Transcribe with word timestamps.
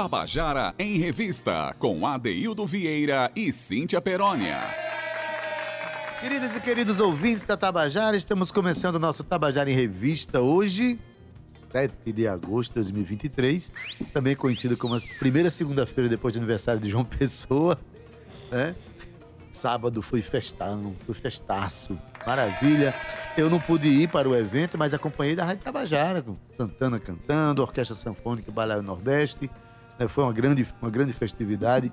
Tabajara 0.00 0.76
em 0.78 0.96
Revista, 0.96 1.74
com 1.76 2.06
Adeildo 2.06 2.64
Vieira 2.64 3.32
e 3.34 3.52
Cíntia 3.52 4.00
Perónia. 4.00 4.60
Queridas 6.20 6.54
e 6.54 6.60
queridos 6.60 7.00
ouvintes 7.00 7.44
da 7.44 7.56
Tabajara, 7.56 8.16
estamos 8.16 8.52
começando 8.52 8.94
o 8.94 9.00
nosso 9.00 9.24
Tabajara 9.24 9.68
em 9.68 9.74
Revista 9.74 10.40
hoje, 10.40 11.00
7 11.72 12.12
de 12.12 12.28
agosto 12.28 12.70
de 12.70 12.74
2023, 12.76 13.72
também 14.12 14.36
conhecido 14.36 14.76
como 14.76 14.94
a 14.94 15.00
primeira 15.18 15.50
segunda-feira 15.50 16.08
depois 16.08 16.32
do 16.32 16.36
aniversário 16.36 16.80
de 16.80 16.88
João 16.88 17.02
Pessoa, 17.18 17.76
né? 18.52 18.76
Sábado 19.50 20.00
foi 20.00 20.22
festão, 20.22 20.94
foi 21.06 21.14
festaço, 21.16 21.98
maravilha. 22.24 22.94
Eu 23.36 23.50
não 23.50 23.58
pude 23.58 23.88
ir 23.88 24.08
para 24.08 24.28
o 24.28 24.36
evento, 24.36 24.78
mas 24.78 24.94
acompanhei 24.94 25.34
da 25.34 25.44
Rádio 25.44 25.64
Tabajara, 25.64 26.22
com 26.22 26.36
Santana 26.46 27.00
cantando, 27.00 27.62
Orquestra 27.62 27.96
Sanfônica 27.96 28.52
Balaio 28.52 28.80
Nordeste. 28.80 29.50
Né? 29.98 30.08
Foi 30.08 30.24
uma 30.24 30.32
grande, 30.32 30.66
uma 30.80 30.90
grande 30.90 31.12
festividade. 31.12 31.92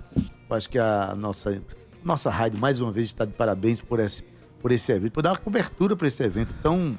Acho 0.50 0.70
que 0.70 0.78
a 0.78 1.16
nossa, 1.16 1.62
nossa 2.04 2.30
rádio, 2.30 2.60
mais 2.60 2.80
uma 2.80 2.92
vez, 2.92 3.08
está 3.08 3.26
de 3.26 3.34
parabéns 3.34 3.82
por 3.82 4.00
esse, 4.00 4.24
por 4.62 4.72
esse 4.72 4.92
evento, 4.92 5.14
por 5.14 5.24
dar 5.24 5.32
uma 5.32 5.38
cobertura 5.38 5.96
para 5.96 6.08
esse 6.08 6.24
evento 6.24 6.54
tão, 6.62 6.98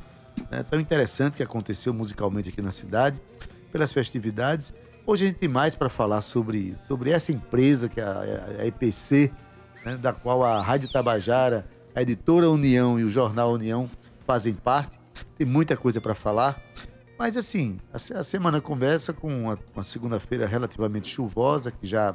né, 0.51 0.63
tão 0.63 0.81
interessante 0.81 1.37
que 1.37 1.43
aconteceu 1.43 1.95
musicalmente 1.95 2.49
aqui 2.49 2.61
na 2.61 2.73
cidade, 2.73 3.21
pelas 3.71 3.93
festividades. 3.93 4.75
Hoje 5.07 5.25
a 5.25 5.29
gente 5.29 5.39
tem 5.39 5.49
mais 5.49 5.77
para 5.77 5.89
falar 5.89 6.21
sobre, 6.21 6.75
sobre 6.75 7.11
essa 7.11 7.31
empresa, 7.31 7.89
que 7.89 8.01
é 8.01 8.05
a, 8.05 8.63
a 8.63 8.67
EPC, 8.67 9.31
né, 9.85 9.97
da 9.97 10.13
qual 10.13 10.43
a 10.43 10.61
Rádio 10.61 10.91
Tabajara, 10.91 11.65
a 11.95 12.03
Editora 12.03 12.51
União 12.51 12.99
e 12.99 13.05
o 13.05 13.09
Jornal 13.09 13.53
União 13.53 13.89
fazem 14.27 14.53
parte. 14.53 14.99
Tem 15.39 15.47
muita 15.47 15.77
coisa 15.77 16.01
para 16.01 16.15
falar. 16.15 16.61
Mas 17.19 17.37
assim, 17.37 17.81
a, 17.93 18.23
semana 18.23 18.61
começa 18.61 19.13
com 19.13 19.29
uma, 19.29 19.59
uma 19.75 19.83
segunda-feira 19.83 20.47
relativamente 20.47 21.09
chuvosa, 21.09 21.71
que 21.71 21.87
já, 21.87 22.15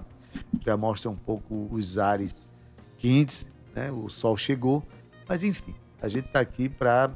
já 0.63 0.77
mostra 0.77 1.09
um 1.09 1.15
pouco 1.15 1.67
os 1.71 1.97
ares 1.97 2.51
quentes, 2.97 3.47
né? 3.75 3.91
o 3.91 4.07
sol 4.09 4.37
chegou. 4.37 4.85
Mas 5.27 5.43
enfim, 5.43 5.73
a 5.99 6.07
gente 6.07 6.27
está 6.27 6.39
aqui 6.39 6.69
para 6.69 7.11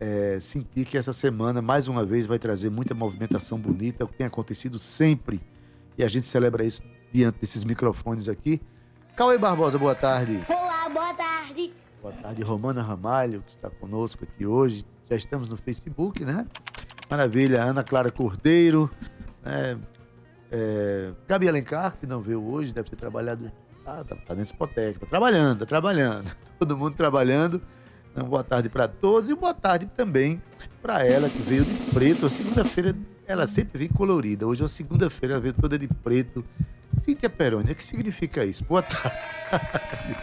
é, 0.00 0.38
sentir 0.40 0.84
que 0.84 0.98
essa 0.98 1.12
semana, 1.12 1.62
mais 1.62 1.86
uma 1.86 2.04
vez, 2.04 2.26
vai 2.26 2.40
trazer 2.40 2.70
muita 2.70 2.92
movimentação 2.92 3.56
bonita, 3.56 4.04
o 4.04 4.08
que 4.08 4.14
tem 4.14 4.26
acontecido 4.26 4.78
sempre. 4.78 5.40
E 5.96 6.02
a 6.02 6.08
gente 6.08 6.26
celebra 6.26 6.64
isso 6.64 6.82
diante 7.12 7.38
desses 7.40 7.62
microfones 7.62 8.28
aqui. 8.28 8.60
Cauê 9.14 9.38
Barbosa, 9.38 9.78
boa 9.78 9.94
tarde. 9.94 10.44
Olá, 10.48 10.88
boa 10.88 11.14
tarde. 11.14 11.72
Boa 12.02 12.12
tarde, 12.12 12.42
Romana 12.42 12.82
Ramalho, 12.82 13.42
que 13.46 13.52
está 13.52 13.70
conosco 13.70 14.24
aqui 14.24 14.44
hoje. 14.44 14.84
Já 15.08 15.16
estamos 15.16 15.48
no 15.48 15.56
Facebook, 15.56 16.24
né? 16.24 16.46
Maravilha, 17.08 17.62
Ana 17.62 17.84
Clara 17.84 18.10
Cordeiro, 18.10 18.90
né? 19.44 19.78
É, 20.50 21.12
Gabi 21.26 21.48
Alencar, 21.48 21.96
que 21.98 22.06
não 22.06 22.20
veio 22.20 22.42
hoje, 22.42 22.72
deve 22.72 22.88
ter 22.88 22.96
trabalhado. 22.96 23.50
Ah, 23.84 24.04
tá, 24.04 24.16
tá 24.16 24.34
nesse 24.34 24.52
hipoteca, 24.52 25.00
tá 25.00 25.06
trabalhando, 25.06 25.60
tá 25.60 25.66
trabalhando. 25.66 26.34
Todo 26.58 26.76
mundo 26.76 26.94
trabalhando. 26.96 27.60
Então, 28.12 28.26
boa 28.28 28.42
tarde 28.42 28.68
para 28.68 28.88
todos 28.88 29.28
e 29.28 29.34
boa 29.34 29.52
tarde 29.52 29.86
também 29.94 30.42
para 30.80 31.04
ela, 31.04 31.28
que 31.28 31.42
veio 31.42 31.64
de 31.64 31.90
preto. 31.90 32.24
A 32.24 32.30
segunda-feira, 32.30 32.96
ela 33.26 33.46
sempre 33.46 33.78
vem 33.78 33.88
colorida. 33.88 34.46
Hoje 34.46 34.62
é 34.62 34.64
uma 34.64 34.68
segunda-feira, 34.68 35.38
veio 35.38 35.52
toda 35.52 35.78
de 35.78 35.86
preto 35.86 36.42
Cíntia 36.92 37.28
Peroni, 37.28 37.72
o 37.72 37.74
que 37.74 37.84
significa 37.84 38.44
isso? 38.44 38.64
Boa 38.64 38.82
tarde. 38.82 39.18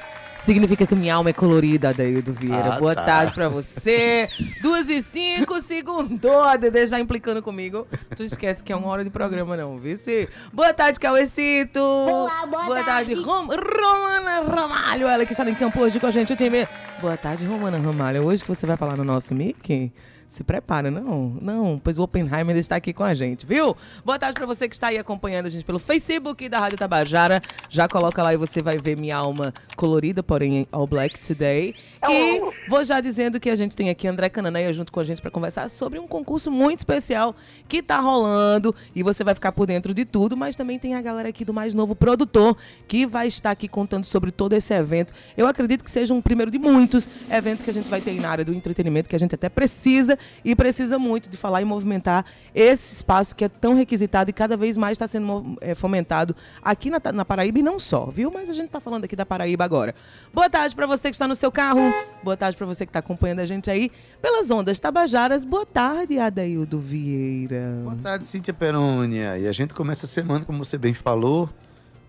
Significa 0.44 0.86
que 0.86 0.94
minha 0.94 1.16
alma 1.16 1.30
é 1.30 1.33
colorida, 1.33 1.89
Adaildo 1.89 2.33
Vieira. 2.33 2.73
Ah, 2.73 2.80
Boa 2.80 2.94
tá. 2.94 3.05
tarde 3.05 3.31
pra 3.31 3.47
você. 3.47 4.30
Duas 4.61 4.89
e 4.89 5.02
cinco, 5.02 5.61
segundo. 5.61 6.30
A 6.41 6.58
Dedê 6.58 6.85
já 6.85 7.00
implicando 7.00 7.41
comigo. 7.41 7.88
Tu 8.13 8.23
esquece 8.23 8.61
que 8.61 8.73
é 8.73 8.75
uma 8.75 8.89
hora 8.89 9.05
de 9.05 9.09
programa, 9.09 9.55
não, 9.55 9.77
viu? 9.77 9.97
Se... 9.97 10.27
Boa 10.52 10.73
tarde, 10.73 11.00
Cauecito. 11.00 11.80
Olá, 11.80 12.45
boa 12.45 12.83
tarde, 12.83 12.85
tarde. 12.85 13.13
Rom... 13.13 13.47
Romana 13.47 14.41
Ramalho. 14.41 15.08
Ela 15.08 15.25
que 15.25 15.31
está 15.31 15.50
em 15.50 15.55
campo 15.55 15.80
hoje 15.80 15.97
com 15.97 16.08
a 16.08 16.11
gente. 16.11 16.33
O 16.33 16.35
time. 16.35 16.67
Boa 17.00 17.16
tarde, 17.16 17.45
Romana 17.45 17.78
Ramalho. 17.78 18.25
Hoje 18.25 18.44
que 18.44 18.50
você 18.50 18.66
vai 18.66 18.75
falar 18.75 18.97
no 18.97 19.06
nosso 19.06 19.34
mic? 19.34 19.94
Se 20.33 20.44
prepara, 20.44 20.89
não? 20.89 21.38
Não, 21.39 21.81
pois 21.83 21.99
o 21.99 22.01
Oppenheimer 22.01 22.57
está 22.57 22.77
aqui 22.77 22.91
com 22.91 23.03
a 23.03 23.13
gente, 23.13 23.45
viu? 23.45 23.77
Boa 24.03 24.17
tarde 24.17 24.33
para 24.33 24.47
você 24.47 24.67
que 24.67 24.73
está 24.73 24.88
aí 24.88 24.97
acompanhando 24.97 25.45
a 25.45 25.49
gente 25.49 25.63
pelo 25.63 25.77
Facebook 25.77 26.49
da 26.49 26.57
Rádio 26.57 26.75
Tabajara. 26.75 27.39
Já 27.69 27.88
coloca 27.88 28.23
lá 28.23 28.33
e 28.33 28.38
você 28.38 28.59
vai 28.59 28.79
ver 28.79 28.97
minha 28.97 29.16
alma 29.16 29.53
colorida, 29.75 30.23
porém 30.23 30.67
all 30.71 30.88
black 30.88 31.19
today. 31.19 31.75
E 32.09 32.41
vou 32.67 32.83
já 32.83 32.99
dizendo 32.99 33.39
que 33.39 33.47
a 33.47 33.55
gente 33.55 33.75
tem 33.75 33.91
aqui 33.91 34.07
André 34.07 34.27
Cananeia 34.27 34.73
junto 34.73 34.91
com 34.91 34.99
a 34.99 35.03
gente 35.03 35.21
para 35.21 35.29
conversar 35.29 35.69
sobre 35.69 35.99
um 35.99 36.07
concurso 36.07 36.50
muito 36.50 36.79
especial 36.79 37.35
que 37.67 37.83
tá 37.83 38.00
rolando 38.00 38.73
e 38.95 39.03
você 39.03 39.23
vai 39.23 39.35
ficar 39.35 39.51
por 39.51 39.67
dentro 39.67 39.94
de 39.94 40.03
tudo, 40.03 40.35
mas 40.35 40.55
também 40.55 40.79
tem 40.79 40.95
a 40.95 41.01
galera 41.03 41.29
aqui 41.29 41.45
do 41.45 41.53
mais 41.53 41.75
novo 41.75 41.94
produtor 41.94 42.57
que 42.88 43.05
vai 43.05 43.27
estar 43.27 43.51
aqui 43.51 43.67
contando 43.67 44.05
sobre 44.05 44.31
todo 44.31 44.53
esse 44.53 44.73
evento. 44.73 45.13
Eu 45.38 45.45
acredito 45.45 45.83
que 45.83 45.91
seja 45.91 46.11
um 46.11 46.23
primeiro 46.23 46.50
de 46.50 46.57
muitos 46.57 47.07
eventos 47.29 47.63
que 47.63 47.69
a 47.69 47.73
gente 47.73 47.88
vai 47.88 48.01
ter 48.01 48.09
aí 48.09 48.19
na 48.19 48.31
área 48.31 48.44
do 48.44 48.51
entretenimento 48.51 49.07
que 49.07 49.15
a 49.15 49.19
gente 49.19 49.35
até 49.35 49.47
precisa 49.47 50.17
e 50.44 50.56
precisa 50.56 51.00
muito 51.00 51.29
de 51.29 51.38
falar 51.38 51.61
e 51.61 51.66
movimentar 51.66 52.25
esse 52.53 52.94
espaço 52.94 53.35
que 53.35 53.44
é 53.44 53.50
tão 53.50 53.75
requisitado 53.75 54.29
e 54.29 54.34
cada 54.34 54.56
vez 54.56 54.78
mais 54.78 54.94
está 54.94 55.07
sendo 55.07 55.57
eh, 55.61 55.75
fomentado 55.75 56.35
aqui 56.61 56.89
na, 56.89 57.00
na 57.13 57.25
Paraíba 57.25 57.59
e 57.59 57.63
não 57.63 57.79
só, 57.79 58.06
viu? 58.06 58.31
Mas 58.31 58.50
a 58.50 58.53
gente 58.53 58.67
está 58.67 58.79
falando 58.79 59.06
aqui 59.06 59.16
da 59.16 59.25
Paraíba 59.25 59.63
agora. 59.63 59.95
Boa 60.33 60.50
tarde 60.50 60.75
para 60.75 60.88
você 60.88 61.09
que 61.09 61.16
está 61.16 61.28
no 61.28 61.35
seu 61.35 61.51
carro, 61.51 61.81
boa 62.23 62.38
tarde 62.38 62.57
para 62.57 62.67
você 62.67 62.85
que 62.85 62.89
está 62.89 63.00
acompanhando 63.00 63.39
a 63.39 63.45
gente 63.45 63.69
aí 63.69 63.91
pelas 64.22 64.50
ondas 64.51 64.79
tabajaras. 64.79 65.45
Boa 65.45 65.66
tarde, 65.66 66.19
Adaildo 66.19 66.79
Vieira. 66.79 67.79
Boa 67.83 67.95
tarde, 67.95 68.25
Cíntia 68.25 68.53
Perônia. 68.53 69.38
E 69.38 69.47
a 69.47 69.51
gente 69.51 69.73
começa 69.73 70.06
a 70.06 70.09
semana, 70.09 70.45
como 70.45 70.63
você 70.63 70.78
bem 70.78 70.94
falou, 70.94 71.50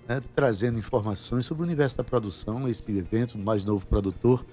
né, 0.09 0.21
trazendo 0.35 0.79
informações 0.79 1.47
sobre 1.47 1.63
o 1.63 1.67
universo 1.67 1.97
da 1.97 2.05
produção, 2.05 2.69
esse 2.69 2.91
evento 2.91 3.37
do 3.37 3.45
mais 3.45 3.65
novo 3.65 3.87
produtor, 3.87 4.45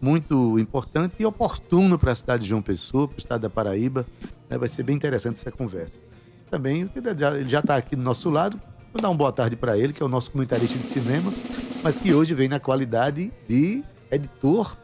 muito 0.00 0.58
importante 0.58 1.14
e 1.20 1.26
oportuno 1.26 1.98
para 1.98 2.12
a 2.12 2.14
cidade 2.14 2.42
de 2.44 2.48
João 2.48 2.62
Pessoa, 2.62 3.08
para 3.08 3.16
o 3.16 3.18
estado 3.18 3.40
da 3.42 3.50
Paraíba. 3.50 4.06
né, 4.50 4.56
vai 4.56 4.68
ser 4.68 4.82
bem 4.82 4.96
interessante 4.96 5.36
essa 5.36 5.52
conversa. 5.52 5.98
Também, 6.50 6.90
ele 6.96 7.18
já- 7.46 7.58
está 7.60 7.76
aqui 7.76 7.94
do 7.94 8.00
nosso 8.02 8.30
lado, 8.30 8.58
vou 8.92 9.02
dar 9.02 9.10
uma 9.10 9.16
boa 9.16 9.30
tarde 9.32 9.56
para 9.56 9.76
ele, 9.76 9.92
que 9.92 10.02
é 10.02 10.06
o 10.06 10.08
nosso 10.08 10.30
comentarista 10.30 10.78
de 10.78 10.86
cinema, 10.86 11.30
mas 11.82 11.98
que 11.98 12.14
hoje 12.14 12.32
vem 12.32 12.48
na 12.48 12.58
qualidade 12.58 13.30
de 13.46 13.84
editor 14.10 14.74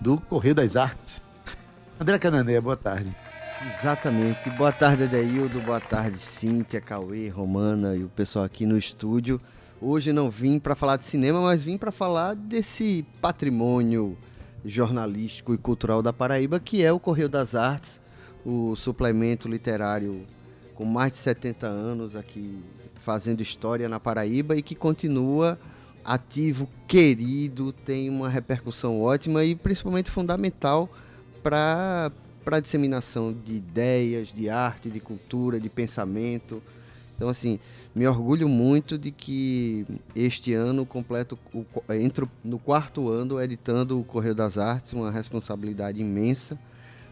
do 0.00 0.20
Correio 0.20 0.54
das 0.54 0.76
Artes. 0.76 1.22
André 1.98 2.18
Canané, 2.18 2.60
boa 2.60 2.76
tarde. 2.76 3.16
Exatamente. 3.74 4.50
Boa 4.50 4.70
tarde, 4.70 5.04
Adeildo. 5.04 5.62
Boa 5.62 5.80
tarde, 5.80 6.18
Cíntia, 6.18 6.78
Cauê, 6.78 7.30
Romana 7.30 7.96
e 7.96 8.04
o 8.04 8.08
pessoal 8.08 8.44
aqui 8.44 8.66
no 8.66 8.76
estúdio. 8.76 9.40
Hoje 9.80 10.12
não 10.12 10.30
vim 10.30 10.58
para 10.58 10.74
falar 10.74 10.98
de 10.98 11.04
cinema, 11.06 11.40
mas 11.40 11.62
vim 11.62 11.78
para 11.78 11.90
falar 11.90 12.34
desse 12.34 13.02
patrimônio 13.22 14.16
jornalístico 14.66 15.54
e 15.54 15.58
cultural 15.58 16.02
da 16.02 16.12
Paraíba, 16.12 16.60
que 16.60 16.84
é 16.84 16.92
o 16.92 16.98
Correio 16.98 17.28
das 17.28 17.54
Artes, 17.54 18.00
o 18.44 18.74
suplemento 18.76 19.48
literário 19.48 20.26
com 20.74 20.84
mais 20.84 21.12
de 21.12 21.18
70 21.18 21.66
anos 21.66 22.14
aqui 22.14 22.58
fazendo 22.96 23.40
história 23.40 23.88
na 23.88 24.00
Paraíba 24.00 24.56
e 24.56 24.62
que 24.62 24.74
continua 24.74 25.58
ativo, 26.04 26.68
querido, 26.86 27.72
tem 27.72 28.08
uma 28.10 28.28
repercussão 28.28 29.00
ótima 29.00 29.44
e 29.44 29.54
principalmente 29.54 30.10
fundamental 30.10 30.88
para 31.42 32.10
para 32.44 32.60
disseminação 32.60 33.32
de 33.32 33.54
ideias, 33.54 34.28
de 34.28 34.48
arte, 34.48 34.88
de 34.88 35.00
cultura, 35.00 35.58
de 35.58 35.68
pensamento. 35.68 36.62
Então, 37.16 37.28
assim, 37.28 37.58
me 37.96 38.06
orgulho 38.06 38.46
muito 38.46 38.98
de 38.98 39.10
que 39.10 39.86
este 40.14 40.52
ano 40.52 40.84
completo, 40.84 41.38
o, 41.52 41.64
qu- 41.64 41.82
entro 41.94 42.28
no 42.44 42.58
quarto 42.58 43.08
ano 43.08 43.40
editando 43.40 43.98
o 43.98 44.04
Correio 44.04 44.34
das 44.34 44.58
Artes, 44.58 44.92
uma 44.92 45.10
responsabilidade 45.10 45.98
imensa, 45.98 46.58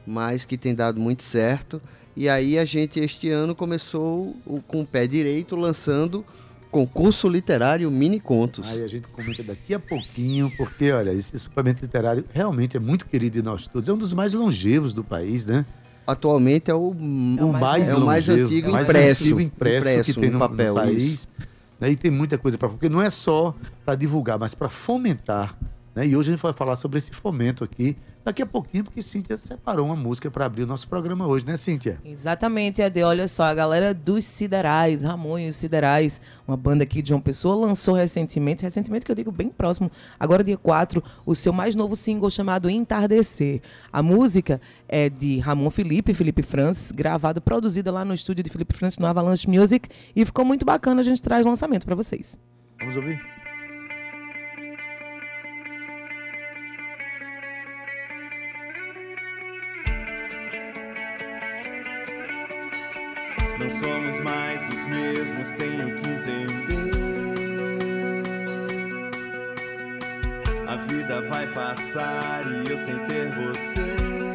mas 0.07 0.45
que 0.45 0.59
tem 0.59 0.75
dado 0.75 1.01
muito 1.01 1.23
certo. 1.23 1.81
E 2.15 2.29
aí 2.29 2.59
a 2.59 2.67
gente 2.67 3.01
este 3.01 3.31
ano 3.31 3.55
começou 3.55 4.37
o- 4.45 4.61
com 4.61 4.83
o 4.83 4.87
pé 4.87 5.07
direito 5.07 5.57
lançando 5.57 6.23
concurso 6.71 7.29
literário 7.29 7.91
Mini 7.91 8.21
Contos. 8.21 8.67
Aí 8.69 8.83
a 8.83 8.87
gente 8.87 9.09
comenta 9.09 9.43
daqui 9.43 9.73
a 9.73 9.79
pouquinho, 9.81 10.53
porque, 10.57 10.93
olha, 10.93 11.13
esse 11.13 11.39
suplemento 11.39 11.81
literário 11.83 12.25
realmente 12.33 12.77
é 12.77 12.81
muito 12.81 13.07
querido 13.07 13.39
de 13.39 13.43
nós 13.43 13.67
todos. 13.67 13.89
É 13.89 13.93
um 13.93 13.97
dos 13.97 14.13
mais 14.13 14.35
longevos 14.35 14.93
do 14.93 15.03
país, 15.03 15.47
né? 15.47 15.65
Atualmente 16.07 16.71
é 16.71 16.75
o, 16.75 16.95
É 17.39 17.45
o 17.45 17.53
mais 17.53 17.89
é 17.89 17.95
o 17.95 18.01
mais 18.05 18.29
antigo 18.29 18.69
é 18.69 18.71
o 18.71 18.73
mais 18.75 18.89
impresso, 18.89 19.23
antigo 19.25 19.41
impresso, 19.41 19.89
impresso 19.89 20.05
que 20.05 20.21
tem 20.21 20.31
no 20.31 20.39
no, 20.39 20.49
papel, 20.49 20.75
país. 20.75 21.03
isso. 21.03 21.29
Né? 21.81 21.91
E 21.91 21.97
tem 21.97 22.11
muita 22.11 22.37
coisa 22.37 22.59
para 22.59 22.69
porque 22.69 22.89
não 22.89 23.01
é 23.01 23.11
só 23.11 23.55
para 23.85 23.95
divulgar, 23.95 24.39
mas 24.39 24.55
para 24.55 24.69
fomentar 24.69 25.57
Né? 25.95 26.09
E 26.09 26.17
hoje 26.17 26.31
a 26.31 26.35
gente 26.35 26.43
vai 26.43 26.53
falar 26.53 26.77
sobre 26.77 26.99
esse 26.99 27.13
fomento 27.13 27.63
aqui, 27.63 27.97
daqui 28.25 28.43
a 28.43 28.47
pouquinho, 28.47 28.85
porque 28.85 29.01
Cíntia 29.01 29.39
separou 29.39 29.87
uma 29.87 29.95
música 29.95 30.31
para 30.31 30.47
abrir 30.47 30.63
o 30.63 30.67
nosso 30.67 30.89
programa 30.89 31.27
hoje, 31.27 31.47
né, 31.47 31.57
Cíntia? 31.57 32.01
Exatamente, 32.05 32.83
Ade. 32.83 33.03
Olha 33.03 33.29
só, 33.29 33.45
a 33.45 33.55
galera 33.55 33.95
dos 33.95 34.25
Siderais, 34.25 35.05
Ramon 35.05 35.39
e 35.39 35.49
os 35.49 35.57
Siderais, 35.57 36.21
uma 36.49 36.57
banda 36.57 36.83
aqui 36.83 37.01
de 37.01 37.11
João 37.11 37.21
Pessoa, 37.21 37.55
lançou 37.55 37.95
recentemente, 37.95 38.65
recentemente 38.65 39.05
que 39.07 39.13
eu 39.13 39.17
digo 39.17 39.31
bem 39.31 39.49
próximo, 39.49 39.91
agora 40.19 40.43
dia 40.43 40.57
4, 40.57 41.03
o 41.25 41.35
seu 41.35 41.53
mais 41.53 41.77
novo 41.77 41.95
single 41.95 42.31
chamado 42.31 42.69
Entardecer. 42.69 43.61
A 43.93 44.03
música 44.03 44.61
é 44.89 45.09
de 45.09 45.39
Ramon 45.39 45.71
Felipe, 45.71 46.15
Felipe 46.15 46.43
Francis, 46.43 46.91
gravada, 46.91 47.41
produzida 47.41 47.93
lá 47.93 48.05
no 48.05 48.15
estúdio 48.15 48.43
de 48.43 48.51
Felipe 48.51 48.75
Francis 48.75 48.99
no 48.99 49.07
Avalanche 49.07 49.49
Music, 49.49 49.89
e 50.17 50.25
ficou 50.25 50.45
muito 50.45 50.65
bacana, 50.65 51.01
a 51.01 51.05
gente 51.05 51.23
traz 51.23 51.47
lançamento 51.47 51.85
para 51.85 51.95
vocês. 51.95 52.39
Vamos 52.81 52.97
ouvir? 52.97 53.34
Não 63.65 63.71
somos 63.71 64.21
mais 64.21 64.69
os 64.69 64.87
mesmos, 64.89 65.51
tenho 65.53 65.95
que 65.95 66.07
entender. 66.07 66.91
A 70.69 70.77
vida 70.77 71.23
vai 71.23 71.47
passar 71.47 72.43
e 72.47 72.71
eu 72.71 72.77
sem 72.77 72.99
ter 73.07 73.31
você. 73.31 74.34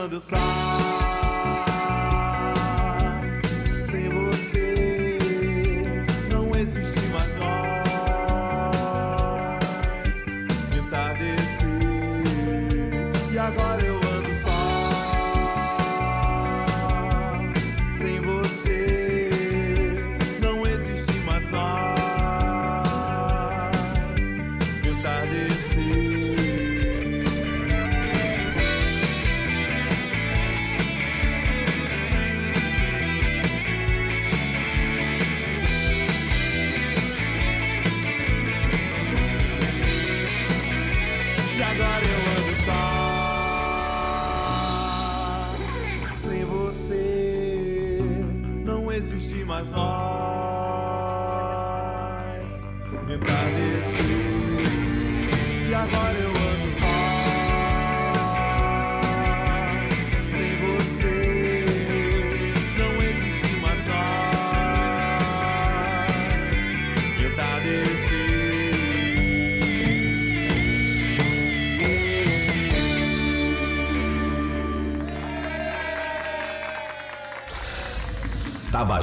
Agora 0.00 0.14
eu 0.14 0.99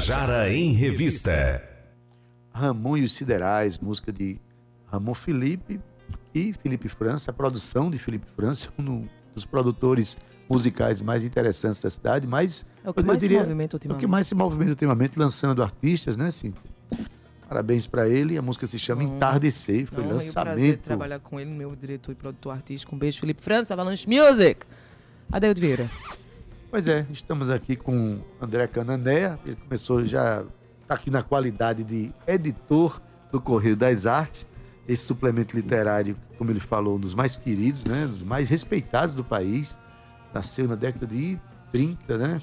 Tabajara 0.08 0.50
em 0.54 0.72
Revista. 0.72 1.62
Ramon 2.54 2.96
e 2.96 3.04
os 3.04 3.14
Siderais, 3.14 3.78
música 3.78 4.10
de 4.10 4.40
Ramon 4.86 5.14
Felipe 5.14 5.82
e 6.34 6.54
Felipe 6.54 6.88
França, 6.88 7.32
a 7.32 7.34
produção 7.34 7.92
de 7.92 7.98
Felipe 8.00 8.26
França, 8.34 8.70
um 8.80 9.06
dos 9.36 9.44
produtores 9.44 10.18
musicais 10.50 11.02
mais 11.02 11.26
interessantes 11.26 11.82
da 11.82 11.90
cidade, 11.90 12.26
mas 12.26 12.66
É 12.86 12.90
o 12.90 12.94
que 12.94 13.02
eu 13.02 13.06
mais 13.06 13.20
se 13.20 13.28
diria, 13.28 13.42
movimenta 13.42 13.76
é 13.76 13.78
o 13.78 13.80
que 13.82 13.88
ultimamente. 13.88 14.08
mais 14.08 14.28
se 14.28 14.34
movimenta 14.36 14.72
ultimamente, 14.72 15.20
lançando 15.20 15.62
artistas, 15.62 16.16
né, 16.16 16.32
Cíntia? 16.32 16.64
Parabéns 17.50 17.86
pra 17.86 18.08
ele, 18.08 18.38
a 18.38 18.42
música 18.42 18.66
se 18.66 18.80
chama 18.80 19.04
Entardecer, 19.04 19.88
foi 19.88 20.06
Honra 20.06 20.24
e 20.24 20.30
o 20.30 20.32
prazer 20.32 20.32
de 20.32 20.36
lançamento. 20.56 20.82
trabalhar 20.84 21.20
com 21.20 21.38
ele, 21.38 21.52
meu 21.52 21.76
diretor 21.76 22.14
e 22.14 22.16
produtor 22.16 22.54
artístico. 22.54 22.96
Um 22.96 22.98
beijo, 22.98 23.20
Felipe 23.20 23.42
França, 23.42 23.74
Avalanche 23.74 24.08
Music. 24.08 24.66
Adeildo 25.30 25.60
Vieira. 25.60 25.90
Pois 26.70 26.88
é, 26.88 27.06
estamos 27.12 27.50
aqui 27.50 27.76
com 27.76 28.20
André 28.42 28.68
Canané, 28.68 29.38
ele 29.46 29.56
começou 29.56 30.06
já, 30.06 30.44
está 30.82 30.96
aqui 30.96 31.10
na 31.10 31.24
qualidade 31.24 31.84
de 31.84 32.14
editor 32.28 33.02
do 33.32 33.40
Correio 33.40 33.76
das 33.76 34.06
Artes, 34.06 34.46
esse 34.88 35.06
suplemento 35.06 35.56
literário, 35.56 36.16
como 36.38 36.52
ele 36.52 36.60
falou, 36.60 36.98
um 36.98 37.00
dos 37.00 37.14
mais 37.16 37.38
queridos, 37.38 37.86
né, 37.86 38.06
dos 38.06 38.22
mais 38.22 38.50
respeitados 38.50 39.16
do 39.16 39.24
país, 39.24 39.78
nasceu 40.34 40.68
na 40.68 40.76
década 40.76 41.08
de 41.08 41.40
30, 41.72 42.18
né, 42.18 42.42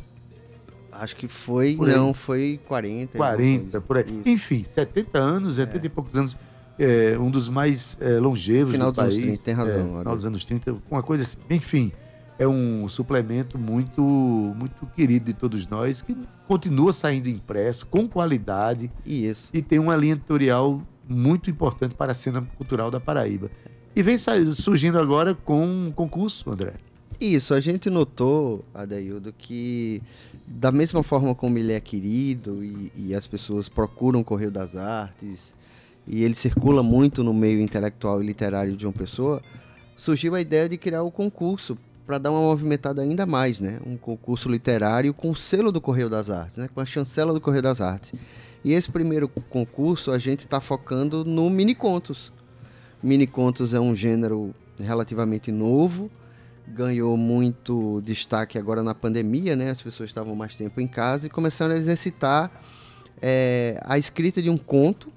Acho 0.97 1.17
que 1.17 1.27
foi, 1.27 1.75
Por 1.75 1.89
aí. 1.89 1.97
não, 1.97 2.15
foi 2.15 2.61
40. 2.69 3.19
alguma 3.19 3.31
40, 3.33 3.61
coisa. 3.63 3.81
por 3.81 3.97
aí. 3.97 4.05
Isso. 4.21 4.29
Enfim, 4.29 4.63
70 4.63 5.19
anos, 5.19 5.57
70 5.57 5.87
e 5.87 5.89
poucos 5.89 6.15
anos, 6.17 6.39
é, 6.79 7.17
um 7.19 7.33
dos 7.33 7.49
mais 7.49 7.99
é, 8.01 8.21
longevos 8.21 8.73
Final 8.75 8.93
do 8.93 8.95
dos 8.95 9.01
anos 9.01 9.15
país. 9.15 9.25
30, 9.27 9.43
tem 9.43 9.55
razão, 9.55 9.97
É, 9.97 9.99
final 9.99 10.15
dos 10.15 10.25
anos 10.25 10.45
30, 10.45 10.77
uma 10.89 11.03
coisa 11.03 11.25
assim. 11.25 11.39
Enfim, 11.51 11.91
é 12.39 12.47
um 12.47 12.89
suplemento 12.89 13.59
muito, 13.59 14.03
muito 14.03 14.87
querido 14.95 15.27
de 15.27 15.35
todos 15.35 15.67
nós, 15.69 16.03
que 16.03 16.17
continua 16.47 16.93
saindo 16.93 17.29
impresso, 17.29 17.87
com 17.87 18.09
qualidade, 18.09 18.91
Isso. 19.05 19.49
e 19.53 19.63
tem 19.63 19.79
uma 19.79 19.97
linha 19.97 20.15
editorial 20.15 20.83
muito 21.09 21.51
importante 21.51 21.95
para 21.95 22.13
a 22.13 22.15
cena 22.15 22.43
cultural 22.57 22.91
da 22.91 22.99
Paraíba. 22.99 23.51
E 23.95 24.03
vem 24.03 24.17
surgindo 24.53 24.99
agora 24.99 25.35
com 25.35 25.65
um 25.65 25.93
concurso, 25.93 26.51
André. 26.51 26.75
Isso, 27.21 27.55
a 27.55 27.61
gente 27.61 27.89
notou, 27.89 28.65
Adaildo, 28.75 29.33
que 29.33 30.03
da 30.47 30.73
mesma 30.73 31.03
forma 31.03 31.35
como 31.35 31.57
ele 31.57 31.73
é 31.73 31.81
querido 31.81 32.65
e, 32.65 32.93
e 32.97 33.15
as 33.15 33.27
pessoas 33.27 33.69
procuram 33.69 34.21
o 34.21 34.25
Correio 34.25 34.51
das 34.51 34.75
Artes 34.75 35.55
e 36.07 36.25
ele 36.25 36.35
circula 36.35 36.83
muito 36.83 37.23
no 37.23 37.33
meio 37.33 37.61
intelectual 37.61 38.23
e 38.23 38.27
literário 38.27 38.77
de 38.77 38.85
uma 38.85 38.93
pessoa, 38.93 39.41
surgiu 39.97 40.35
a 40.35 40.41
ideia 40.41 40.69
de 40.69 40.77
criar 40.77 41.03
o 41.03 41.11
concurso 41.11 41.79
para 42.07 42.19
dar 42.19 42.31
uma 42.31 42.41
movimentada 42.41 43.03
ainda 43.03 43.25
mais, 43.25 43.59
né? 43.61 43.81
Um 43.87 43.97
concurso 43.97 44.49
literário 44.49 45.15
com 45.15 45.31
o 45.31 45.37
selo 45.37 45.73
do 45.73 45.81
Correio 45.81 46.11
das 46.11 46.29
Artes, 46.29 46.59
né? 46.59 46.69
Com 46.73 46.81
a 46.81 46.85
chancela 46.85 47.33
do 47.33 47.41
Correio 47.41 47.63
das 47.63 47.81
Artes. 47.81 48.13
E 48.63 48.73
esse 48.73 48.91
primeiro 48.91 49.29
concurso 49.29 50.11
a 50.11 50.19
gente 50.19 50.41
está 50.41 50.61
focando 50.61 51.25
no 51.25 51.49
mini 51.49 51.75
contos. 51.75 52.33
Mini 53.03 53.27
contos 53.27 53.75
é 53.75 53.81
um 53.81 53.95
gênero 53.95 54.55
relativamente 54.79 55.53
novo, 55.53 56.11
ganhou 56.67 57.17
muito 57.17 58.01
destaque 58.03 58.59
agora 58.59 58.83
na 58.83 58.95
pandemia, 58.95 59.55
né? 59.55 59.71
As 59.71 59.83
pessoas 59.83 60.11
estavam 60.11 60.35
mais 60.35 60.55
tempo 60.55 60.81
em 60.81 60.87
casa 60.87 61.27
e 61.27 61.31
começaram 61.31 61.75
a 61.75 61.77
exercitar 61.77 62.51
é, 63.21 63.79
a 63.83 63.99
escrita 63.99 64.43
de 64.43 64.51
um 64.51 64.57
conto, 64.57 65.13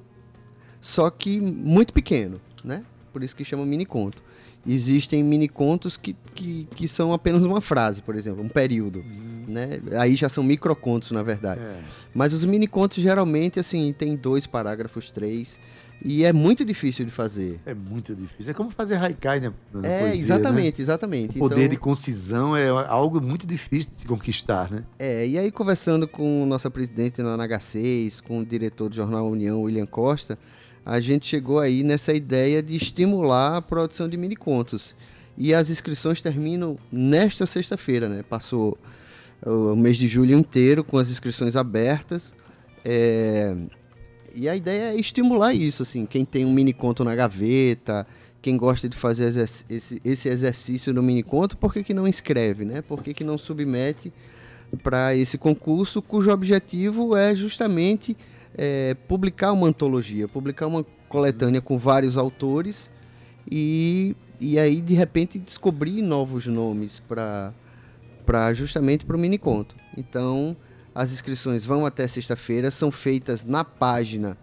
só 0.82 1.10
que 1.10 1.39
muito 1.41 1.94
pequeno, 1.94 2.39
né? 2.63 2.84
Por 3.12 3.24
isso 3.24 3.36
que 3.36 3.44
chama 3.44 3.65
mini 3.65 3.86
conto. 3.86 4.22
Existem 4.67 5.24
mini 5.24 5.47
contos 5.47 5.95
que, 5.95 6.15
que, 6.36 6.67
que 6.75 6.88
são 6.88 7.13
apenas 7.13 7.45
uma 7.45 7.62
frase, 7.62 8.01
por 8.01 8.15
exemplo, 8.15 8.43
um 8.43 8.50
período, 8.50 9.03
né? 9.47 9.79
Aí 10.00 10.15
já 10.15 10.27
são 10.27 10.43
microcontos, 10.43 11.12
na 11.12 11.24
verdade. 11.24 11.62
É. 11.62 11.79
Mas 12.13 12.33
os 12.33 12.43
mini 12.43 12.67
contos 12.67 13.01
geralmente 13.01 13.59
assim 13.59 13.93
tem 13.97 14.15
dois 14.15 14.45
parágrafos, 14.45 15.09
três 15.09 15.59
e 16.03 16.24
é 16.25 16.31
muito 16.31 16.63
difícil 16.65 17.05
de 17.05 17.12
fazer. 17.12 17.59
É 17.65 17.74
muito 17.74 18.13
difícil. 18.13 18.51
É 18.51 18.53
como 18.53 18.69
fazer 18.69 18.95
haikai, 18.95 19.39
né? 19.39 19.51
na 19.74 19.88
É, 19.88 20.00
poesia, 20.01 20.09
né? 20.09 20.15
exatamente, 20.17 20.81
exatamente. 20.81 21.36
O 21.38 21.39
poder 21.39 21.55
Então- 21.62 21.69
de 21.69 21.77
concisão 21.77 22.55
é 22.55 22.67
algo 22.67 23.19
muito 23.21 23.47
difícil 23.47 23.93
de 23.93 24.01
se 24.01 24.05
conquistar, 24.05 24.69
né? 24.69 24.83
É, 25.00 25.25
e 25.27 25.39
aí 25.39 25.50
conversando 25.51 26.07
com 26.07 26.45
nossa 26.45 26.69
presidente 26.69 27.21
na 27.24 27.36
NH6, 27.38 28.21
com 28.21 28.39
o 28.39 28.45
diretor 28.45 28.89
do 28.89 28.95
jornal 28.95 29.27
União, 29.27 29.62
William 29.63 29.88
Costa, 29.88 30.38
a 30.89 31.01
gente 31.01 31.25
chegou 31.25 31.60
aí 31.60 31.84
nessa 31.84 32.13
ideia 32.13 32.62
de 32.62 32.77
estimular 32.77 33.58
a 33.58 33.62
produção 33.62 34.08
de 34.08 34.15
mini 34.15 34.38
contos. 34.38 34.96
E 35.38 35.53
as 35.53 35.70
inscrições 35.70 36.22
terminam 36.22 36.79
nesta 36.89 37.46
sexta-feira, 37.46 38.08
né? 38.08 38.24
Passou 38.24 38.77
o 39.46 39.75
mês 39.75 39.98
de 39.98 40.08
julho 40.08 40.34
inteiro 40.34 40.86
com 40.86 40.98
as 40.98 41.12
inscrições 41.12 41.58
abertas. 41.58 42.34
É, 42.86 43.53
E 44.34 44.48
a 44.48 44.56
ideia 44.56 44.94
é 44.94 44.96
estimular 44.96 45.53
isso, 45.53 45.84
assim, 45.84 46.06
quem 46.06 46.24
tem 46.24 46.46
um 46.46 46.53
mini 46.53 46.72
conto 46.72 47.03
na 47.03 47.13
gaveta, 47.15 48.08
quem 48.41 48.56
gosta 48.56 48.88
de 48.88 48.96
fazer 48.96 49.25
exerc- 49.25 49.65
esse, 49.70 50.01
esse 50.06 50.29
exercício 50.29 50.94
no 50.94 51.03
mini 51.03 51.22
conto, 51.22 51.58
por 51.58 51.74
que, 51.74 51.84
que 51.84 51.94
não 51.94 52.08
inscreve, 52.08 52.63
né? 52.63 52.82
Por 52.82 53.03
que, 53.03 53.13
que 53.13 53.24
não 53.24 53.38
submete 53.38 54.13
para 54.84 55.13
esse 55.15 55.38
concurso, 55.38 56.01
cujo 56.01 56.32
objetivo 56.32 57.15
é 57.15 57.36
justamente 57.36 58.15
é, 58.57 58.95
publicar 59.07 59.51
uma 59.51 59.67
antologia, 59.67 60.27
publicar 60.27 60.67
uma 60.67 60.83
coletânea 61.07 61.61
com 61.61 61.77
vários 61.77 62.17
autores 62.17 62.89
e, 63.49 64.15
e 64.39 64.57
aí 64.57 64.81
de 64.81 64.95
repente 64.95 65.37
descobrir 65.37 66.01
novos 66.01 66.47
nomes 66.47 67.01
para 67.07 67.53
para 68.25 68.53
justamente 68.53 69.05
para 69.05 69.15
o 69.15 69.19
mini 69.19 69.37
conto. 69.37 69.75
Então 69.95 70.57
as 70.93 71.13
inscrições 71.13 71.63
vão 71.63 71.85
até 71.85 72.05
sexta-feira, 72.07 72.71
são 72.71 72.91
feitas 72.91 73.45
na 73.45 73.63
página 73.63 74.35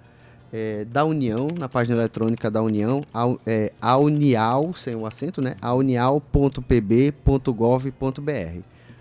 é, 0.52 0.84
da 0.84 1.04
União, 1.04 1.48
na 1.48 1.68
página 1.68 1.96
eletrônica 1.96 2.48
da 2.48 2.62
União, 2.62 3.04
a, 3.12 3.24
é, 3.44 3.72
a 3.80 3.98
Unial, 3.98 4.72
sem 4.74 4.94
o 4.94 5.04
acento, 5.04 5.42
né? 5.42 5.56
aunial.pb.gov.br. 5.60 8.60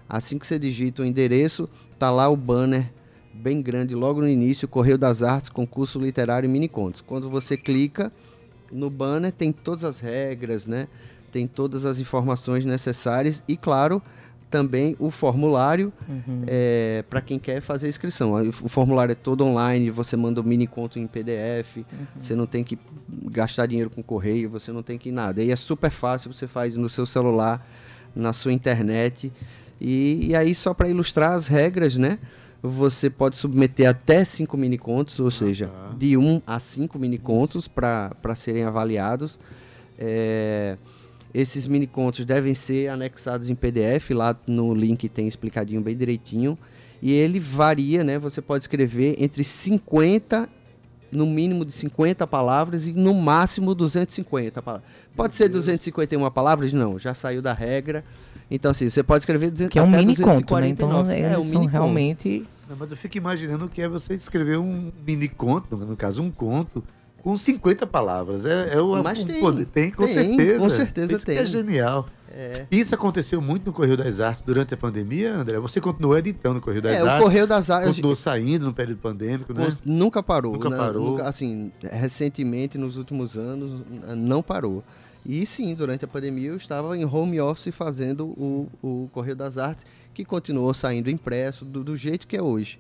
Assim 0.10 0.40
que 0.40 0.48
você 0.48 0.58
digita 0.58 1.04
o 1.04 1.06
endereço, 1.06 1.70
tá 2.00 2.10
lá 2.10 2.28
o 2.28 2.36
banner 2.36 2.92
bem 3.34 3.62
grande 3.62 3.96
logo 3.96 4.22
no 4.22 4.28
início, 4.28 4.68
Correio 4.68 4.98
das 4.98 5.24
Artes, 5.24 5.50
concurso 5.50 6.00
literário 6.00 6.48
e 6.48 6.50
mini 6.50 6.68
contos. 6.68 7.02
Quando 7.02 7.30
você 7.30 7.58
clica 7.58 8.12
no 8.72 8.90
banner, 8.90 9.32
tem 9.32 9.52
todas 9.52 9.84
as 9.84 10.00
regras, 10.00 10.68
né? 10.68 10.88
Tem 11.32 11.48
todas 11.48 11.84
as 11.84 12.00
informações 12.00 12.64
necessárias 12.64 13.44
e, 13.48 13.58
claro, 13.58 14.02
também 14.52 14.96
o 15.00 15.10
formulário 15.10 15.92
para 17.10 17.22
quem 17.22 17.40
quer 17.40 17.60
fazer 17.60 17.88
a 17.88 17.90
inscrição. 17.90 18.34
O 18.62 18.70
formulário 18.70 19.14
é 19.14 19.16
todo 19.16 19.44
online, 19.44 19.90
você 19.90 20.16
manda 20.16 20.40
o 20.40 20.44
mini 20.44 20.68
conto 20.68 21.00
em 21.00 21.08
PDF, 21.08 21.80
você 22.20 22.36
não 22.36 22.46
tem 22.46 22.64
que 22.64 22.78
gastar 23.32 23.66
dinheiro 23.66 23.90
com 23.90 24.04
correio, 24.04 24.48
você 24.52 24.72
não 24.72 24.84
tem 24.84 25.00
que 25.00 25.12
nada. 25.12 25.42
E 25.42 25.50
é 25.50 25.56
super 25.56 25.90
fácil, 25.90 26.32
você 26.32 26.46
faz 26.46 26.76
no 26.76 26.88
seu 26.88 27.08
celular, 27.08 27.68
na 28.16 28.32
sua 28.32 28.54
internet. 28.54 29.34
E, 29.82 30.28
e 30.30 30.36
aí, 30.36 30.54
só 30.54 30.72
para 30.72 30.88
ilustrar 30.88 31.34
as 31.34 31.48
regras, 31.48 31.98
né? 31.98 32.20
Você 32.66 33.10
pode 33.10 33.36
submeter 33.36 33.90
até 33.90 34.24
cinco 34.24 34.56
mini 34.56 34.78
contos, 34.78 35.20
ou 35.20 35.30
seja, 35.30 35.70
de 35.98 36.16
um 36.16 36.42
a 36.48 36.62
cinco 36.62 36.98
mini 36.98 37.18
contos 37.18 37.68
para 37.68 38.36
serem 38.38 38.64
avaliados. 38.64 39.38
É, 40.00 40.78
esses 41.34 41.68
mini 41.68 41.86
contos 41.86 42.24
devem 42.24 42.56
ser 42.56 42.88
anexados 42.88 43.50
em 43.50 43.56
PDF, 43.56 44.12
lá 44.12 44.34
no 44.48 44.74
link 44.74 45.10
tem 45.10 45.28
explicadinho 45.28 45.82
bem 45.82 45.98
direitinho. 45.98 46.58
E 47.02 47.12
ele 47.12 47.38
varia, 47.38 48.02
né? 48.02 48.18
Você 48.18 48.42
pode 48.42 48.64
escrever 48.64 49.18
entre 49.20 49.44
50, 49.44 50.48
no 51.12 51.26
mínimo 51.26 51.66
de 51.66 51.74
50 51.74 52.26
palavras 52.26 52.88
e 52.88 52.94
no 52.94 53.14
máximo 53.14 53.76
250 53.76 54.62
palavras. 54.62 54.88
Pode 55.14 55.36
ser 55.36 55.50
251 55.50 56.32
palavras? 56.32 56.72
Não, 56.72 56.98
já 56.98 57.14
saiu 57.14 57.42
da 57.42 57.52
regra. 57.52 58.06
Então, 58.50 58.72
assim, 58.72 58.90
você 58.90 59.04
pode 59.04 59.24
escrever 59.24 59.52
200, 59.52 59.70
Que 59.70 59.80
é 59.80 59.82
um 59.84 59.90
até 59.90 59.98
mini 59.98 60.16
conto, 60.16 60.56
né? 60.56 60.72
249. 60.72 60.72
Então, 60.72 61.12
é, 61.12 61.20
eles 61.20 61.38
um 61.38 61.42
são 61.42 61.50
mini 61.50 61.66
conto. 61.66 61.72
realmente... 61.72 62.46
Não, 62.70 62.76
mas 62.78 62.92
eu 62.92 62.98
fico 62.98 63.18
imaginando 63.18 63.68
que 63.68 63.82
é 63.82 63.88
você 63.88 64.14
escrever 64.14 64.58
um 64.58 64.92
mini 65.06 65.28
conto, 65.28 65.76
no 65.76 65.96
caso 65.98 66.22
um 66.22 66.32
conto, 66.32 66.84
com 67.22 67.36
50 67.36 67.88
palavras. 67.88 68.46
É, 68.46 68.76
é 68.76 68.82
o 68.82 69.02
Mas 69.02 69.24
um 69.24 69.26
tem, 69.26 69.40
poder. 69.40 69.66
Tem, 69.66 69.92
com 69.92 70.06
tem, 70.06 70.14
certeza. 70.14 70.60
com 70.60 70.70
certeza 70.70 71.12
Isso 71.14 71.26
que 71.26 71.32
tem. 71.32 71.38
é 71.38 71.46
genial. 71.46 72.08
É. 72.36 72.66
Isso 72.72 72.96
aconteceu 72.96 73.40
muito 73.40 73.68
no 73.68 73.72
Correio 73.74 73.96
das 73.96 74.20
Artes 74.20 74.42
durante 74.42 74.74
a 74.74 74.78
pandemia, 74.78 75.36
André? 75.36 75.60
Você 75.60 75.80
continuou 75.80 76.18
editando 76.18 76.56
no 76.56 76.62
Correio 76.62 76.82
das 76.82 76.94
É, 76.94 77.04
o 77.04 77.08
Artes? 77.08 77.22
Correio 77.24 77.46
das 77.46 77.70
Artes 77.70 77.90
Continuou 77.90 78.16
saindo 78.16 78.66
no 78.66 78.74
período 78.74 78.98
pandêmico, 78.98 79.54
né? 79.54 79.72
Nunca 79.86 80.24
parou. 80.24 80.54
Nunca 80.54 80.70
né? 80.70 80.78
parou. 80.78 81.12
Nunca- 81.12 81.30
assim, 81.30 81.72
recentemente, 81.82 82.76
nos 82.78 82.98
últimos 82.98 83.38
anos, 83.38 83.84
não 84.18 84.42
parou. 84.42 84.84
E 85.26 85.46
sim, 85.46 85.74
durante 85.76 86.04
a 86.04 86.08
pandemia 86.08 86.50
eu 86.50 86.58
estava 86.58 86.98
em 86.98 87.06
home 87.06 87.40
office 87.40 87.74
fazendo 87.74 88.26
o, 88.26 88.68
o 88.82 89.10
Correio 89.14 89.36
das 89.36 89.58
Artes, 89.58 89.86
que 90.14 90.24
continuou 90.24 90.74
saindo 90.74 91.10
impresso 91.10 91.66
do, 91.66 91.84
do 91.84 91.98
jeito 91.98 92.28
que 92.28 92.38
é 92.38 92.42
hoje. 92.42 92.78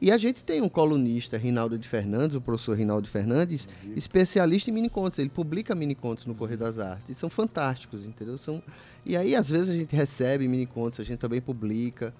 E 0.00 0.12
a 0.12 0.18
gente 0.18 0.44
tem 0.44 0.62
um 0.62 0.68
colunista, 0.68 1.36
Rinaldo 1.36 1.76
de 1.76 1.88
Fernandes, 1.88 2.36
o 2.36 2.40
professor 2.40 2.76
Rinaldo 2.76 3.02
de 3.02 3.10
Fernandes, 3.10 3.66
especialista 3.96 4.70
em 4.70 4.72
minicontos. 4.72 5.18
Ele 5.18 5.28
publica 5.28 5.74
minicontos 5.74 6.24
no 6.24 6.36
Correio 6.36 6.58
das 6.58 6.78
Artes. 6.78 7.10
E 7.10 7.14
são 7.14 7.28
fantásticos, 7.28 8.06
entendeu? 8.06 8.38
São... 8.38 8.62
E 9.04 9.16
aí, 9.16 9.34
às 9.34 9.50
vezes, 9.50 9.70
a 9.70 9.74
gente 9.74 9.94
recebe 9.96 10.46
minicontos, 10.46 11.00
a 11.00 11.02
gente 11.02 11.18
também 11.18 11.40
publica. 11.40 12.14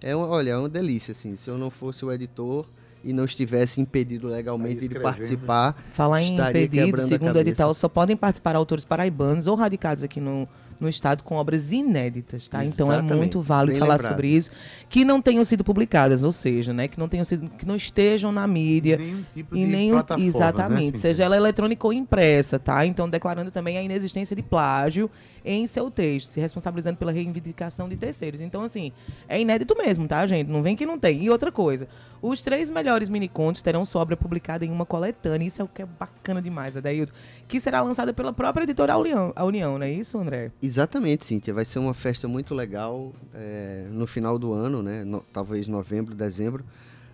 É 0.00 0.14
uma, 0.14 0.28
olha, 0.28 0.50
é 0.50 0.56
uma 0.56 0.68
delícia, 0.68 1.12
assim. 1.12 1.34
Se 1.34 1.50
eu 1.50 1.58
não 1.58 1.68
fosse 1.68 2.04
o 2.04 2.12
editor 2.12 2.64
e 3.02 3.12
não 3.12 3.24
estivesse 3.24 3.80
impedido 3.80 4.28
legalmente 4.28 4.86
de 4.86 5.00
participar, 5.00 5.72
Falar 5.92 6.22
em 6.22 6.34
impedido, 6.34 7.00
segundo 7.02 7.34
o 7.34 7.40
edital, 7.40 7.74
só 7.74 7.88
podem 7.88 8.16
participar 8.16 8.54
autores 8.54 8.84
paraibanos 8.84 9.48
ou 9.48 9.56
radicados 9.56 10.04
aqui 10.04 10.20
no, 10.20 10.48
no 10.80 10.88
estado 10.88 11.22
com 11.22 11.36
obras 11.36 11.72
inéditas, 11.72 12.48
tá? 12.48 12.64
Então 12.64 12.92
é 12.92 13.02
muito 13.02 13.40
válido 13.40 13.72
Bem 13.72 13.80
falar 13.80 13.94
lembrado. 13.94 14.12
sobre 14.12 14.28
isso, 14.28 14.50
que 14.88 15.04
não 15.04 15.20
tenham 15.22 15.44
sido 15.44 15.64
publicadas, 15.64 16.22
ou 16.24 16.32
seja, 16.32 16.72
né, 16.72 16.88
que 16.88 16.98
não 16.98 17.08
tenham 17.08 17.24
sido, 17.24 17.48
que 17.50 17.66
não 17.66 17.76
estejam 17.76 18.30
na 18.32 18.46
mídia. 18.46 18.96
Nenhum 18.98 19.24
tipo 19.32 19.56
E 19.56 19.64
de 19.64 19.66
nenhum, 19.66 19.96
né, 19.96 20.04
exatamente, 20.18 20.84
Cíntia? 20.84 21.00
seja 21.00 21.24
ela 21.24 21.36
eletrônica 21.36 21.86
ou 21.86 21.92
impressa, 21.92 22.58
tá? 22.58 22.84
Então, 22.84 23.08
declarando 23.08 23.50
também 23.50 23.78
a 23.78 23.82
inexistência 23.82 24.36
de 24.36 24.42
plágio 24.42 25.10
em 25.44 25.66
seu 25.66 25.90
texto, 25.90 26.28
se 26.28 26.40
responsabilizando 26.40 26.96
pela 26.98 27.12
reivindicação 27.12 27.88
de 27.88 27.96
terceiros. 27.96 28.40
Então, 28.40 28.64
assim, 28.64 28.90
é 29.28 29.40
inédito 29.40 29.76
mesmo, 29.76 30.08
tá, 30.08 30.26
gente? 30.26 30.48
Não 30.48 30.60
vem 30.62 30.74
que 30.74 30.84
não 30.84 30.98
tem. 30.98 31.22
E 31.22 31.30
outra 31.30 31.52
coisa, 31.52 31.86
os 32.20 32.42
três 32.42 32.68
melhores 32.68 33.08
minicontos 33.08 33.62
terão 33.62 33.84
sua 33.84 34.02
obra 34.02 34.16
publicada 34.16 34.64
em 34.64 34.70
uma 34.70 34.84
coletânea, 34.84 35.46
isso 35.46 35.62
é 35.62 35.64
o 35.64 35.68
que 35.68 35.82
é 35.82 35.86
bacana 35.86 36.42
demais, 36.42 36.76
Adailton, 36.76 37.12
que 37.46 37.60
será 37.60 37.80
lançada 37.80 38.12
pela 38.12 38.32
própria 38.32 38.64
editora 38.64 38.96
União, 38.98 39.32
a 39.36 39.44
União 39.44 39.78
não 39.78 39.86
é 39.86 39.90
isso, 39.92 40.18
André? 40.18 40.50
Exatamente, 40.66 41.24
Cíntia. 41.24 41.54
Vai 41.54 41.64
ser 41.64 41.78
uma 41.78 41.94
festa 41.94 42.26
muito 42.26 42.54
legal 42.54 43.12
é, 43.32 43.86
no 43.90 44.06
final 44.06 44.38
do 44.38 44.52
ano, 44.52 44.82
né? 44.82 45.04
No- 45.04 45.24
talvez 45.32 45.68
novembro, 45.68 46.14
dezembro. 46.14 46.64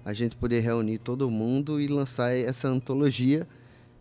A 0.04 0.12
gente 0.12 0.34
poder 0.36 0.60
reunir 0.60 0.98
todo 0.98 1.30
mundo 1.30 1.80
e 1.80 1.86
lançar 1.86 2.34
essa 2.36 2.66
antologia, 2.66 3.46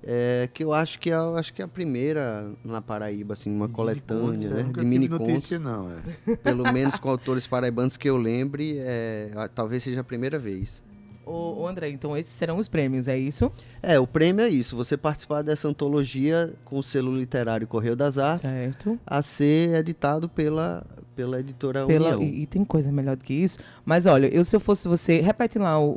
é, 0.03 0.49
que 0.51 0.63
eu 0.63 0.73
acho 0.73 0.97
que 0.99 1.11
é, 1.11 1.15
acho 1.15 1.53
que 1.53 1.61
é 1.61 1.65
a 1.65 1.67
primeira 1.67 2.51
na 2.63 2.81
Paraíba, 2.81 3.33
assim, 3.33 3.53
uma 3.53 3.69
coletânea, 3.69 4.23
Minicontos, 4.23 4.43
eu 4.45 4.51
né? 4.55 4.71
De 4.73 4.85
mini 4.85 5.07
contos. 5.09 5.27
notícia, 5.27 5.59
não, 5.59 5.91
é. 5.91 6.35
Pelo 6.37 6.71
menos 6.71 6.97
com 6.97 7.09
autores 7.09 7.45
paraibanos 7.45 7.97
que 7.97 8.09
eu 8.09 8.17
lembre, 8.17 8.77
é, 8.79 9.31
talvez 9.53 9.83
seja 9.83 9.99
a 10.01 10.03
primeira 10.03 10.39
vez. 10.39 10.81
Ô, 11.25 11.61
ô, 11.61 11.67
André, 11.67 11.89
então 11.89 12.17
esses 12.17 12.31
serão 12.33 12.57
os 12.57 12.67
prêmios, 12.67 13.07
é 13.07 13.17
isso? 13.17 13.51
É, 13.81 13.99
o 13.99 14.07
prêmio 14.07 14.43
é 14.43 14.49
isso, 14.49 14.75
você 14.75 14.97
participar 14.97 15.41
dessa 15.41 15.67
antologia 15.67 16.53
com 16.65 16.79
o 16.79 16.83
selo 16.83 17.15
literário 17.15 17.67
Correio 17.67 17.95
das 17.95 18.17
Artes, 18.17 18.49
Certo. 18.49 18.99
a 19.05 19.21
ser 19.21 19.75
editado 19.75 20.27
pela, 20.27 20.83
pela 21.15 21.39
editora 21.39 21.85
Pela- 21.85 22.17
União. 22.17 22.23
e, 22.23 22.41
e 22.41 22.45
tem 22.47 22.65
coisa 22.65 22.91
melhor 22.91 23.15
do 23.15 23.23
que 23.23 23.33
isso. 23.33 23.59
Mas 23.85 24.05
olha, 24.07 24.27
eu 24.27 24.43
se 24.43 24.55
eu 24.55 24.59
fosse 24.59 24.87
você, 24.87 25.21
repete 25.21 25.57
lá 25.59 25.79
o, 25.79 25.89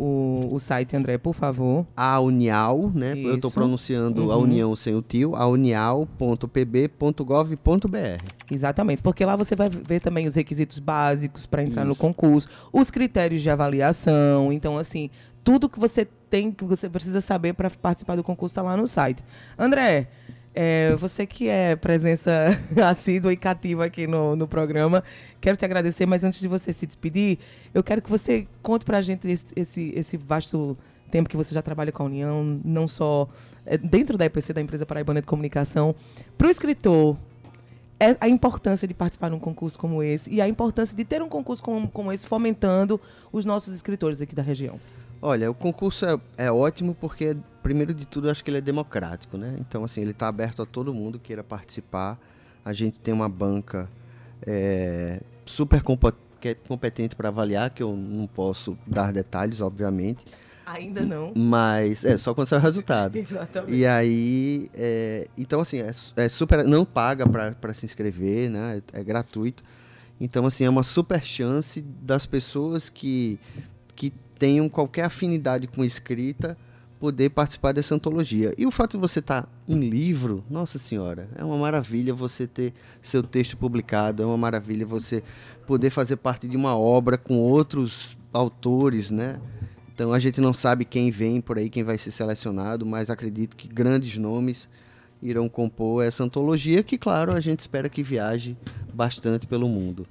o, 0.51 0.55
o 0.55 0.59
site, 0.61 0.95
André, 0.97 1.17
por 1.19 1.35
favor. 1.35 1.87
A 1.97 2.21
Unial, 2.21 2.91
né? 2.95 3.13
Eu 3.17 3.35
estou 3.37 3.49
Isso. 3.49 3.59
pronunciando 3.59 4.31
a 4.31 4.37
Uhum. 4.37 4.43
União 4.45 4.77
sem 4.77 4.95
o 4.95 5.01
tio, 5.03 5.35
a 5.35 5.47
unial.pb.gov.br. 6.95 8.25
Exatamente, 8.51 9.03
porque 9.03 9.25
lá 9.25 9.37
você 9.37 9.57
vai 9.57 9.69
ver 9.69 10.01
também 10.01 10.27
os 10.27 10.35
requisitos 10.35 10.79
básicos 10.79 11.47
para 11.47 11.63
entrar 11.65 11.85
no 11.85 11.93
Isso. 11.93 12.01
concurso, 12.01 12.49
os 12.73 12.91
critérios 12.91 13.41
de 13.43 13.49
avaliação. 13.51 14.53
Então, 14.53 14.77
assim, 14.77 15.11
tudo 15.45 15.69
que 15.69 15.79
você 15.79 16.05
tem, 16.05 16.51
que 16.51 16.65
você 16.65 16.89
precisa 16.89 17.21
saber 17.21 17.53
para 17.53 17.69
participar 17.71 18.17
do 18.17 18.25
concurso 18.25 18.53
está 18.53 18.63
lá 18.63 18.77
no 18.77 18.87
site. 18.87 19.23
André, 19.59 20.09
é, 20.55 20.95
você 20.97 21.27
que 21.27 21.49
é 21.49 21.77
presença 21.77 22.59
assídua 22.89 23.33
e 23.33 23.37
cativa 23.37 23.85
aqui 23.85 24.07
no, 24.07 24.35
no 24.35 24.49
programa, 24.49 25.05
quero 25.41 25.57
te 25.57 25.65
agradecer, 25.65 26.07
mas 26.07 26.25
antes 26.25 26.41
de 26.41 26.49
você 26.49 26.73
se 26.73 26.87
despedir, 26.87 27.39
eu 27.75 27.83
quero 27.83 28.01
que 28.01 28.11
você 28.11 28.47
conte 28.63 28.85
para 28.85 28.99
a 28.99 29.03
gente 29.03 29.29
esse, 29.29 29.45
esse, 29.55 29.93
esse 29.95 30.17
vasto 30.17 30.77
tempo 31.11 31.29
que 31.29 31.37
você 31.37 31.55
já 31.55 31.61
trabalha 31.61 31.93
com 31.93 32.03
a 32.03 32.07
União, 32.07 32.61
não 32.65 32.89
só 32.89 33.29
é, 33.67 33.77
dentro 33.77 34.17
da 34.17 34.25
EPC, 34.25 34.53
da 34.53 34.61
Empresa 34.61 34.87
Paraibana 34.87 35.21
de 35.21 35.27
Comunicação, 35.27 35.95
para 36.39 36.49
o 36.49 36.51
escritor, 36.51 37.17
é 38.01 38.17
a 38.21 38.29
importância 38.29 38.89
de 38.89 38.95
participar 38.95 39.29
de 39.29 39.35
um 39.37 39.39
concurso 39.39 39.79
como 39.79 40.03
esse 40.03 40.31
e 40.31 40.41
a 40.41 40.49
importância 40.49 40.97
de 40.97 41.05
ter 41.05 41.23
um 41.23 41.29
concurso 41.29 41.63
como, 41.63 41.89
como 41.89 42.13
esse 42.13 42.27
fomentando 42.27 43.01
os 43.33 43.45
nossos 43.45 43.75
escritores 43.75 44.21
aqui 44.21 44.35
da 44.35 44.43
região. 44.43 44.81
Olha, 45.27 45.51
o 45.51 45.55
concurso 45.55 46.05
é, 46.05 46.21
é 46.37 46.53
ótimo 46.53 46.95
porque, 46.95 47.35
primeiro 47.63 47.95
de 47.95 48.07
tudo, 48.07 48.27
eu 48.27 48.31
acho 48.31 48.45
que 48.45 48.51
ele 48.51 48.59
é 48.59 48.61
democrático, 48.61 49.39
né? 49.39 49.57
Então, 49.59 49.83
assim, 49.83 50.03
ele 50.03 50.11
está 50.11 50.29
aberto 50.29 50.61
a 50.61 50.67
todo 50.67 50.93
mundo 50.93 51.19
que 51.19 51.29
queira 51.29 51.43
participar. 51.43 52.21
A 52.63 52.75
gente 52.75 53.01
tem 53.01 53.15
uma 53.15 53.27
banca 53.27 53.89
é, 54.47 55.23
super 55.47 55.83
é 56.43 56.55
competente 56.55 57.17
para 57.17 57.31
avaliar, 57.31 57.71
que 57.71 57.83
eu 57.83 57.97
não 57.97 58.27
posso 58.27 58.77
dar 58.87 59.15
detalhes, 59.15 59.63
obviamente, 59.63 60.27
Ainda 60.67 61.01
não. 61.01 61.33
mas 61.35 62.05
é 62.05 62.19
só 62.19 62.35
quando 62.35 62.49
sai 62.49 62.59
o 62.59 62.63
resultado. 62.63 63.17
Exatamente. 63.19 63.73
E 63.75 63.87
aí, 63.87 64.71
é, 64.75 65.27
então 65.39 65.59
assim, 65.61 65.81
é, 65.81 65.91
é 66.17 66.29
super, 66.29 66.65
não 66.65 66.85
paga 66.85 67.27
para 67.27 67.73
se 67.73 67.87
inscrever, 67.87 68.51
né? 68.51 68.83
É, 68.93 69.01
é 69.01 69.03
gratuito. 69.03 69.65
Então 70.21 70.45
assim, 70.45 70.67
é 70.67 70.69
uma 70.69 70.83
super 70.83 71.23
chance 71.25 71.81
das 71.81 72.27
pessoas 72.27 72.91
que 72.91 73.41
que 73.97 74.13
tenham 74.45 74.69
qualquer 74.69 75.07
afinidade 75.07 75.67
com 75.67 75.83
escrita 75.83 76.55
poder 77.01 77.31
participar 77.31 77.73
dessa 77.73 77.95
antologia. 77.95 78.53
E 78.59 78.67
o 78.67 78.71
fato 78.71 78.91
de 78.91 78.99
você 78.99 79.21
estar 79.21 79.49
em 79.67 79.81
livro, 79.81 80.45
nossa 80.51 80.79
senhora, 80.79 81.31
é 81.35 81.43
uma 81.43 81.57
maravilha 81.57 82.13
você 82.13 82.47
ter 82.47 82.75
seu 83.01 83.23
texto 83.23 83.57
publicado, 83.57 84.23
é 84.23 84.27
uma 84.27 84.37
maravilha 84.37 84.85
você 84.85 85.25
poder 85.67 85.89
fazer 85.89 86.17
parte 86.17 86.47
de 86.47 86.59
uma 86.59 86.77
obra 86.77 87.17
com 87.17 87.39
outros 87.39 88.19
autores, 88.35 89.11
né? 89.11 89.41
Então 89.95 90.13
a 90.13 90.19
gente 90.19 90.43
não 90.43 90.53
sabe 90.53 90.85
quem 90.85 91.11
vem 91.11 91.41
por 91.41 91.57
aí, 91.57 91.71
quem 91.71 91.83
vai 91.83 91.97
ser 91.97 92.11
selecionado, 92.11 92.85
mas 92.85 93.09
acredito 93.09 93.57
que 93.57 93.67
grandes 93.67 94.19
nomes 94.19 94.69
irão 95.23 95.49
compor 95.49 96.05
essa 96.05 96.23
antologia, 96.23 96.83
que 96.83 96.99
claro, 96.99 97.33
a 97.33 97.41
gente 97.41 97.61
espera 97.61 97.89
que 97.89 98.03
viaje 98.03 98.59
bastante 98.93 99.47
pelo 99.47 99.71
mundo. 99.71 100.07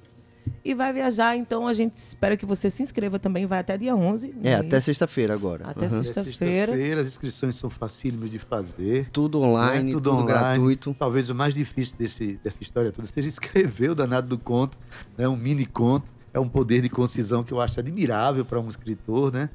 E 0.64 0.74
vai 0.74 0.92
viajar, 0.92 1.36
então 1.36 1.66
a 1.66 1.72
gente 1.74 1.96
espera 1.96 2.36
que 2.36 2.46
você 2.46 2.70
se 2.70 2.82
inscreva 2.82 3.18
também, 3.18 3.44
vai 3.46 3.58
até 3.58 3.76
dia 3.76 3.94
11. 3.94 4.34
É, 4.42 4.54
até 4.54 4.80
sexta-feira 4.80 5.34
agora. 5.34 5.66
Até 5.66 5.88
sexta- 5.88 6.20
É 6.20 6.24
Sexta-feira. 6.24 7.00
as 7.00 7.06
inscrições 7.06 7.56
são 7.56 7.68
facílimas 7.68 8.30
de 8.30 8.38
fazer. 8.38 9.08
Tudo 9.10 9.40
online, 9.42 9.88
né? 9.88 9.92
tudo, 9.92 10.24
gratuito. 10.24 10.94
Talvez 10.98 11.28
o 11.28 11.34
mais 11.34 11.54
difícil 11.54 11.96
desse, 11.98 12.40
dessa 12.42 12.62
história 12.62 12.90
toda 12.90 13.06
seja 13.06 13.28
escrever 13.28 13.90
o 13.90 13.94
danado 13.94 14.28
do 14.28 14.38
conto, 14.38 14.78
né? 15.18 15.28
um 15.28 15.36
mini 15.36 15.66
conto. 15.66 16.12
É 16.32 16.40
um 16.40 16.48
poder 16.48 16.80
de 16.80 16.88
concisão 16.88 17.44
que 17.44 17.52
eu 17.52 17.60
acho 17.60 17.78
admirável 17.78 18.44
para 18.44 18.58
um 18.58 18.68
escritor, 18.68 19.32
né? 19.32 19.50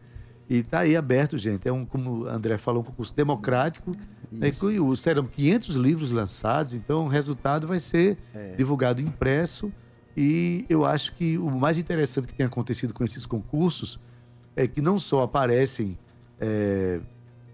E 0.50 0.64
tá 0.64 0.80
aí 0.80 0.96
aberto, 0.96 1.38
gente. 1.38 1.68
É 1.68 1.72
um, 1.74 1.86
como 1.86 2.22
o 2.24 2.28
André 2.28 2.58
falou, 2.58 2.82
um 2.82 2.86
concurso 2.86 3.14
democrático. 3.16 3.92
Né? 4.32 4.50
E 4.50 4.98
Serão 4.98 5.26
500 5.26 5.76
livros 5.76 6.12
lançados, 6.12 6.74
então 6.74 7.06
o 7.06 7.08
resultado 7.08 7.68
vai 7.68 7.80
ser 7.80 8.18
É. 8.34 8.54
divulgado 8.56 9.02
impresso. 9.02 9.72
E 10.18 10.66
eu 10.70 10.86
acho 10.86 11.14
que 11.16 11.38
o 11.38 11.50
mais 11.52 11.78
interessante 11.78 12.28
que 12.28 12.34
tem 12.34 12.46
acontecido 12.46 12.94
com 12.94 13.04
esses 13.04 13.26
concursos 13.26 14.00
é 14.56 14.68
que 14.68 14.82
não 14.82 14.98
só 14.98 15.22
aparecem 15.24 15.98
é, 16.40 17.00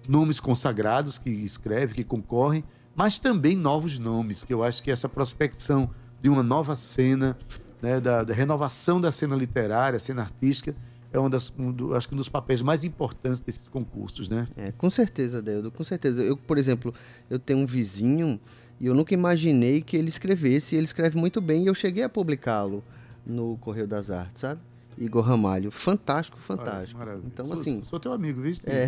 nomes 0.08 0.40
consagrados 0.40 1.18
que 1.18 1.30
escrevem, 1.30 1.96
que 1.96 2.04
concorrem, 2.04 2.64
mas 2.96 3.20
também 3.20 3.56
novos 3.56 4.00
nomes, 4.00 4.44
que 4.44 4.54
eu 4.54 4.64
acho 4.64 4.82
que 4.82 4.90
essa 4.90 5.10
prospecção 5.10 5.90
de 6.22 6.30
uma 6.30 6.42
nova 6.42 6.76
cena, 6.76 7.38
né, 7.82 8.00
da, 8.00 8.24
da 8.24 8.34
renovação 8.34 9.00
da 9.02 9.12
cena 9.12 9.36
literária, 9.36 10.00
cena 10.00 10.22
artística, 10.24 10.74
é 11.12 11.20
uma 11.20 11.30
das, 11.30 11.54
um 11.58 11.72
do- 11.72 11.94
acho 11.96 12.08
que 12.10 12.14
um 12.14 12.18
dos 12.18 12.30
papéis 12.30 12.62
mais 12.62 12.84
importantes 12.84 13.42
desses 13.42 13.70
concursos, 13.70 14.28
né? 14.28 14.48
É, 14.56 14.72
com 14.72 14.90
certeza, 14.90 15.42
Deildo, 15.42 15.72
com 15.72 15.84
certeza. 15.84 16.22
Eu, 16.24 16.36
por 16.36 16.58
exemplo, 16.58 16.94
eu 17.30 17.38
tenho 17.40 17.60
um 17.60 17.66
vizinho 17.66 18.40
e 18.80 18.88
eu 18.88 18.94
nunca 18.94 19.14
imaginei 19.14 19.82
que 19.82 19.96
ele 19.98 20.10
escrevesse. 20.10 20.76
e 20.76 20.78
Ele 20.78 20.86
escreve 20.86 21.18
muito 21.18 21.40
bem 21.42 21.64
e 21.64 21.68
eu 21.68 21.76
cheguei 21.76 22.04
a 22.04 22.10
publicá-lo 22.10 22.84
no 23.26 23.58
Correio 23.58 23.88
das 23.88 24.10
Artes, 24.10 24.42
sabe? 24.42 24.60
Igor 24.98 25.26
Ramalho. 25.26 25.72
Fantástico, 25.72 26.40
fantástico. 26.40 26.98
Maravilha. 26.98 27.26
Então, 27.28 27.46
Sou- 27.48 27.56
assim, 27.60 27.84
Sou 27.84 28.00
teu 28.00 28.14
amigo, 28.14 28.40
viu? 28.42 28.54
É. 28.66 28.88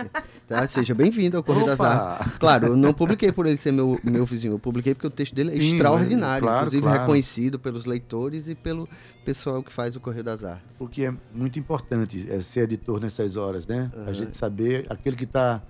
tá? 0.48 0.66
Seja 0.66 0.94
bem-vindo 0.94 1.36
ao 1.36 1.42
Correio 1.42 1.66
das 1.66 1.78
Opa! 1.78 1.88
Artes. 1.88 2.38
Claro, 2.38 2.66
eu 2.68 2.76
não 2.76 2.94
publiquei 2.94 3.30
por 3.32 3.44
ele 3.44 3.58
ser 3.58 3.70
meu, 3.70 4.00
meu 4.02 4.24
vizinho, 4.24 4.54
eu 4.54 4.58
publiquei 4.58 4.94
porque 4.94 5.06
o 5.06 5.10
texto 5.10 5.34
dele 5.34 5.50
é 5.50 5.60
Sim, 5.60 5.72
extraordinário, 5.74 6.42
claro, 6.42 6.60
inclusive 6.60 6.82
claro. 6.82 7.00
reconhecido 7.00 7.58
pelos 7.58 7.84
leitores 7.84 8.48
e 8.48 8.54
pelo 8.54 8.88
pessoal 9.26 9.62
que 9.62 9.70
faz 9.70 9.94
o 9.94 10.00
Correio 10.00 10.24
das 10.24 10.42
Artes. 10.42 10.78
Porque 10.78 11.04
é 11.04 11.14
muito 11.34 11.58
importante 11.58 12.26
é, 12.30 12.40
ser 12.40 12.60
editor 12.60 12.98
nessas 12.98 13.36
horas, 13.36 13.66
né? 13.66 13.90
A 13.94 14.00
Aham. 14.04 14.14
gente 14.14 14.34
saber 14.34 14.86
aquele 14.88 15.16
que 15.16 15.24
está 15.24 15.60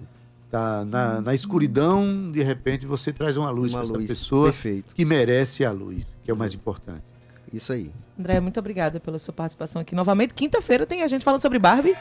tá 0.52 0.84
na, 0.84 1.22
na 1.22 1.34
escuridão, 1.34 2.30
de 2.30 2.42
repente 2.42 2.86
você 2.86 3.10
traz 3.10 3.38
uma 3.38 3.50
luz 3.50 3.72
para 3.72 3.80
essa 3.80 3.92
pessoa 3.94 4.52
perfeito. 4.52 4.94
que 4.94 5.02
merece 5.02 5.64
a 5.64 5.72
luz, 5.72 6.14
que 6.22 6.30
é 6.30 6.34
o 6.34 6.36
mais 6.36 6.52
importante. 6.52 7.10
Isso 7.50 7.72
aí. 7.72 7.90
André, 8.18 8.40
muito 8.40 8.61
obrigada 8.61 9.01
pela 9.01 9.18
sua 9.18 9.33
participação 9.33 9.81
aqui 9.83 9.94
novamente. 9.94 10.35
Quinta-feira 10.35 10.85
tem 10.87 11.03
a 11.03 11.09
gente 11.09 11.25
falando 11.25 11.40
sobre 11.40 11.59
Barbie. 11.59 11.94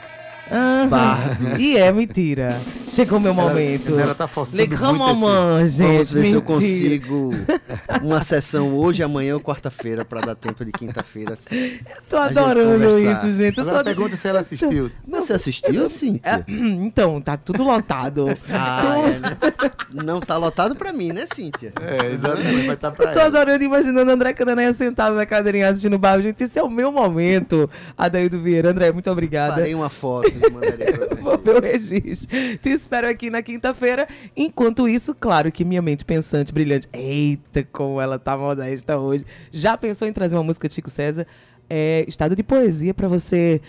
Ah, 0.54 0.86
Barbie. 0.90 1.62
E 1.64 1.78
é 1.78 1.90
mentira. 1.94 2.62
Chegou 2.86 3.18
o 3.18 3.22
meu 3.22 3.34
momento. 3.34 3.92
Ela, 3.92 4.02
ela 4.02 4.16
tá 4.16 4.28
forçando 4.28 4.58
Le 4.62 4.68
muito 4.68 4.80
grand 4.82 5.62
esse- 5.64 5.78
gente. 5.78 5.88
Vamos 5.88 6.12
ver 6.12 6.22
se 6.26 6.32
eu 6.34 6.42
mentira. 6.42 6.42
consigo 6.42 7.32
uma 8.02 8.22
sessão 8.22 8.76
hoje, 8.76 9.02
amanhã 9.02 9.36
ou 9.36 9.40
quarta-feira 9.40 10.04
para 10.04 10.20
dar 10.20 10.36
tempo 10.36 10.66
de 10.66 10.72
quinta-feira. 10.74 11.36
Tô 12.10 12.18
a 12.18 12.28
gente 12.28 12.38
adorando 12.40 13.00
isso, 13.00 13.32
gente. 13.32 13.58
Eu 13.58 13.64
Agora 13.64 13.78
tô- 13.80 13.84
pergunta 13.86 14.16
se 14.18 14.28
ela 14.28 14.42
assistiu. 14.42 14.92
Você 15.08 15.34
assistiu, 15.34 15.88
Cíntia? 15.88 16.44
Então, 16.50 17.22
tá 17.22 17.38
tudo 17.38 17.64
lotado. 17.64 18.26
Ah, 18.52 18.96
é, 18.98 19.20
né? 19.20 19.38
Não 20.04 20.20
tá 20.20 20.36
lotado 20.38 20.76
para 20.76 20.92
mim, 20.92 21.14
né, 21.14 21.26
Cíntia? 21.34 21.72
É, 21.82 22.08
exatamente, 22.14 22.66
vai 22.66 22.76
estar 22.76 22.92
pra 22.92 23.06
Eu 23.06 23.14
tô 23.14 23.20
ela. 23.20 23.28
adorando, 23.28 23.64
imaginando 23.64 24.12
André 24.12 24.34
Canané 24.34 24.74
sentado 24.74 25.16
na 25.16 25.26
cadeirinha 25.26 25.70
assistindo 25.70 25.98
o 26.02 26.10
Barbie. 26.10 26.24
Gente, 26.24 26.44
esse 26.44 26.58
é 26.58 26.64
o 26.64 26.70
meu 26.70 26.92
momento. 26.92 27.70
Adaildo 27.98 28.42
Vieira. 28.42 28.72
André, 28.72 28.92
muito 28.92 29.10
obrigada. 29.12 29.54
Farei 29.56 29.76
uma 29.76 29.90
foto 29.90 30.30
e 30.30 30.52
mandarei 30.52 30.92
pra 30.94 31.16
Vou 31.22 31.38
você. 31.38 31.44
ver 31.44 31.56
o 31.58 31.62
registro. 31.62 32.38
Te 32.58 32.70
espero 32.72 33.08
aqui 33.08 33.30
na 33.30 33.42
quinta-feira. 33.44 34.08
Enquanto 34.36 34.88
isso, 34.88 35.16
claro 35.18 35.52
que 35.52 35.64
minha 35.64 35.82
mente 35.82 36.04
pensante, 36.04 36.52
brilhante. 36.52 36.88
Eita, 36.92 37.64
como 37.72 38.02
ela 38.02 38.18
tá 38.18 38.36
modesta 38.36 38.98
hoje. 38.98 39.24
Já 39.52 39.78
pensou 39.78 40.08
em 40.08 40.14
trazer 40.14 40.36
uma 40.36 40.44
música 40.44 40.68
de 40.68 40.74
Chico 40.74 40.90
César? 40.90 41.28
É, 41.70 42.04
estado 42.08 42.36
de 42.36 42.44
poesia 42.44 42.94
para 42.94 43.08
você 43.08 43.62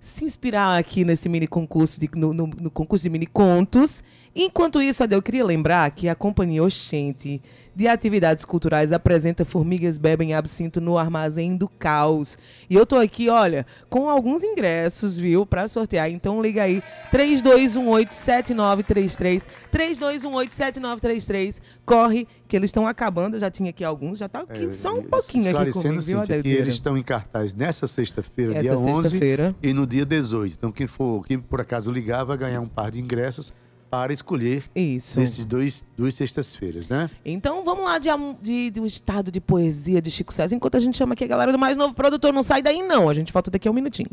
se 0.00 0.24
inspirar 0.24 0.78
aqui 0.78 1.04
nesse 1.04 1.28
mini 1.28 1.46
concurso, 1.46 2.00
de, 2.00 2.08
no, 2.14 2.32
no- 2.32 2.46
no 2.58 2.70
concurso 2.70 3.02
de 3.02 3.10
mini 3.10 3.26
contos. 3.26 4.02
Enquanto 4.34 4.80
isso, 4.80 5.02
Adel, 5.02 5.18
eu 5.18 5.22
queria 5.22 5.44
lembrar 5.44 5.90
que 5.90 6.08
a 6.08 6.14
Companhia 6.14 6.62
Oxente 6.62 7.42
de 7.80 7.88
Atividades 7.88 8.44
Culturais 8.44 8.92
apresenta 8.92 9.42
Formigas 9.42 9.96
Bebem 9.96 10.34
Absinto 10.34 10.82
no 10.82 10.98
Armazém 10.98 11.56
do 11.56 11.66
Caos. 11.66 12.36
E 12.68 12.74
eu 12.74 12.84
tô 12.84 12.96
aqui, 12.96 13.30
olha, 13.30 13.64
com 13.88 14.06
alguns 14.06 14.44
ingressos, 14.44 15.18
viu, 15.18 15.46
para 15.46 15.66
sortear. 15.66 16.10
Então 16.10 16.42
liga 16.42 16.62
aí, 16.62 16.82
3218-7933, 17.10 19.46
3218-7933. 19.72 21.58
Corre, 21.86 22.28
que 22.46 22.54
eles 22.54 22.68
estão 22.68 22.86
acabando. 22.86 23.38
Já 23.38 23.50
tinha 23.50 23.70
aqui 23.70 23.82
alguns, 23.82 24.18
já 24.18 24.28
tá 24.28 24.40
aqui 24.40 24.66
É, 24.66 24.70
só 24.70 24.92
um 24.92 25.02
pouquinho 25.02 25.56
aqui 25.56 25.72
comigo, 25.72 26.02
viu, 26.02 26.20
que 26.20 26.50
eles 26.50 26.74
estão 26.74 26.98
em 26.98 27.02
cartaz 27.02 27.54
nessa 27.54 27.86
sexta-feira, 27.86 28.60
dia 28.60 28.76
11, 28.76 29.02
sexta-feira. 29.04 29.56
e 29.62 29.72
no 29.72 29.86
dia 29.86 30.04
18. 30.04 30.54
Então, 30.54 30.70
quem 30.70 30.86
for, 30.86 31.26
quem 31.26 31.38
por 31.38 31.62
acaso 31.62 31.90
ligar, 31.90 32.24
vai 32.24 32.36
ganhar 32.36 32.60
um 32.60 32.68
par 32.68 32.90
de 32.90 33.00
ingressos 33.00 33.54
para 33.90 34.12
escolher 34.12 34.62
Isso. 34.74 35.18
nesses 35.18 35.44
dois, 35.44 35.84
duas 35.96 36.14
sextas-feiras, 36.14 36.88
né? 36.88 37.10
Então 37.24 37.64
vamos 37.64 37.84
lá 37.84 37.98
de, 37.98 38.08
de, 38.40 38.70
de 38.70 38.80
um 38.80 38.86
estado 38.86 39.32
de 39.32 39.40
poesia 39.40 40.00
de 40.00 40.10
Chico 40.10 40.32
César, 40.32 40.54
enquanto 40.54 40.76
a 40.76 40.80
gente 40.80 40.96
chama 40.96 41.14
aqui 41.14 41.24
a 41.24 41.26
galera 41.26 41.50
do 41.50 41.58
mais 41.58 41.76
novo 41.76 41.92
produtor. 41.92 42.32
Não 42.32 42.42
sai 42.42 42.62
daí, 42.62 42.82
não. 42.82 43.08
A 43.08 43.14
gente 43.14 43.32
volta 43.32 43.50
daqui 43.50 43.66
a 43.66 43.70
um 43.70 43.74
minutinho. 43.74 44.10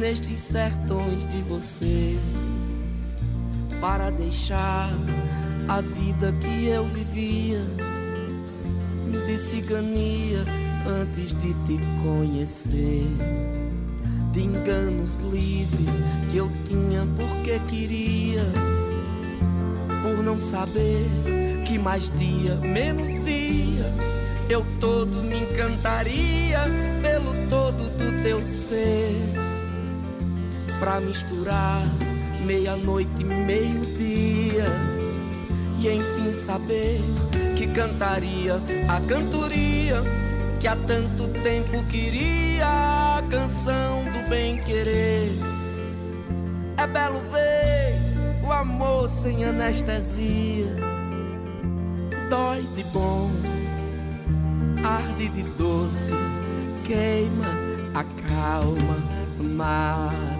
Nestes 0.00 0.40
sertões 0.40 1.26
de 1.26 1.42
você 1.42 2.16
para 3.82 4.10
deixar 4.10 4.88
a 5.68 5.82
vida 5.82 6.32
que 6.40 6.68
eu 6.68 6.86
vivia 6.86 7.60
de 9.26 9.38
cigania 9.38 10.44
antes 10.86 11.32
de 11.34 11.52
te 11.66 11.78
conhecer. 12.02 13.06
De 14.32 14.42
enganos 14.42 15.18
livres 15.18 16.00
que 16.30 16.38
eu 16.38 16.50
tinha 16.66 17.06
porque 17.16 17.58
queria, 17.68 18.44
por 20.02 20.22
não 20.22 20.38
saber 20.38 21.04
que 21.66 21.78
mais 21.78 22.10
dia, 22.16 22.54
menos 22.56 23.08
dia, 23.24 23.92
eu 24.48 24.64
todo 24.80 25.22
me 25.22 25.40
encantaria 25.40 26.60
pelo 27.02 27.34
todo 27.48 27.90
do 27.98 28.22
teu 28.22 28.44
ser. 28.44 29.49
Pra 30.80 30.98
misturar 30.98 31.82
meia-noite 32.44 33.20
e 33.20 33.24
meio-dia, 33.24 34.64
e 35.78 35.88
enfim 35.88 36.32
saber 36.32 37.00
que 37.54 37.66
cantaria 37.66 38.54
a 38.88 39.00
cantoria 39.00 40.02
que 40.58 40.66
há 40.66 40.74
tanto 40.74 41.28
tempo 41.42 41.84
queria 41.84 42.66
a 42.66 43.22
canção 43.30 44.04
do 44.04 44.28
bem-querer. 44.28 45.30
É 46.78 46.86
belo 46.86 47.20
vez 47.30 48.16
o 48.42 48.50
amor 48.50 49.08
sem 49.08 49.44
anestesia. 49.44 50.74
Dói 52.30 52.62
de 52.74 52.84
bom, 52.84 53.30
arde 54.82 55.28
de 55.28 55.42
doce, 55.58 56.12
queima, 56.86 57.48
acalma, 57.94 58.96
mata, 59.38 60.39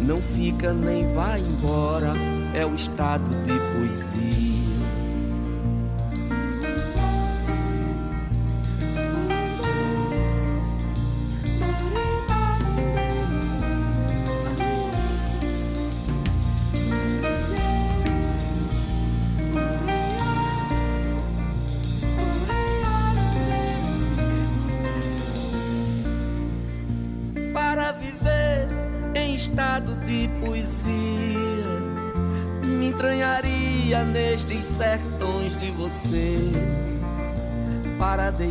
não 0.00 0.20
fica 0.20 0.72
nem 0.72 1.12
vai 1.12 1.40
embora, 1.40 2.12
é 2.54 2.64
o 2.64 2.74
estado 2.74 3.28
de 3.44 3.58
poesia. 3.76 4.55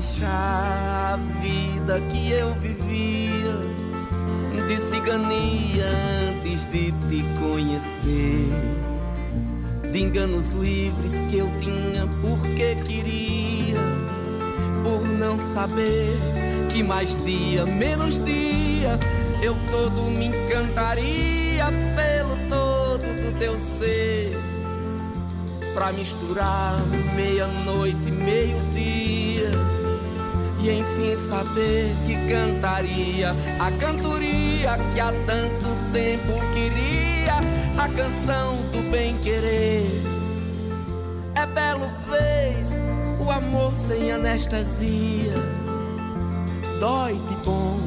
Deixar 0.06 1.14
a 1.14 1.18
vida 1.42 2.00
que 2.12 2.32
eu 2.32 2.54
vivia 2.56 3.56
de 4.68 4.78
cigania 4.80 5.86
antes 6.30 6.64
de 6.66 6.92
te 6.92 7.24
conhecer. 7.40 8.50
De 9.92 10.02
enganos 10.02 10.52
livres 10.52 11.20
que 11.30 11.38
eu 11.38 11.50
tinha 11.60 12.08
porque 12.22 12.76
queria, 12.84 13.80
por 14.84 15.08
não 15.08 15.40
saber 15.40 16.18
que 16.72 16.84
mais 16.84 17.16
dia, 17.24 17.66
menos 17.66 18.24
dia, 18.26 19.00
eu 19.42 19.56
todo 19.72 20.12
me 20.12 20.28
encantaria 20.28 21.66
pelo 21.96 22.36
todo 22.50 23.06
do 23.22 23.40
teu 23.40 23.58
ser. 23.60 24.38
Pra 25.74 25.92
misturar 25.92 26.82
meia-noite 27.16 28.12
meio-dia, 28.12 29.25
e 30.66 30.80
enfim 30.80 31.16
saber 31.16 31.96
que 32.06 32.16
cantaria 32.28 33.36
a 33.60 33.72
cantoria 33.72 34.78
que 34.94 35.00
há 35.00 35.12
tanto 35.26 35.68
tempo 35.94 36.34
queria, 36.54 37.40
a 37.78 37.88
canção 37.90 38.56
do 38.72 38.90
bem-querer. 38.90 40.02
É 41.36 41.46
belo 41.46 41.88
vez 42.10 42.82
o 43.20 43.30
amor 43.30 43.76
sem 43.76 44.12
anestesia 44.12 45.34
dói 46.80 47.14
de 47.14 47.36
bom, 47.46 47.80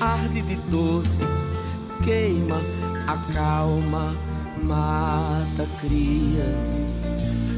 arde 0.00 0.42
de 0.42 0.56
doce, 0.70 1.24
queima, 2.02 2.60
acalma, 3.06 4.14
mata, 4.62 5.66
cria. 5.80 6.44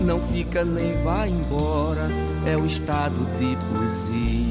não 0.00 0.20
fica 0.20 0.64
nem 0.64 1.02
vai 1.02 1.28
embora, 1.28 2.08
é 2.46 2.56
o 2.56 2.66
estado 2.66 3.16
de 3.38 3.56
poesia. 3.66 4.49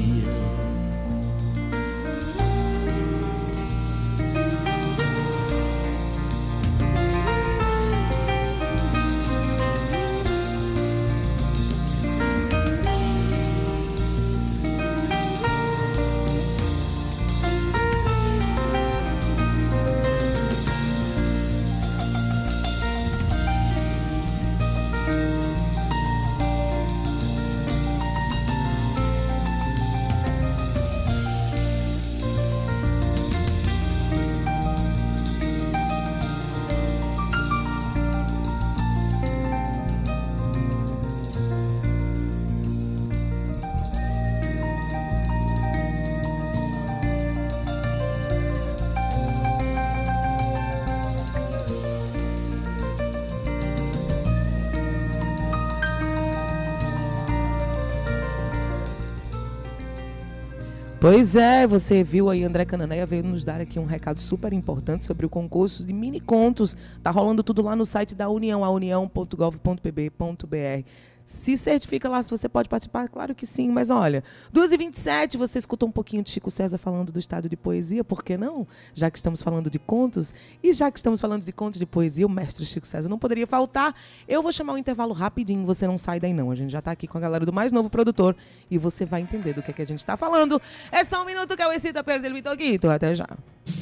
Pois 61.00 61.34
é, 61.34 61.66
você 61.66 62.04
viu 62.04 62.28
aí, 62.28 62.44
André 62.44 62.66
Cananeia 62.66 63.06
veio 63.06 63.22
nos 63.22 63.42
dar 63.42 63.58
aqui 63.58 63.78
um 63.78 63.86
recado 63.86 64.20
super 64.20 64.52
importante 64.52 65.02
sobre 65.02 65.24
o 65.24 65.30
concurso 65.30 65.82
de 65.82 65.94
mini 65.94 66.20
contos. 66.20 66.76
Tá 67.02 67.10
rolando 67.10 67.42
tudo 67.42 67.62
lá 67.62 67.74
no 67.74 67.86
site 67.86 68.14
da 68.14 68.28
União, 68.28 68.62
aunião.gov.pb.br. 68.62 70.84
Se 71.30 71.56
certifica 71.56 72.08
lá 72.08 72.20
se 72.24 72.28
você 72.28 72.48
pode 72.48 72.68
participar, 72.68 73.08
claro 73.08 73.36
que 73.36 73.46
sim, 73.46 73.70
mas 73.70 73.88
olha, 73.88 74.24
2h27, 74.52 75.38
você 75.38 75.60
escutou 75.60 75.88
um 75.88 75.92
pouquinho 75.92 76.24
de 76.24 76.30
Chico 76.30 76.50
César 76.50 76.76
falando 76.76 77.12
do 77.12 77.20
estado 77.20 77.48
de 77.48 77.56
poesia, 77.56 78.02
por 78.02 78.24
que 78.24 78.36
não? 78.36 78.66
Já 78.92 79.08
que 79.12 79.16
estamos 79.16 79.40
falando 79.40 79.70
de 79.70 79.78
contos, 79.78 80.34
e 80.60 80.72
já 80.72 80.90
que 80.90 80.98
estamos 80.98 81.20
falando 81.20 81.44
de 81.44 81.52
contos 81.52 81.78
de 81.78 81.86
poesia, 81.86 82.26
o 82.26 82.28
mestre 82.28 82.66
Chico 82.66 82.84
César 82.84 83.08
não 83.08 83.16
poderia 83.16 83.46
faltar. 83.46 83.94
Eu 84.26 84.42
vou 84.42 84.50
chamar 84.50 84.72
um 84.72 84.76
intervalo 84.76 85.14
rapidinho, 85.14 85.64
você 85.64 85.86
não 85.86 85.96
sai 85.96 86.18
daí 86.18 86.34
não. 86.34 86.50
A 86.50 86.56
gente 86.56 86.72
já 86.72 86.80
está 86.80 86.90
aqui 86.90 87.06
com 87.06 87.16
a 87.16 87.20
galera 87.20 87.46
do 87.46 87.52
mais 87.52 87.70
novo 87.70 87.88
produtor 87.88 88.36
e 88.68 88.76
você 88.76 89.06
vai 89.06 89.20
entender 89.20 89.54
do 89.54 89.62
que, 89.62 89.70
é 89.70 89.74
que 89.74 89.82
a 89.82 89.86
gente 89.86 90.00
está 90.00 90.16
falando. 90.16 90.60
É 90.90 91.04
só 91.04 91.22
um 91.22 91.24
minuto 91.24 91.56
que 91.56 91.62
eu 91.62 91.72
excita 91.72 92.02
perder 92.02 92.32
o 92.32 92.34
Mitoquito. 92.34 92.90
Até 92.90 93.14
já. 93.14 93.28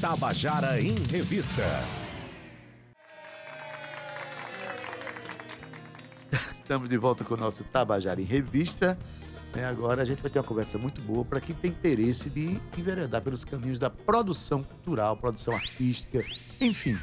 Tabajara 0.02 0.78
em 0.82 0.94
Revista. 1.11 1.64
Estamos 6.54 6.90
de 6.90 6.96
volta 6.96 7.24
com 7.24 7.34
o 7.34 7.36
nosso 7.36 7.64
Tabajara 7.64 8.20
em 8.20 8.24
Revista. 8.24 8.98
né? 9.54 9.64
agora 9.64 10.02
a 10.02 10.04
gente 10.04 10.20
vai 10.20 10.30
ter 10.30 10.38
uma 10.38 10.44
conversa 10.44 10.78
muito 10.78 11.00
boa 11.00 11.24
para 11.24 11.40
quem 11.40 11.54
tem 11.54 11.70
interesse 11.70 12.28
de 12.28 12.60
enveredar 12.76 13.22
pelos 13.22 13.44
caminhos 13.44 13.78
da 13.78 13.88
produção 13.88 14.62
cultural, 14.62 15.16
produção 15.16 15.54
artística, 15.54 16.22
enfim. 16.60 16.98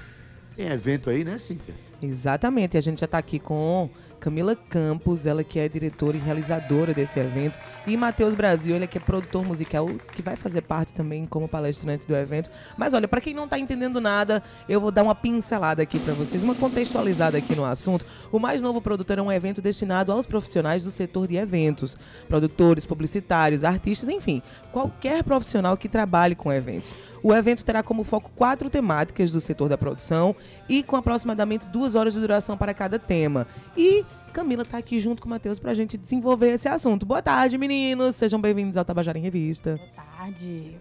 Tem 0.55 0.67
evento 0.67 1.09
aí, 1.09 1.25
né, 1.25 1.37
Cíntia? 1.37 1.73
Exatamente, 2.01 2.77
a 2.77 2.81
gente 2.81 2.99
já 2.99 3.05
está 3.05 3.17
aqui 3.17 3.39
com 3.39 3.89
Camila 4.25 4.55
Campos, 4.55 5.27
ela 5.27 5.43
que 5.43 5.59
é 5.59 5.69
diretora 5.69 6.17
e 6.17 6.19
realizadora 6.19 6.95
desse 6.95 7.19
evento, 7.19 7.59
e 7.85 7.95
Matheus 7.95 8.33
Brasil, 8.33 8.75
ele 8.75 8.87
que 8.87 8.97
é 8.97 9.01
produtor 9.01 9.45
musical, 9.45 9.85
que 9.85 10.23
vai 10.23 10.35
fazer 10.35 10.61
parte 10.61 10.95
também 10.95 11.27
como 11.27 11.47
palestrante 11.47 12.07
do 12.07 12.15
evento. 12.15 12.49
Mas 12.75 12.95
olha, 12.95 13.07
para 13.07 13.21
quem 13.21 13.35
não 13.35 13.43
está 13.43 13.59
entendendo 13.59 14.01
nada, 14.01 14.41
eu 14.67 14.81
vou 14.81 14.89
dar 14.89 15.03
uma 15.03 15.13
pincelada 15.13 15.83
aqui 15.83 15.99
para 15.99 16.15
vocês, 16.15 16.41
uma 16.41 16.55
contextualizada 16.55 17.37
aqui 17.37 17.55
no 17.55 17.63
assunto. 17.63 18.03
O 18.31 18.39
Mais 18.39 18.63
Novo 18.63 18.81
Produtor 18.81 19.19
é 19.19 19.21
um 19.21 19.31
evento 19.31 19.61
destinado 19.61 20.11
aos 20.11 20.25
profissionais 20.25 20.83
do 20.83 20.89
setor 20.89 21.27
de 21.27 21.35
eventos, 21.35 21.95
produtores, 22.27 22.83
publicitários, 22.83 23.63
artistas, 23.63 24.09
enfim, 24.09 24.41
qualquer 24.71 25.23
profissional 25.23 25.77
que 25.77 25.87
trabalhe 25.87 26.33
com 26.33 26.51
eventos. 26.51 26.95
O 27.21 27.33
evento 27.33 27.63
terá 27.65 27.81
como 27.81 28.03
foco 28.03 28.31
quatro 28.35 28.69
temáticas 28.69 29.31
do 29.31 29.39
setor 29.39 29.69
da 29.69 29.77
produção 29.77 30.35
e 30.67 30.83
com 30.83 30.95
aproximadamente 30.95 31.67
duas 31.69 31.95
horas 31.95 32.13
de 32.13 32.19
duração 32.19 32.55
para 32.55 32.73
cada 32.73 32.99
tema. 32.99 33.47
E 33.75 34.05
Camila 34.33 34.63
está 34.63 34.77
aqui 34.77 34.99
junto 34.99 35.21
com 35.21 35.27
o 35.27 35.29
Matheus 35.29 35.59
para 35.59 35.71
a 35.71 35.73
gente 35.73 35.97
desenvolver 35.97 36.51
esse 36.51 36.67
assunto. 36.67 37.05
Boa 37.05 37.21
tarde, 37.21 37.57
meninos. 37.57 38.15
Sejam 38.15 38.39
bem-vindos 38.39 38.75
ao 38.77 38.83
Tabajara 38.83 39.17
em 39.17 39.21
Revista. 39.21 39.77
Boa 39.77 39.91
tarde. 40.17 40.77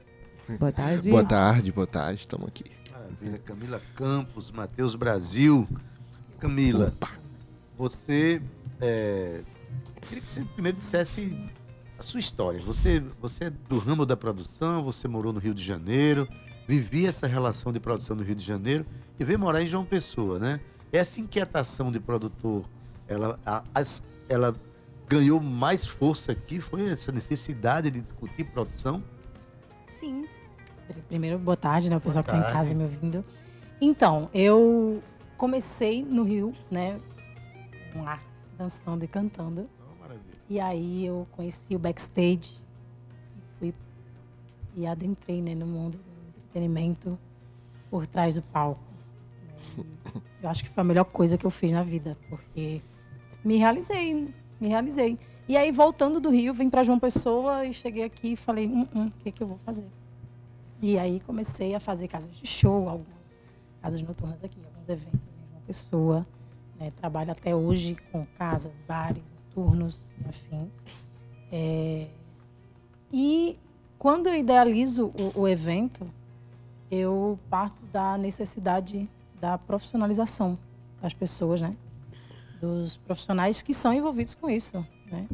Boa 0.59 0.73
tarde. 0.73 1.11
Boa 1.11 1.25
tarde, 1.25 1.73
boa 1.73 1.87
tarde, 1.87 2.21
estamos 2.21 2.49
aqui. 2.49 2.65
Maravilha. 2.93 3.39
Camila 3.39 3.83
Campos, 3.95 4.51
Matheus 4.51 4.95
Brasil. 4.95 5.69
Camila, 6.39 6.93
você. 7.77 8.43
É, 8.81 9.41
queria 10.03 10.23
que 10.23 10.33
você 10.33 10.45
primeiro 10.45 10.79
dissesse 10.79 11.37
a 11.99 12.03
sua 12.03 12.21
história. 12.21 12.61
Você, 12.61 13.03
você 13.21 13.45
é 13.45 13.51
do 13.51 13.79
ramo 13.79 14.05
da 14.05 14.17
produção, 14.17 14.83
você 14.83 15.09
morou 15.09 15.33
no 15.33 15.39
Rio 15.39 15.55
de 15.55 15.63
Janeiro, 15.63 16.29
vivia 16.67 17.09
essa 17.09 17.27
relação 17.27 17.73
de 17.73 17.81
produção 17.81 18.17
no 18.17 18.23
Rio 18.23 18.35
de 18.35 18.45
Janeiro 18.45 18.85
e 19.19 19.25
veio 19.25 19.39
morar 19.39 19.63
em 19.63 19.67
João 19.67 19.85
Pessoa, 19.85 20.39
né? 20.39 20.61
Essa 20.93 21.21
inquietação 21.21 21.91
de 21.91 21.99
produtor, 21.99 22.65
ela, 23.09 23.39
a- 23.45 23.63
as- 23.75 24.03
ela 24.29 24.55
ganhou 25.09 25.41
mais 25.41 25.87
força 25.87 26.33
aqui? 26.33 26.61
Foi 26.61 26.89
essa 26.89 27.13
necessidade 27.13 27.91
de 27.91 28.01
discutir 28.01 28.45
produção? 28.45 29.03
Sim. 29.87 30.27
Primeiro, 31.09 31.39
boa 31.39 31.57
tarde, 31.57 31.89
né? 31.89 31.97
O 31.97 32.01
pessoal 32.01 32.23
que 32.25 32.31
tá 32.31 32.39
em 32.39 32.43
casa 32.53 32.75
me 32.75 32.83
ouvindo. 32.83 33.25
Então, 33.81 34.29
eu 34.35 35.03
comecei 35.37 36.03
no 36.05 36.25
Rio, 36.25 36.53
né? 36.71 37.01
Com 37.93 38.07
artes, 38.07 38.51
dançando 38.59 39.05
e 39.05 39.09
cantando. 39.09 39.69
E 40.49 40.61
aí 40.61 41.07
eu 41.07 41.27
conheci 41.33 41.75
o 41.75 41.79
backstage 41.79 42.61
e 43.33 43.41
fui 43.59 43.75
e 44.77 44.87
adentrei 44.87 45.41
né, 45.41 45.55
no 45.55 45.67
mundo 45.67 45.97
do 45.97 46.39
entretenimento 46.51 47.19
por 47.91 48.07
trás 48.07 48.35
do 48.35 48.43
palco. 48.43 48.83
E 49.79 50.45
eu 50.45 50.51
acho 50.51 50.63
que 50.63 50.69
foi 50.69 50.83
a 50.83 50.85
melhor 50.85 51.05
coisa 51.05 51.39
que 51.39 51.47
eu 51.47 51.51
fiz 51.51 51.73
na 51.73 51.83
vida, 51.83 52.17
porque 52.29 52.83
me 53.45 53.57
realizei, 53.57 54.35
me 54.61 54.69
realizei. 54.69 55.19
E 55.47 55.57
aí, 55.57 55.71
voltando 55.71 56.19
do 56.21 56.31
Rio, 56.31 56.55
vim 56.55 56.71
para 56.71 56.83
João 56.83 56.99
Pessoa 56.99 57.65
e 57.67 57.73
cheguei 57.73 58.03
aqui 58.05 58.33
e 58.33 58.37
falei, 58.37 58.67
hum, 58.67 58.87
hum, 58.95 59.07
o 59.09 59.19
que, 59.23 59.31
que 59.31 59.43
eu 59.43 59.47
vou 59.47 59.59
fazer? 59.65 59.87
E 60.81 60.99
aí 60.99 61.21
comecei 61.21 61.75
a 61.75 61.81
fazer 61.81 62.09
casas 62.09 62.35
de 62.35 62.47
show, 62.47 62.89
algumas 62.89 63.39
casas 63.83 64.03
noturnas 64.03 64.43
aqui, 64.43 64.59
alguns 64.65 64.89
eventos 64.89 65.29
em 65.35 65.51
João 65.51 65.63
Pessoa. 65.67 66.27
né? 66.79 66.91
Trabalho 66.97 67.31
até 67.33 67.55
hoje 67.55 67.97
com 68.11 68.27
casas, 68.39 68.83
bares, 68.87 69.23
noturnos 69.55 70.13
e 70.25 70.29
afins. 70.29 70.87
É, 71.53 72.09
E 73.13 73.59
quando 73.99 74.27
eu 74.29 74.35
idealizo 74.35 75.13
o, 75.35 75.43
o 75.43 75.49
evento, 75.49 76.07
eu 76.91 77.39
parto 77.49 77.85
da 77.87 78.17
necessidade 78.19 79.09
da 79.41 79.57
profissionalização 79.59 80.59
das 81.01 81.13
pessoas, 81.15 81.61
né? 81.63 81.77
Dos 82.65 82.97
profissionais 82.97 83.61
que 83.61 83.75
são 83.75 83.93
envolvidos 83.93 84.35
com 84.35 84.49
isso, 84.49 84.87
né? 85.11 85.29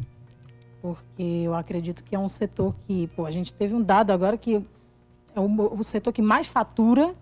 Porque 0.82 1.22
eu 1.22 1.54
acredito 1.54 2.02
que 2.02 2.16
é 2.16 2.18
um 2.18 2.28
setor 2.28 2.74
que, 2.80 3.06
pô, 3.08 3.24
a 3.24 3.30
gente 3.30 3.52
teve 3.54 3.72
um 3.72 3.80
dado 3.80 4.10
agora 4.10 4.36
que 4.36 4.56
é 4.56 5.40
o, 5.40 5.82
setor 5.84 6.12
que 6.12 6.20
mais 6.20 6.48
fatura, 6.48 7.14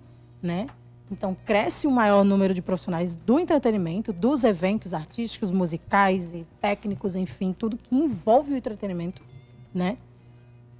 né? 0.43 0.67
Então 1.11 1.37
cresce 1.45 1.87
o 1.87 1.91
maior 1.91 2.25
número 2.25 2.55
de 2.55 2.63
profissionais 2.63 3.17
do 3.17 3.39
entretenimento, 3.39 4.11
dos 4.13 4.45
eventos 4.45 4.95
artísticos, 4.95 5.51
musicais 5.51 6.33
e 6.33 6.47
técnicos, 6.59 7.15
enfim, 7.15 7.53
tudo 7.53 7.77
que 7.77 7.95
envolve 7.95 8.55
o 8.55 8.57
entretenimento, 8.57 9.23
né? 9.75 9.99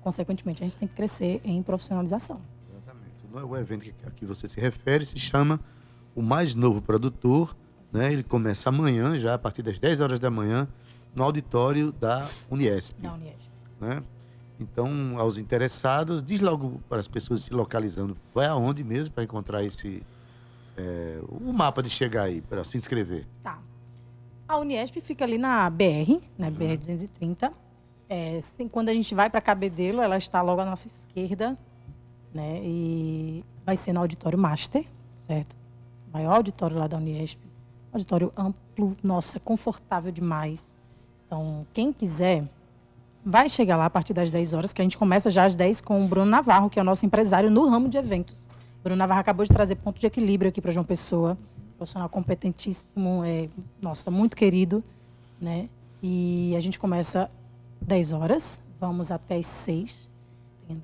Consequentemente, 0.01 0.63
a 0.63 0.67
gente 0.67 0.77
tem 0.79 0.89
que 0.89 0.95
crescer 0.95 1.43
em 1.45 1.63
profissionalização. 1.63 2.41
Exatamente. 2.71 3.27
É 3.35 3.45
O 3.45 3.57
evento 3.57 3.93
a 4.07 4.11
que 4.11 4.25
você 4.25 4.49
se 4.49 4.59
refere 4.59 5.05
se 5.05 5.19
chama 5.19 5.61
O 6.15 6.23
Mais 6.23 6.55
Novo 6.55 6.81
Produtor. 6.81 7.55
Né? 7.93 8.13
Ele 8.13 8.23
começa 8.23 8.69
amanhã, 8.69 9.17
já 9.17 9.35
a 9.35 9.39
partir 9.39 9.63
das 9.63 9.79
10 9.79 10.01
horas 10.01 10.21
da 10.21 10.31
manhã, 10.31 10.69
no 11.15 11.25
auditório 11.25 11.93
da 11.93 12.29
Uniesp. 12.51 13.01
Da 13.01 13.15
Uniesp. 13.15 13.51
Né? 13.81 14.03
Então, 14.61 15.19
aos 15.19 15.39
interessados, 15.39 16.23
diz 16.23 16.41
logo 16.41 16.81
para 16.89 17.01
as 17.01 17.09
pessoas 17.09 17.43
se 17.43 17.53
localizando, 17.53 18.17
vai 18.35 18.47
aonde 18.47 18.83
mesmo 18.83 19.15
para 19.15 19.23
encontrar 19.23 19.63
esse 19.63 20.03
é, 20.77 21.21
o 21.29 21.53
mapa 21.53 21.83
de 21.83 21.91
chegar 21.91 22.25
aí, 22.25 22.41
para 22.41 22.65
se 22.65 22.77
inscrever. 22.77 23.27
Tá. 23.43 23.59
A 24.47 24.59
Uniesp 24.59 25.01
fica 25.01 25.25
ali 25.25 25.37
na 25.37 25.69
BR, 25.69 26.23
né, 26.39 26.51
BR 26.51 26.77
230. 26.79 27.53
É, 28.09 28.41
sim, 28.41 28.67
quando 28.69 28.89
a 28.89 28.95
gente 28.95 29.15
vai 29.15 29.29
para 29.29 29.41
Cabedelo, 29.41 30.01
ela 30.01 30.17
está 30.17 30.41
logo 30.41 30.61
à 30.61 30.65
nossa 30.65 30.87
esquerda, 30.87 31.59
né? 32.33 32.61
E 32.63 33.45
vai 33.67 33.77
ser 33.77 33.93
no 33.93 34.01
auditório 34.01 34.39
Master, 34.39 34.87
certo? 35.15 35.55
O 36.09 36.13
maior 36.15 36.37
auditório 36.37 36.79
lá 36.79 36.87
da 36.87 36.97
Uniesp. 36.97 37.39
Auditório 37.93 38.33
amplo, 38.37 38.97
nossa, 39.03 39.41
confortável 39.41 40.13
demais. 40.13 40.77
Então, 41.27 41.67
quem 41.73 41.93
quiser, 41.93 42.45
vai 43.25 43.49
chegar 43.49 43.77
lá 43.77 43.87
a 43.87 43.91
partir 43.91 44.15
das 44.15 44.31
10 44.31 44.55
horas, 44.55 44.73
que 44.73 44.81
a 44.81 44.85
gente 44.85 44.97
começa 44.97 45.29
já 45.29 45.45
às 45.45 45.55
10 45.55 45.81
com 45.81 46.05
o 46.05 46.09
Bruno 46.09 46.31
Navarro, 46.31 46.71
que 46.71 46.79
é 46.79 46.83
o 46.83 46.85
nosso 46.85 47.05
empresário 47.05 47.51
no 47.51 47.69
ramo 47.69 47.89
de 47.89 47.99
eventos. 47.99 48.49
Bruno 48.83 48.97
Navarro 48.97 49.21
acabou 49.21 49.45
de 49.45 49.53
trazer 49.53 49.77
ponto 49.77 49.99
de 49.99 50.07
equilíbrio 50.07 50.49
aqui 50.49 50.61
para 50.61 50.71
João 50.71 50.85
Pessoa. 50.85 51.37
Profissional 51.77 52.09
competentíssimo, 52.09 53.23
é, 53.25 53.49
nossa, 53.81 54.11
muito 54.11 54.37
querido, 54.37 54.83
né? 55.41 55.69
E 56.03 56.55
a 56.57 56.61
gente 56.61 56.79
começa 56.79 57.31
10 57.81 58.13
horas, 58.13 58.63
vamos 58.81 59.13
até 59.13 59.37
as 59.37 59.47
6, 59.47 60.09
tendo 60.67 60.83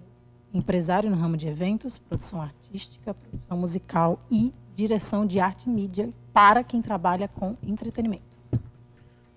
empresário 0.52 1.10
no 1.10 1.16
ramo 1.16 1.36
de 1.36 1.48
eventos, 1.48 1.98
produção 1.98 2.40
artística, 2.40 3.12
produção 3.14 3.56
musical 3.56 4.20
e 4.30 4.52
direção 4.74 5.26
de 5.26 5.40
arte 5.40 5.68
e 5.68 5.72
mídia 5.72 6.10
para 6.32 6.64
quem 6.64 6.82
trabalha 6.82 7.28
com 7.28 7.56
entretenimento. 7.62 8.34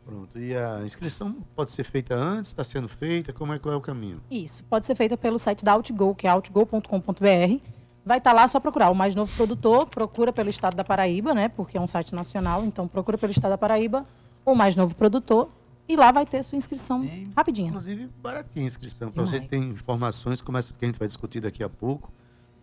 Pronto. 0.03 0.39
E 0.39 0.55
a 0.55 0.81
inscrição 0.85 1.35
pode 1.53 1.71
ser 1.71 1.83
feita 1.83 2.15
antes, 2.15 2.51
está 2.51 2.63
sendo 2.63 2.87
feita? 2.87 3.33
Como 3.33 3.53
é, 3.53 3.59
qual 3.59 3.73
é 3.73 3.77
o 3.77 3.81
caminho? 3.81 4.21
Isso, 4.31 4.63
pode 4.63 4.85
ser 4.85 4.95
feita 4.95 5.17
pelo 5.17 5.37
site 5.37 5.65
da 5.65 5.75
Outgo, 5.75 6.15
que 6.15 6.25
é 6.25 6.33
outgo.com.br. 6.33 7.61
Vai 8.05 8.17
estar 8.19 8.31
lá 8.31 8.47
só 8.47 8.57
procurar 8.57 8.89
o 8.89 8.95
mais 8.95 9.13
novo 9.13 9.35
produtor, 9.35 9.85
procura 9.85 10.31
pelo 10.31 10.49
estado 10.49 10.75
da 10.77 10.83
Paraíba, 10.83 11.33
né? 11.33 11.49
Porque 11.49 11.77
é 11.77 11.81
um 11.81 11.87
site 11.87 12.15
nacional, 12.15 12.63
então 12.63 12.87
procura 12.87 13.17
pelo 13.17 13.31
estado 13.31 13.51
da 13.51 13.57
Paraíba, 13.57 14.05
o 14.45 14.55
mais 14.55 14.77
novo 14.77 14.95
produtor, 14.95 15.49
e 15.89 15.97
lá 15.97 16.09
vai 16.13 16.25
ter 16.25 16.41
sua 16.41 16.57
inscrição 16.57 17.03
E, 17.03 17.29
rapidinho. 17.35 17.67
Inclusive, 17.67 18.09
baratinha 18.21 18.63
a 18.63 18.67
inscrição. 18.67 19.11
Para 19.11 19.25
você 19.25 19.41
ter 19.41 19.57
informações 19.57 20.41
como 20.41 20.57
essa 20.57 20.73
que 20.73 20.85
a 20.85 20.87
gente 20.87 20.99
vai 20.99 21.07
discutir 21.07 21.41
daqui 21.41 21.61
a 21.61 21.69
pouco. 21.69 22.09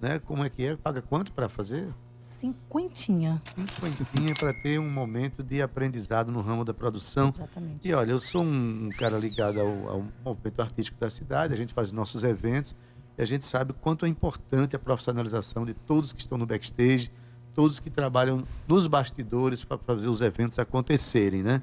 Né? 0.00 0.18
Como 0.18 0.42
é 0.42 0.48
que 0.48 0.64
é? 0.64 0.76
Paga 0.76 1.02
quanto 1.02 1.30
para 1.32 1.46
fazer? 1.46 1.92
Cinquentinha. 2.24 3.40
Cinquentinha 3.54 4.34
para 4.34 4.54
ter 4.54 4.80
um 4.80 4.88
momento 4.88 5.42
de 5.42 5.60
aprendizado 5.60 6.32
no 6.32 6.40
ramo 6.40 6.64
da 6.64 6.72
produção. 6.72 7.28
Exatamente. 7.28 7.86
E 7.86 7.92
olha, 7.92 8.12
eu 8.12 8.18
sou 8.18 8.42
um, 8.42 8.86
um 8.86 8.90
cara 8.98 9.18
ligado 9.18 9.60
ao, 9.60 9.88
ao 9.88 10.06
movimento 10.24 10.60
artístico 10.60 10.98
da 10.98 11.10
cidade, 11.10 11.52
a 11.52 11.56
gente 11.56 11.74
faz 11.74 11.92
nossos 11.92 12.24
eventos 12.24 12.74
e 13.18 13.22
a 13.22 13.26
gente 13.26 13.44
sabe 13.44 13.72
o 13.72 13.74
quanto 13.74 14.06
é 14.06 14.08
importante 14.08 14.74
a 14.74 14.78
profissionalização 14.78 15.66
de 15.66 15.74
todos 15.74 16.14
que 16.14 16.20
estão 16.20 16.38
no 16.38 16.46
backstage, 16.46 17.12
todos 17.54 17.78
que 17.78 17.90
trabalham 17.90 18.42
nos 18.66 18.86
bastidores 18.86 19.62
para 19.62 19.76
fazer 19.76 20.08
os 20.08 20.22
eventos 20.22 20.58
acontecerem, 20.58 21.42
né? 21.42 21.60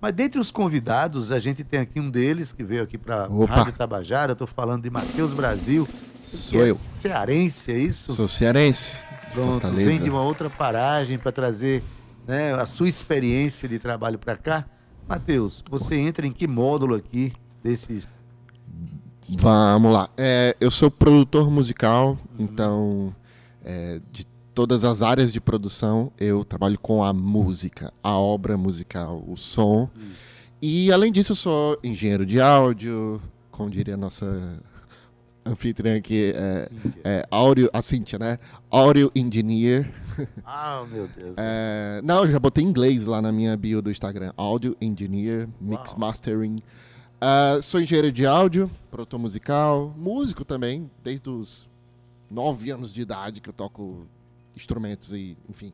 Mas 0.00 0.12
dentre 0.12 0.38
os 0.38 0.52
convidados, 0.52 1.32
a 1.32 1.38
gente 1.40 1.64
tem 1.64 1.80
aqui 1.80 1.98
um 1.98 2.08
deles 2.08 2.52
que 2.52 2.62
veio 2.62 2.82
aqui 2.82 2.96
para. 2.96 3.26
Rádio 3.26 3.72
Tabajara. 3.72 4.32
Eu 4.32 4.34
estou 4.34 4.46
falando 4.46 4.82
de 4.82 4.90
Matheus 4.90 5.34
Brasil. 5.34 5.88
Sou 6.22 6.64
é 6.64 6.70
eu. 6.70 6.74
cearense, 6.74 7.72
é 7.72 7.78
isso? 7.78 8.14
Sou 8.14 8.28
cearense. 8.28 8.98
Pronto, 9.36 9.60
Fortaleza. 9.60 9.90
vem 9.90 10.02
de 10.02 10.08
uma 10.08 10.22
outra 10.22 10.48
paragem 10.48 11.18
para 11.18 11.30
trazer 11.30 11.82
né, 12.26 12.54
a 12.54 12.64
sua 12.64 12.88
experiência 12.88 13.68
de 13.68 13.78
trabalho 13.78 14.18
para 14.18 14.34
cá. 14.34 14.64
Matheus, 15.06 15.62
você 15.68 15.96
entra 15.96 16.26
em 16.26 16.32
que 16.32 16.46
módulo 16.46 16.94
aqui 16.94 17.34
desses? 17.62 18.08
Vamos 19.28 19.92
lá. 19.92 20.08
É, 20.16 20.56
eu 20.58 20.70
sou 20.70 20.90
produtor 20.90 21.50
musical, 21.50 22.18
então 22.38 23.14
é, 23.62 24.00
de 24.10 24.24
todas 24.54 24.84
as 24.84 25.02
áreas 25.02 25.30
de 25.30 25.40
produção 25.40 26.10
eu 26.16 26.42
trabalho 26.42 26.78
com 26.78 27.04
a 27.04 27.12
música, 27.12 27.92
a 28.02 28.16
obra 28.16 28.56
musical, 28.56 29.22
o 29.28 29.36
som. 29.36 29.90
E 30.62 30.90
além 30.90 31.12
disso 31.12 31.32
eu 31.32 31.36
sou 31.36 31.78
engenheiro 31.84 32.24
de 32.24 32.40
áudio, 32.40 33.20
como 33.50 33.68
diria 33.68 33.94
a 33.94 33.98
nossa 33.98 34.62
anfitriã 35.46 35.96
aqui, 35.96 36.32
é, 36.34 36.68
é, 37.04 37.26
áudio, 37.30 37.70
a 37.72 37.80
Cíntia, 37.80 38.18
né? 38.18 38.38
Audio 38.70 39.10
engineer. 39.14 39.92
Ah, 40.46 40.82
meu 40.90 41.06
Deus. 41.08 41.34
É, 41.36 42.00
não, 42.02 42.24
eu 42.24 42.28
já 42.28 42.38
botei 42.38 42.64
inglês 42.64 43.06
lá 43.06 43.20
na 43.20 43.30
minha 43.30 43.54
bio 43.54 43.82
do 43.82 43.90
Instagram. 43.90 44.32
Audio 44.34 44.74
Engineer, 44.80 45.46
Mix 45.60 45.90
Uau. 45.90 46.00
Mastering. 46.00 46.56
Ah, 47.20 47.58
sou 47.60 47.80
engenheiro 47.80 48.10
de 48.10 48.24
áudio, 48.24 48.70
produtor 48.90 49.20
musical, 49.20 49.94
músico 49.94 50.42
também, 50.42 50.90
desde 51.04 51.28
os 51.28 51.68
nove 52.30 52.70
anos 52.70 52.92
de 52.94 53.02
idade 53.02 53.42
que 53.42 53.48
eu 53.50 53.52
toco 53.52 54.06
instrumentos 54.56 55.12
e, 55.12 55.36
enfim. 55.50 55.72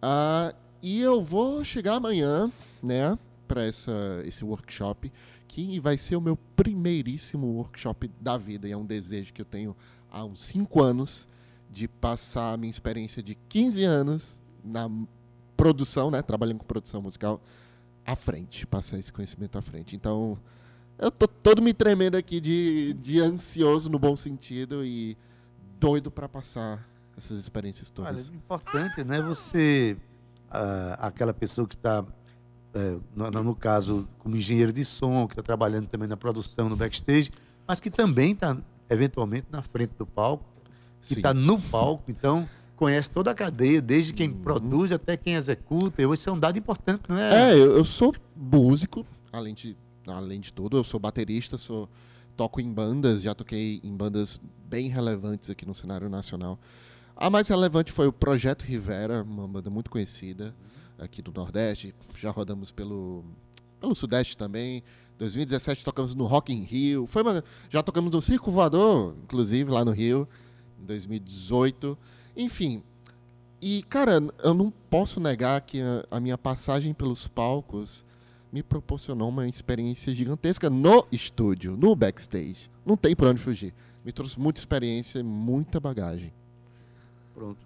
Ah, 0.00 0.54
e 0.80 1.00
eu 1.00 1.22
vou 1.22 1.64
chegar 1.64 1.94
amanhã, 1.94 2.50
né, 2.82 3.18
para 3.46 3.66
esse 3.66 4.44
workshop, 4.44 5.10
que 5.48 5.80
vai 5.80 5.98
ser 5.98 6.14
o 6.14 6.20
meu 6.20 6.36
primeiríssimo 6.54 7.46
workshop 7.46 8.10
da 8.20 8.36
vida. 8.36 8.68
E 8.68 8.72
é 8.72 8.76
um 8.76 8.86
desejo 8.86 9.32
que 9.32 9.40
eu 9.40 9.46
tenho 9.46 9.74
há 10.10 10.24
uns 10.24 10.40
cinco 10.40 10.82
anos 10.82 11.26
de 11.70 11.88
passar 11.88 12.52
a 12.52 12.56
minha 12.56 12.70
experiência 12.70 13.22
de 13.22 13.34
15 13.34 13.82
anos 13.84 14.38
na 14.62 14.88
produção, 15.56 16.10
né, 16.10 16.22
trabalhando 16.22 16.58
com 16.58 16.64
produção 16.64 17.02
musical, 17.02 17.42
à 18.06 18.14
frente, 18.14 18.66
passar 18.66 18.98
esse 18.98 19.12
conhecimento 19.12 19.58
à 19.58 19.62
frente. 19.62 19.96
Então, 19.96 20.38
eu 20.98 21.10
tô 21.10 21.28
todo 21.28 21.60
me 21.60 21.74
tremendo 21.74 22.16
aqui 22.16 22.40
de, 22.40 22.94
de 22.94 23.20
ansioso 23.20 23.90
no 23.90 23.98
bom 23.98 24.16
sentido 24.16 24.84
e 24.84 25.16
doido 25.78 26.10
para 26.10 26.28
passar 26.28 26.88
essas 27.16 27.38
experiências 27.38 27.92
Olha, 27.98 28.08
todas. 28.08 28.28
o 28.28 28.34
importante, 28.34 29.04
né? 29.04 29.20
Você, 29.22 29.96
ah, 30.50 30.96
aquela 31.00 31.34
pessoa 31.34 31.66
que 31.66 31.74
está, 31.74 32.04
no, 33.14 33.30
no 33.42 33.54
caso, 33.54 34.08
como 34.18 34.36
engenheiro 34.36 34.72
de 34.72 34.84
som, 34.84 35.26
que 35.26 35.32
está 35.32 35.42
trabalhando 35.42 35.86
também 35.88 36.08
na 36.08 36.16
produção, 36.16 36.68
no 36.68 36.76
backstage, 36.76 37.30
mas 37.66 37.80
que 37.80 37.90
também 37.90 38.32
está, 38.32 38.56
eventualmente, 38.88 39.46
na 39.50 39.62
frente 39.62 39.92
do 39.98 40.06
palco, 40.06 40.44
que 41.02 41.14
está 41.14 41.32
no 41.34 41.60
palco, 41.60 42.04
então 42.10 42.48
conhece 42.76 43.10
toda 43.10 43.30
a 43.30 43.34
cadeia, 43.34 43.80
desde 43.82 44.12
quem 44.12 44.28
Uhum. 44.28 44.38
produz 44.40 44.92
até 44.92 45.16
quem 45.16 45.34
executa. 45.34 46.02
Isso 46.02 46.28
é 46.28 46.32
um 46.32 46.38
dado 46.38 46.58
importante, 46.58 47.02
não 47.08 47.16
é? 47.18 47.50
É, 47.50 47.54
eu, 47.54 47.76
eu 47.78 47.84
sou 47.84 48.14
músico, 48.36 49.04
além 49.32 49.54
de, 49.54 49.76
além 50.06 50.40
de 50.40 50.52
tudo, 50.52 50.76
eu 50.76 50.84
sou 50.84 51.00
baterista, 51.00 51.58
sou 51.58 51.88
toco 52.36 52.60
em 52.60 52.72
bandas, 52.72 53.22
já 53.22 53.34
toquei 53.34 53.80
em 53.82 53.96
bandas 53.96 54.38
bem 54.68 54.88
relevantes 54.88 55.50
aqui 55.50 55.66
no 55.66 55.74
cenário 55.74 56.08
nacional. 56.08 56.58
A 57.16 57.28
mais 57.28 57.48
relevante 57.48 57.90
foi 57.90 58.06
o 58.06 58.12
Projeto 58.12 58.62
Rivera, 58.62 59.24
uma 59.24 59.48
banda 59.48 59.68
muito 59.68 59.90
conhecida 59.90 60.54
aqui 60.98 61.22
do 61.22 61.32
Nordeste. 61.32 61.94
Já 62.16 62.30
rodamos 62.30 62.70
pelo, 62.70 63.24
pelo 63.80 63.94
Sudeste 63.94 64.36
também. 64.36 64.82
2017 65.18 65.84
tocamos 65.84 66.14
no 66.14 66.24
Rock 66.26 66.52
in 66.52 66.62
Rio. 66.62 67.06
Foi 67.06 67.22
uma- 67.22 67.42
já 67.68 67.82
tocamos 67.82 68.10
no 68.12 68.22
Circo 68.22 68.50
Voador, 68.50 69.14
inclusive, 69.24 69.70
lá 69.70 69.84
no 69.84 69.90
Rio, 69.90 70.28
em 70.80 70.84
2018. 70.86 71.96
Enfim, 72.36 72.82
e, 73.60 73.82
cara, 73.88 74.20
eu 74.42 74.54
não 74.54 74.70
posso 74.70 75.18
negar 75.18 75.60
que 75.62 75.80
a, 75.80 76.04
a 76.10 76.20
minha 76.20 76.38
passagem 76.38 76.94
pelos 76.94 77.26
palcos 77.26 78.04
me 78.52 78.62
proporcionou 78.62 79.28
uma 79.28 79.46
experiência 79.48 80.14
gigantesca 80.14 80.70
no 80.70 81.06
estúdio, 81.12 81.76
no 81.76 81.94
backstage. 81.94 82.70
Não 82.86 82.96
tem 82.96 83.14
pra 83.14 83.28
onde 83.30 83.40
fugir. 83.40 83.74
Me 84.04 84.12
trouxe 84.12 84.38
muita 84.38 84.60
experiência 84.60 85.22
muita 85.22 85.80
bagagem. 85.80 86.32
Pronto. 87.34 87.58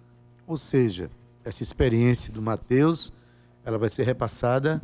Ou 0.45 0.57
seja, 0.57 1.09
essa 1.45 1.63
experiência 1.63 2.33
do 2.33 2.41
Matheus, 2.41 3.13
ela 3.65 3.77
vai 3.77 3.89
ser 3.89 4.03
repassada 4.03 4.81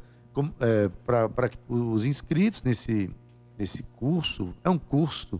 para 1.05 1.51
os 1.67 2.05
inscritos 2.05 2.63
nesse, 2.63 3.09
nesse 3.57 3.83
curso. 3.83 4.53
É 4.63 4.69
um 4.69 4.77
curso. 4.77 5.39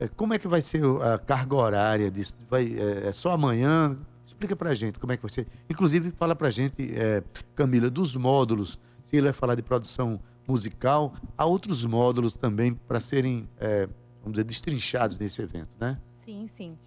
É, 0.00 0.08
como 0.08 0.32
é 0.32 0.38
que 0.38 0.46
vai 0.46 0.60
ser 0.60 0.82
a 1.02 1.18
carga 1.18 1.56
horária 1.56 2.10
disso? 2.10 2.34
Vai, 2.48 2.76
é, 2.78 3.08
é 3.08 3.12
só 3.12 3.32
amanhã? 3.32 3.96
Explica 4.24 4.54
para 4.54 4.70
a 4.70 4.74
gente 4.74 4.98
como 4.98 5.12
é 5.12 5.16
que 5.16 5.22
vai 5.22 5.30
ser. 5.30 5.46
Inclusive, 5.68 6.12
fala 6.12 6.36
para 6.36 6.48
a 6.48 6.50
gente, 6.50 6.94
é, 6.94 7.22
Camila, 7.54 7.90
dos 7.90 8.14
módulos. 8.14 8.78
Se 9.02 9.16
ele 9.16 9.24
vai 9.24 9.32
falar 9.32 9.54
de 9.54 9.62
produção 9.62 10.20
musical, 10.46 11.12
há 11.36 11.44
outros 11.44 11.84
módulos 11.84 12.36
também 12.36 12.74
para 12.74 13.00
serem, 13.00 13.48
é, 13.58 13.86
vamos 14.20 14.32
dizer, 14.32 14.44
destrinchados 14.44 15.18
nesse 15.18 15.42
evento, 15.42 15.76
né? 15.78 15.98
Sim, 16.16 16.46
sim. 16.46 16.78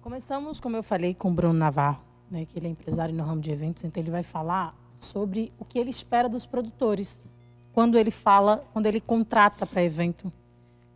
Começamos, 0.00 0.60
como 0.60 0.76
eu 0.76 0.82
falei, 0.82 1.14
com 1.14 1.30
o 1.30 1.34
Bruno 1.34 1.54
Navarro, 1.58 2.02
né, 2.30 2.44
que 2.44 2.58
ele 2.58 2.66
é 2.66 2.70
empresário 2.70 3.14
no 3.14 3.24
ramo 3.24 3.40
de 3.40 3.50
eventos, 3.50 3.84
então 3.84 4.02
ele 4.02 4.10
vai 4.10 4.22
falar 4.22 4.76
sobre 4.92 5.52
o 5.58 5.64
que 5.64 5.78
ele 5.78 5.90
espera 5.90 6.28
dos 6.28 6.46
produtores. 6.46 7.26
Quando 7.72 7.98
ele 7.98 8.10
fala, 8.10 8.64
quando 8.72 8.86
ele 8.86 9.00
contrata 9.00 9.64
para 9.64 9.82
evento, 9.82 10.32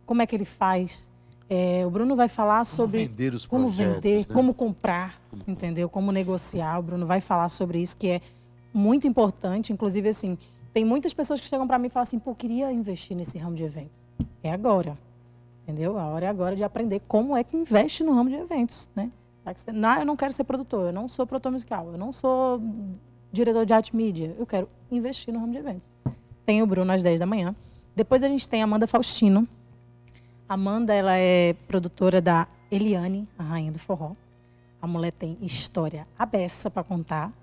como 0.05 0.21
é 0.21 0.25
que 0.25 0.35
ele 0.35 0.45
faz. 0.45 1.07
É, 1.49 1.85
o 1.85 1.89
Bruno 1.89 2.15
vai 2.15 2.27
falar 2.27 2.65
sobre 2.65 3.07
vender 3.07 3.33
os 3.33 3.45
como 3.45 3.65
projetos, 3.65 3.95
vender, 3.95 4.27
né? 4.27 4.33
como 4.33 4.53
comprar, 4.53 5.21
entendeu? 5.47 5.87
Como 5.87 6.11
negociar. 6.11 6.79
O 6.79 6.83
Bruno 6.83 7.05
vai 7.05 7.21
falar 7.21 7.49
sobre 7.49 7.81
isso, 7.81 7.95
que 7.95 8.07
é 8.07 8.21
muito 8.73 9.07
importante. 9.07 9.71
Inclusive, 9.71 10.09
assim, 10.09 10.37
tem 10.73 10.83
muitas 10.83 11.13
pessoas 11.13 11.39
que 11.39 11.45
chegam 11.45 11.67
para 11.67 11.77
mim 11.77 11.87
e 11.87 11.89
falam 11.89 12.03
assim, 12.03 12.19
pô, 12.19 12.33
queria 12.33 12.71
investir 12.71 13.15
nesse 13.15 13.37
ramo 13.37 13.55
de 13.55 13.63
eventos. 13.63 14.11
É 14.41 14.51
agora. 14.51 14.97
Entendeu? 15.63 15.97
A 15.97 16.05
hora 16.07 16.25
é 16.25 16.29
agora 16.29 16.55
de 16.55 16.63
aprender 16.63 17.01
como 17.07 17.37
é 17.37 17.43
que 17.43 17.55
investe 17.55 18.03
no 18.03 18.13
ramo 18.13 18.29
de 18.29 18.35
eventos, 18.35 18.89
né? 18.95 19.11
Tá 19.43 19.53
Não, 19.73 19.99
eu 19.99 20.05
não 20.05 20.15
quero 20.15 20.33
ser 20.33 20.45
produtor, 20.45 20.87
eu 20.87 20.93
não 20.93 21.07
sou 21.07 21.27
produtor 21.27 21.51
musical, 21.51 21.89
eu 21.91 21.97
não 21.97 22.11
sou 22.11 22.61
diretor 23.33 23.65
de 23.65 23.73
arte 23.73 23.95
mídia, 23.95 24.35
eu 24.37 24.45
quero 24.45 24.69
investir 24.91 25.33
no 25.33 25.39
ramo 25.39 25.51
de 25.51 25.57
eventos. 25.57 25.91
Tem 26.45 26.61
o 26.61 26.67
Bruno 26.67 26.91
às 26.91 27.01
10 27.01 27.19
da 27.19 27.25
manhã. 27.25 27.55
Depois 27.95 28.21
a 28.21 28.27
gente 28.27 28.47
tem 28.47 28.61
a 28.61 28.65
Amanda 28.65 28.85
Faustino. 28.85 29.47
Amanda, 30.47 30.93
ela 30.93 31.17
é 31.17 31.53
produtora 31.67 32.21
da 32.21 32.47
Eliane, 32.69 33.27
a 33.37 33.43
rainha 33.43 33.71
do 33.71 33.79
forró. 33.79 34.11
A 34.79 34.85
mulher 34.85 35.11
tem 35.11 35.37
história 35.41 36.07
abessa 36.17 36.69
para 36.69 36.83
contar. 36.83 37.33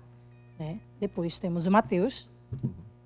Né? 0.57 0.79
Depois 0.99 1.37
temos 1.39 1.65
o 1.67 1.71
Matheus. 1.71 2.29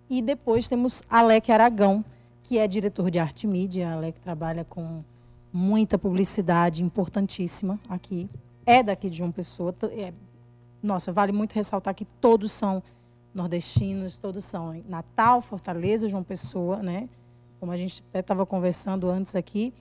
E 0.07 0.21
depois 0.21 0.67
temos 0.67 1.01
Alec 1.09 1.51
Aragão, 1.51 2.05
que 2.43 2.59
é 2.59 2.67
diretor 2.67 3.09
de 3.09 3.17
arte 3.17 3.47
mídia. 3.47 3.93
Alec 3.93 4.19
trabalha 4.19 4.63
com 4.63 5.03
muita 5.51 5.97
publicidade 5.97 6.83
importantíssima 6.83 7.79
aqui. 7.89 8.29
É 8.63 8.83
daqui 8.83 9.09
de 9.09 9.17
João 9.17 9.31
Pessoa. 9.31 9.73
é- 9.91 10.13
nossa, 10.85 11.11
vale 11.11 11.31
muito 11.31 11.53
ressaltar 11.53 11.93
que 11.93 12.05
todos 12.05 12.51
são 12.51 12.81
nordestinos, 13.33 14.17
todos 14.17 14.45
são 14.45 14.81
Natal, 14.87 15.41
Fortaleza, 15.41 16.07
João 16.07 16.23
Pessoa, 16.23 16.77
né? 16.77 17.09
Como 17.59 17.71
a 17.71 17.77
gente 17.77 18.03
até 18.09 18.19
estava 18.19 18.45
conversando 18.45 19.09
antes 19.09 19.35
aqui, 19.35 19.73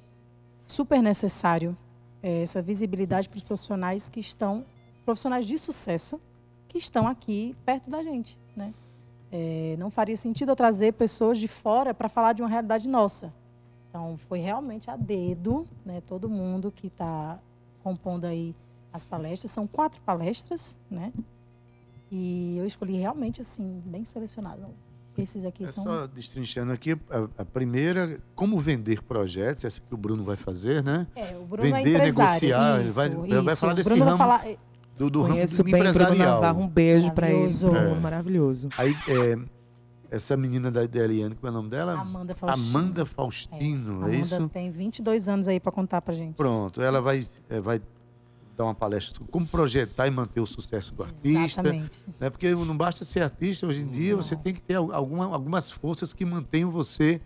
super 0.67 1.03
necessário 1.03 1.77
eh, 2.23 2.43
essa 2.43 2.61
visibilidade 2.61 3.29
para 3.29 3.37
os 3.37 3.45
profissionais 3.45 4.09
que 4.09 4.19
estão, 4.19 4.65
profissionais 5.05 5.47
de 5.47 5.57
sucesso, 5.59 6.21
que 6.67 6.79
estão 6.79 7.07
aqui 7.07 7.55
perto 7.65 7.91
da 7.91 8.03
gente, 8.03 8.39
né? 8.57 8.75
Eh, 9.31 9.77
não 9.79 9.91
faria 9.91 10.17
sentido 10.17 10.51
eu 10.53 10.57
trazer 10.57 10.93
pessoas 10.93 11.39
de 11.39 11.47
fora 11.47 11.95
para 11.95 12.09
falar 12.09 12.33
de 12.33 12.43
uma 12.43 12.49
realidade 12.49 12.89
nossa. 12.89 13.33
Então, 13.89 14.17
foi 14.29 14.41
realmente 14.41 14.91
a 14.91 14.97
dedo, 14.97 15.67
né? 15.85 16.01
Todo 16.01 16.29
mundo 16.29 16.73
que 16.73 16.89
está 16.89 17.39
compondo 17.83 18.25
aí 18.25 18.55
as 18.95 19.05
palestras. 19.05 19.51
São 19.51 19.67
quatro 19.67 20.01
palestras, 20.03 20.77
né? 20.91 21.13
E 22.11 22.57
eu 22.59 22.65
escolhi 22.67 22.97
realmente, 22.97 23.41
assim, 23.41 23.83
bem 23.85 24.05
selecionado. 24.05 24.63
Esses 25.19 25.45
aqui 25.45 25.65
É 25.65 25.67
são... 25.67 25.85
só 25.85 26.07
destrinchando 26.07 26.73
aqui, 26.73 26.93
a, 27.11 27.43
a 27.43 27.45
primeira, 27.45 28.21
como 28.35 28.59
vender 28.59 29.03
projetos, 29.03 29.65
essa 29.65 29.81
que 29.81 29.95
o 29.95 29.97
Bruno 29.97 30.25
vai 30.25 30.37
fazer, 30.37 30.83
né? 30.83 31.07
É, 31.15 31.37
o 31.37 31.45
Bruno 31.45 31.63
Vender, 31.71 31.89
é 31.91 31.95
empresário. 31.99 32.33
negociar, 32.35 32.77
ele 32.79 32.85
isso, 32.87 32.95
vai- 32.95 33.07
ele 33.07 33.41
vai 33.43 33.53
isso. 33.53 33.57
falar 33.57 33.75
desse 33.75 33.89
Bruno 33.89 34.05
vai 34.05 34.13
ramo 34.13 34.19
falar... 34.19 34.49
é, 34.49 34.57
Do, 34.97 35.11
do 35.11 35.23
ramo 35.23 35.35
Conheço 35.35 35.57
do 35.59 35.65
bem 35.65 35.73
Bruno 35.75 35.91
empresarial. 35.91 36.41
Navarro. 36.41 36.61
Um 36.63 36.69
beijo 36.69 37.13
pra 37.13 37.29
ele. 37.31 37.37
Maravilhoso. 37.39 37.71
Bruno, 37.71 37.87
É. 37.97 38.01
maravilhoso. 38.01 38.69
Aí, 38.77 38.93
é, 39.09 39.39
essa 40.11 40.37
menina 40.37 40.69
da, 40.71 40.83
Eliane, 40.85 41.35
como 41.37 41.47
é 41.47 41.51
o 41.51 41.55
nome 41.55 41.69
dela? 41.71 41.93
Amanda 41.95 42.35
Faustino. 42.35 42.69
Amanda 42.79 43.07
Faustino, 43.07 43.93
é, 43.93 44.05
Amanda 44.05 44.17
isso? 44.17 44.49
tem 44.49 44.71
22 44.71 45.29
anos 45.29 45.47
aí 45.49 45.59
para 45.61 45.71
contar 45.73 46.03
pra 46.03 46.13
gente. 46.15 46.35
Pronto, 46.37 46.81
ela 46.83 47.01
vai, 47.01 47.25
é, 47.49 47.61
vai 47.61 47.81
dar 48.57 48.65
uma 48.65 48.75
palestra 48.75 49.15
sobre 49.15 49.31
como 49.33 49.47
projetar 49.47 50.07
e 50.07 50.11
manter 50.11 50.41
o 50.41 50.47
sucesso 50.47 50.95
do 50.95 51.03
artista. 51.03 51.29
Exatamente. 51.61 52.05
Né? 52.21 52.31
Porque 52.31 52.55
não 52.55 52.77
basta 52.77 53.05
ser 53.05 53.21
artista, 53.23 53.67
hoje 53.67 53.83
em 53.83 53.87
dia 53.89 54.15
você 54.17 54.37
tem 54.37 54.55
que 54.55 54.61
ter 54.61 54.75
al- 54.75 54.93
alguma, 54.93 55.25
algumas 55.27 55.71
forças 55.71 56.13
que 56.13 56.25
mantenham 56.25 56.71
você 56.71 57.21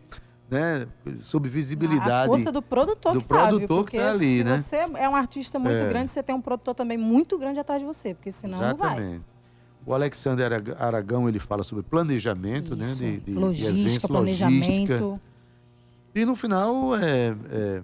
né, 0.50 0.86
sob 1.16 1.46
visibilidade. 1.48 2.10
A 2.10 2.26
força 2.26 2.50
do 2.50 2.62
produtor 2.62 3.12
do 3.12 3.20
que 3.20 3.26
tá, 3.26 3.34
viu? 3.36 3.48
produtor 3.48 3.84
que 3.84 3.90
Porque 3.92 3.98
tá 3.98 4.10
ali, 4.10 4.38
se 4.38 4.44
né? 4.44 4.56
você 4.56 4.76
é 4.76 5.08
um 5.08 5.14
artista 5.14 5.58
muito 5.58 5.76
É. 5.82 5.88
grande, 5.88 6.10
você 6.10 6.22
tem 6.22 6.34
um 6.34 6.40
produtor 6.40 6.74
também 6.74 6.96
muito 6.96 7.36
grande 7.38 7.60
atrás 7.60 7.80
de 7.82 7.86
você, 7.86 8.14
porque 8.14 8.30
senão 8.30 8.58
não 8.58 8.74
vai. 8.76 8.96
Exatamente. 8.96 9.24
O 9.84 9.92
Alexander 9.94 10.50
Aragão 10.78 11.28
ele 11.28 11.38
fala 11.38 11.62
sobre 11.62 11.82
planejamento, 11.84 12.74
Isso. 12.74 13.04
né? 13.04 13.10
De, 13.10 13.16
de- 13.20 13.24
de 13.26 13.38
logística, 13.38 13.78
eventos, 13.78 14.06
planejamento. 14.06 14.66
logística. 14.66 15.20
E 16.14 16.24
no 16.24 16.34
final, 16.34 16.96
é, 16.96 17.36
é, 17.50 17.82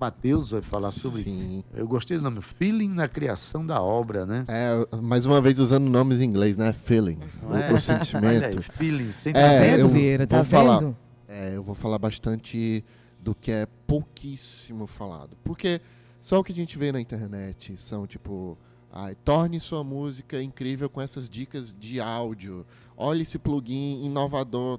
Matheus 0.00 0.50
vai 0.50 0.62
falar 0.62 0.90
sobre 0.90 1.20
isso. 1.20 1.48
Sim. 1.48 1.64
Eu 1.74 1.86
gostei 1.86 2.16
do 2.16 2.22
nome, 2.22 2.40
feeling 2.40 2.88
na 2.88 3.06
criação 3.06 3.66
da 3.66 3.82
obra, 3.82 4.24
né? 4.24 4.44
É, 4.48 4.96
mais 4.96 5.26
uma 5.26 5.40
vez 5.40 5.58
usando 5.58 5.88
nomes 5.90 6.20
em 6.20 6.24
inglês, 6.24 6.56
né? 6.56 6.72
Feeling. 6.72 7.18
O, 7.42 7.54
é? 7.54 7.58
o 7.58 7.60
Olha 7.60 7.74
aí, 7.74 7.80
sentimento. 7.80 8.62
feeling, 8.72 9.08
É, 9.08 9.12
sentimento. 9.12 9.60
vendo, 9.60 9.80
eu 9.80 9.88
Vieira? 9.88 10.26
Tá 10.26 10.36
vou 10.36 10.44
falar, 10.46 10.78
vendo? 10.78 10.96
É, 11.28 11.54
eu 11.54 11.62
vou 11.62 11.74
falar 11.74 11.98
bastante 11.98 12.82
do 13.20 13.34
que 13.34 13.50
é 13.50 13.66
pouquíssimo 13.86 14.86
falado. 14.86 15.36
Porque 15.44 15.80
só 16.20 16.38
o 16.40 16.44
que 16.44 16.52
a 16.52 16.56
gente 16.56 16.78
vê 16.78 16.90
na 16.90 17.00
internet 17.00 17.76
são 17.76 18.06
tipo. 18.06 18.56
ai, 18.90 19.14
torne 19.14 19.60
sua 19.60 19.84
música 19.84 20.42
incrível 20.42 20.88
com 20.88 21.00
essas 21.00 21.28
dicas 21.28 21.76
de 21.78 22.00
áudio. 22.00 22.64
Olha 22.96 23.22
esse 23.22 23.38
plugin 23.38 24.02
inovador. 24.04 24.78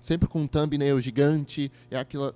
sempre 0.00 0.28
com 0.28 0.42
um 0.42 0.46
thumbnail 0.46 1.00
gigante. 1.00 1.72
É 1.90 1.98
aquilo. 1.98 2.34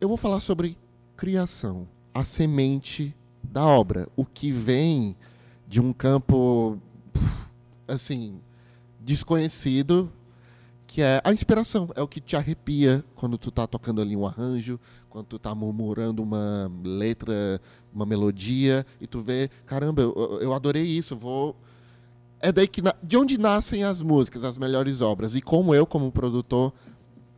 Eu 0.00 0.08
vou 0.08 0.16
falar 0.16 0.40
sobre 0.40 0.78
criação. 1.16 1.86
A 2.14 2.24
semente 2.24 3.14
da 3.42 3.64
obra. 3.66 4.08
O 4.16 4.24
que 4.24 4.50
vem 4.50 5.14
de 5.68 5.80
um 5.80 5.92
campo. 5.92 6.78
Assim. 7.86 8.40
Desconhecido 8.98 10.10
que 10.86 11.02
é 11.02 11.20
a 11.22 11.32
inspiração, 11.32 11.88
é 11.94 12.02
o 12.02 12.08
que 12.08 12.20
te 12.20 12.34
arrepia 12.34 13.04
quando 13.14 13.38
tu 13.38 13.52
tá 13.52 13.64
tocando 13.64 14.00
ali 14.00 14.16
um 14.16 14.26
arranjo, 14.26 14.78
quando 15.08 15.26
tu 15.26 15.38
tá 15.38 15.54
murmurando 15.54 16.20
uma 16.20 16.68
letra, 16.82 17.60
uma 17.94 18.04
melodia, 18.04 18.84
e 19.00 19.06
tu 19.06 19.20
vê, 19.20 19.48
caramba, 19.64 20.02
eu, 20.02 20.38
eu 20.40 20.52
adorei 20.52 20.82
isso, 20.82 21.16
vou... 21.16 21.54
É 22.40 22.50
daí 22.50 22.66
que... 22.66 22.82
De 23.04 23.16
onde 23.16 23.38
nascem 23.38 23.84
as 23.84 24.02
músicas, 24.02 24.42
as 24.42 24.58
melhores 24.58 25.00
obras, 25.00 25.36
e 25.36 25.40
como 25.40 25.72
eu, 25.72 25.86
como 25.86 26.10
produtor, 26.10 26.72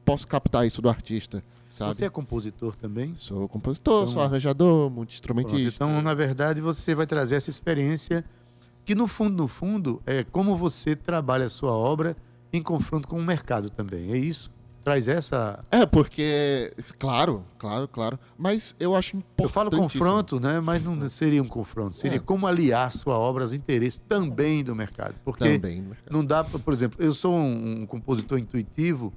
posso 0.03 0.27
captar 0.27 0.67
isso 0.67 0.81
do 0.81 0.89
artista, 0.89 1.45
sabe? 1.73 1.95
Você 1.95 2.05
é 2.05 2.09
compositor 2.11 2.77
também? 2.77 3.14
Sou 3.14 3.49
compositor, 3.49 4.03
Então- 4.03 4.07
sou 4.12 4.23
arranjador, 4.23 4.87
Pronto, 4.87 4.95
multi-instrumentista. 4.95 5.85
então, 5.85 6.03
na 6.03 6.14
verdade, 6.14 6.61
você 6.61 6.95
vai 6.95 7.07
trazer 7.07 7.37
essa 7.37 7.51
experiência 7.51 8.25
que, 8.85 8.95
no 8.95 9.07
fundo, 9.09 9.37
no 9.37 9.49
fundo, 9.49 10.03
é 10.07 10.25
como 10.25 10.57
você 10.57 10.95
trabalha 10.97 11.47
a 11.47 11.49
sua 11.49 11.73
obra 11.73 12.16
em 12.53 12.62
confronto 12.62 13.09
com 13.09 13.18
o 13.18 13.23
mercado 13.23 13.70
também. 13.70 14.12
É 14.12 14.16
isso? 14.16 14.51
Traz 14.85 15.07
essa... 15.07 15.64
É, 15.70 15.87
porque... 15.87 16.75
Claro, 16.99 17.45
claro, 17.57 17.87
claro. 17.87 18.18
Mas 18.37 18.75
eu 18.81 18.97
acho 18.97 19.16
importante... 19.16 19.45
Eu 19.45 19.49
falo 19.49 19.70
confronto, 19.70 20.41
né? 20.41 20.59
Mas 20.61 20.83
não 20.83 21.09
seria 21.09 21.41
um 21.41 21.47
confronto. 21.47 21.95
Seria 21.95 22.16
É. 22.16 22.18
como 22.18 22.49
aliar 22.49 22.91
sua 22.91 23.16
obra 23.16 23.45
aos 23.45 23.53
interesses 23.53 24.01
também 24.09 24.64
do 24.64 24.75
mercado. 24.75 25.14
Porque 25.25 25.45
Também. 25.45 25.81
no 25.83 25.91
mercado. 25.91 26.12
não 26.12 26.25
dá, 26.25 26.43
por 26.43 26.75
exemplo, 26.75 27.01
eu 27.01 27.14
sou 27.14 27.33
um, 27.33 27.83
um 27.83 27.87
compositor 27.87 28.39
intuitivo 28.41 29.12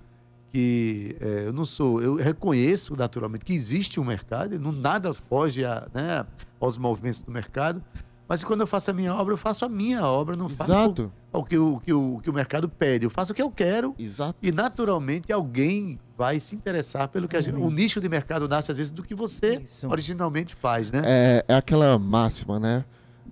que 0.55 1.17
é, 1.19 1.47
eu 1.47 1.51
não 1.51 1.65
sou, 1.65 2.01
eu 2.01 2.15
reconheço 2.15 2.95
naturalmente 2.95 3.43
que 3.43 3.51
existe 3.53 3.99
um 3.99 4.05
mercado, 4.05 4.55
e 4.55 4.57
não 4.57 4.71
nada 4.71 5.13
foge 5.13 5.65
a, 5.65 5.85
né, 5.93 6.25
aos 6.61 6.77
movimentos 6.77 7.21
do 7.23 7.29
mercado. 7.29 7.83
Mas 8.25 8.41
quando 8.41 8.61
eu 8.61 8.67
faço 8.67 8.89
a 8.89 8.93
minha 8.93 9.13
obra, 9.13 9.33
eu 9.33 9.37
faço 9.37 9.65
a 9.65 9.69
minha 9.69 10.05
obra, 10.05 10.33
não 10.37 10.47
faço 10.47 10.71
Exato, 10.71 11.11
o, 11.33 11.39
o 11.39 11.43
que, 11.43 11.57
o, 11.57 11.79
que 11.81 11.93
o, 11.93 12.15
o 12.15 12.21
que 12.21 12.29
o 12.29 12.33
mercado 12.33 12.69
pede. 12.69 13.05
Eu 13.05 13.09
faço 13.09 13.33
o 13.33 13.35
que 13.35 13.41
eu 13.41 13.51
quero 13.51 13.93
exato. 13.99 14.39
e 14.41 14.49
naturalmente 14.49 15.29
alguém 15.33 15.99
vai 16.17 16.39
se 16.39 16.55
interessar 16.55 17.09
pelo 17.09 17.27
que 17.27 17.35
a 17.35 17.41
gente. 17.41 17.55
O 17.57 17.69
nicho 17.69 17.99
de 17.99 18.07
mercado 18.07 18.47
nasce 18.47 18.71
às 18.71 18.77
vezes 18.77 18.93
do 18.93 19.03
que 19.03 19.13
você 19.13 19.59
Isso. 19.61 19.87
originalmente 19.89 20.55
faz, 20.55 20.89
né? 20.89 21.01
É, 21.03 21.45
é 21.49 21.55
aquela 21.55 21.99
máxima, 21.99 22.59
né? 22.59 22.85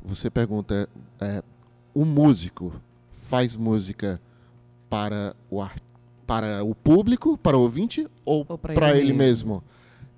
Você 0.03 0.29
pergunta, 0.29 0.89
é, 1.21 1.41
o 1.93 2.03
músico 2.03 2.73
faz 3.23 3.55
música 3.55 4.19
para 4.89 5.33
o, 5.49 5.61
ar- 5.61 5.79
para 6.25 6.63
o 6.63 6.73
público, 6.73 7.37
para 7.37 7.57
o 7.57 7.61
ouvinte 7.61 8.07
ou, 8.25 8.45
Ou 8.47 8.57
para 8.57 8.73
ele 8.91 8.99
ele 9.09 9.13
mesmo? 9.13 9.55
mesmo? 9.55 9.63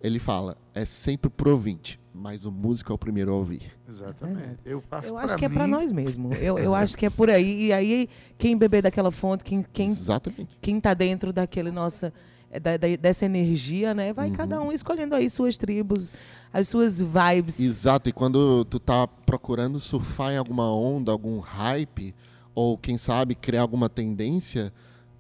Ele 0.02 0.20
fala, 0.20 0.56
é 0.74 0.86
sempre 0.86 1.30
pro 1.32 1.52
ouvinte, 1.52 2.00
mas 2.14 2.46
o 2.46 2.52
músico 2.52 2.92
é 2.92 2.96
o 2.96 2.98
primeiro 2.98 3.32
a 3.32 3.36
ouvir. 3.36 3.72
Exatamente. 3.88 4.58
Eu 4.64 4.80
faço 4.82 5.10
Eu 5.10 5.18
acho 5.18 5.36
que 5.36 5.46
é 5.46 5.50
mim. 5.50 5.58
nós 5.68 5.92
mesmo. 5.92 6.32
Eu, 6.36 6.60
eu 6.60 6.76
acho 6.76 6.96
que 6.96 7.08
é 7.08 7.10
por 7.10 7.30
aí. 7.30 7.68
E 7.68 7.74
aí, 7.74 8.08
quem 8.38 8.56
beber 8.56 8.84
daquela 8.84 9.10
fonte, 9.12 9.44
quem, 9.44 9.64
quem, 9.74 9.88
Exatamente. 9.88 10.56
quem 10.62 10.80
tá 10.80 10.94
dentro 10.94 11.34
daquele 11.34 11.72
nossa. 11.72 12.14
é, 12.52 12.60
da- 12.60 12.78
da- 12.78 12.96
dessa 12.96 13.26
energia, 13.26 13.94
né? 13.96 14.14
Vai 14.14 14.30
cada 14.30 14.62
um 14.62 14.72
escolhendo 14.72 15.16
aí 15.16 15.30
suas 15.30 15.58
tribos, 15.58 16.14
as 16.54 16.68
suas 16.70 17.02
vibes. 17.02 17.60
Exato, 17.60 18.08
e 18.08 18.14
quando 18.14 18.64
tu 18.66 18.80
tá 18.80 19.08
procurando 19.08 19.80
surfar 19.80 20.32
em 20.34 20.38
alguma 20.38 20.72
onda, 20.74 21.12
algum 21.12 21.40
hype, 21.40 22.14
ou 22.54 22.78
quem 22.78 22.98
sabe 22.98 23.34
criar 23.36 23.62
alguma 23.62 23.90
tendência, 23.90 24.72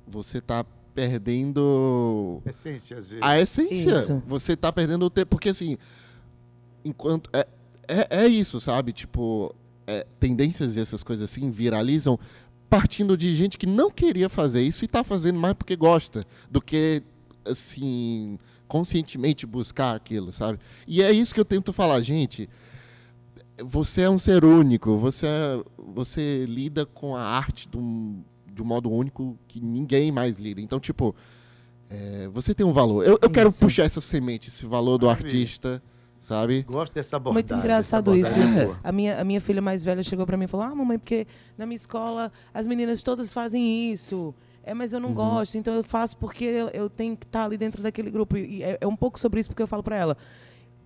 você 0.08 0.40
tá 0.40 0.64
perdendo 0.96 2.41
Essência, 2.46 2.98
às 2.98 3.10
vezes. 3.10 3.24
a 3.24 3.39
essência. 3.39 3.98
Isso. 4.00 4.24
Você 4.26 4.56
tá 4.56 4.72
perdendo 4.72 5.06
o 5.06 5.10
tempo. 5.10 5.30
Porque 5.32 5.50
assim, 5.50 5.78
enquanto. 6.84 7.30
É, 7.34 7.46
é, 7.88 8.24
é 8.24 8.28
isso, 8.28 8.60
sabe? 8.62 8.93
Tipo, 8.93 9.54
é, 9.86 10.08
tendências 10.20 10.76
e 10.76 10.80
essas 10.80 11.04
coisas 11.04 11.30
assim 11.30 11.52
viralizam 11.52 12.18
partindo 12.70 13.16
de 13.16 13.36
gente 13.36 13.58
que 13.58 13.68
não 13.68 13.91
queria 13.91 14.28
fazer 14.30 14.62
isso 14.64 14.84
e 14.84 14.88
tá 14.88 15.04
fazendo 15.04 15.38
mais 15.39 15.54
porque 15.54 15.76
gosta 15.76 16.26
do 16.50 16.60
que, 16.60 17.04
assim, 17.46 18.39
conscientemente 18.68 19.46
buscar 19.46 19.96
aquilo, 19.96 20.32
sabe? 20.32 20.58
E 20.88 21.02
é 21.04 21.12
isso 21.12 21.34
que 21.34 21.39
eu 21.39 21.46
tento 21.46 21.72
falar, 21.72 22.02
gente. 22.02 22.50
Você 23.64 24.02
é 24.02 24.10
um 24.10 24.18
ser 24.18 24.43
único, 24.43 24.98
você, 24.98 25.28
é- 25.28 25.64
você 25.93 26.46
lida 26.46 26.86
com 26.86 27.16
a 27.16 27.22
arte 27.22 27.70
de 27.70 27.78
um, 27.78 28.22
de 28.56 28.62
um 28.64 28.66
modo 28.66 28.89
único 28.89 29.38
que 29.47 29.60
ninguém 29.60 30.12
mais 30.12 30.38
lida. 30.38 30.62
Então, 30.62 30.80
tipo, 30.80 31.14
é, 31.89 32.28
você 32.34 32.53
tem 32.53 32.66
um 32.66 32.72
valor. 32.72 33.06
Eu, 33.06 33.20
eu 33.22 33.30
quero 33.30 33.51
puxar 33.51 33.84
essa 33.84 34.01
semente, 34.01 34.47
esse 34.49 34.66
valor 34.66 34.97
do 34.97 35.06
Maravilha. 35.08 35.28
artista, 35.30 35.84
sabe? 36.20 36.64
Gosto 36.64 36.93
dessa 36.93 37.18
abordagem. 37.18 37.49
Muito 37.49 37.64
engraçado 37.64 38.16
isso. 38.16 38.39
é. 38.39 38.76
A 38.84 38.91
minha, 38.91 39.20
a 39.22 39.24
minha 39.24 39.41
filha 39.41 39.62
mais 39.62 39.84
velha 39.84 40.01
chegou 40.01 40.26
pra 40.26 40.38
mim 40.38 40.45
e 40.45 40.47
falou: 40.47 40.66
Ah, 40.66 40.74
mamãe, 40.74 40.97
porque 40.97 41.28
na 41.58 41.66
minha 41.66 41.76
escola 41.76 42.32
as 42.53 42.66
meninas 42.66 43.03
todas 43.03 43.32
fazem 43.34 43.91
isso. 43.91 44.34
É, 44.64 44.74
mas 44.74 44.93
eu 44.93 44.99
não 44.99 45.10
Uhum. 45.10 45.16
gosto, 45.16 45.58
então 45.60 45.76
eu 45.76 45.84
faço 45.84 46.18
porque 46.18 46.43
eu, 46.43 46.70
eu 46.70 46.89
tenho 46.89 47.16
que 47.16 47.24
estar 47.26 47.45
ali 47.45 47.56
dentro 47.56 47.84
daquele 47.84 48.10
grupo. 48.10 48.36
E 48.36 48.64
é, 48.64 48.80
é 48.82 48.88
um 48.88 48.95
pouco 48.95 49.20
sobre 49.20 49.39
isso 49.39 49.47
porque 49.49 49.62
eu 49.62 49.68
falo 49.68 49.84
pra 49.84 49.95
ela. 49.95 50.18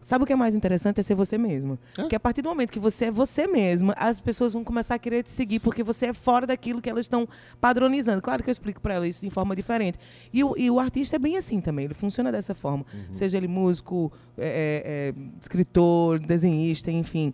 Sabe 0.02 0.24
o 0.24 0.28
que 0.28 0.34
é 0.34 0.36
mais 0.36 0.56
interessante? 0.56 1.00
É 1.00 1.04
ser 1.04 1.16
você 1.16 1.38
mesmo. 1.38 1.78
É. 1.98 2.02
Porque 2.02 2.16
a 2.16 2.20
partir 2.20 2.42
do 2.42 2.50
momento 2.50 2.72
que 2.72 2.80
você 2.80 3.06
é 3.06 3.12
você 3.12 3.48
mesmo, 3.48 3.94
as 3.98 4.20
pessoas 4.20 4.54
vão 4.54 4.64
começar 4.64 4.96
a 4.96 5.00
querer 5.00 5.24
te 5.24 5.32
seguir, 5.32 5.60
porque 5.60 5.84
você 5.84 6.08
é 6.08 6.14
fora 6.14 6.48
daquilo 6.48 6.82
que 6.82 6.90
elas 6.90 7.06
estão 7.06 7.28
padronizando. 7.60 8.22
Claro 8.22 8.42
que 8.44 8.50
eu 8.50 8.52
explico 8.52 8.80
para 8.82 8.96
elas 8.96 9.10
isso 9.10 9.26
de 9.26 9.30
forma 9.30 9.56
diferente. 9.56 9.98
E 10.32 10.44
o, 10.44 10.56
e 10.58 10.72
o 10.72 10.80
artista 10.80 11.18
é 11.18 11.20
bem 11.20 11.38
assim 11.38 11.60
também, 11.60 11.86
ele 11.86 11.94
funciona 11.94 12.32
dessa 12.32 12.56
forma. 12.56 12.86
Seja 13.12 13.38
ele 13.38 13.48
músico, 13.48 14.12
é, 14.38 14.48
é, 14.48 14.84
é, 15.10 15.14
escritor, 15.42 16.20
desenhista, 16.20 16.92
enfim. 16.92 17.34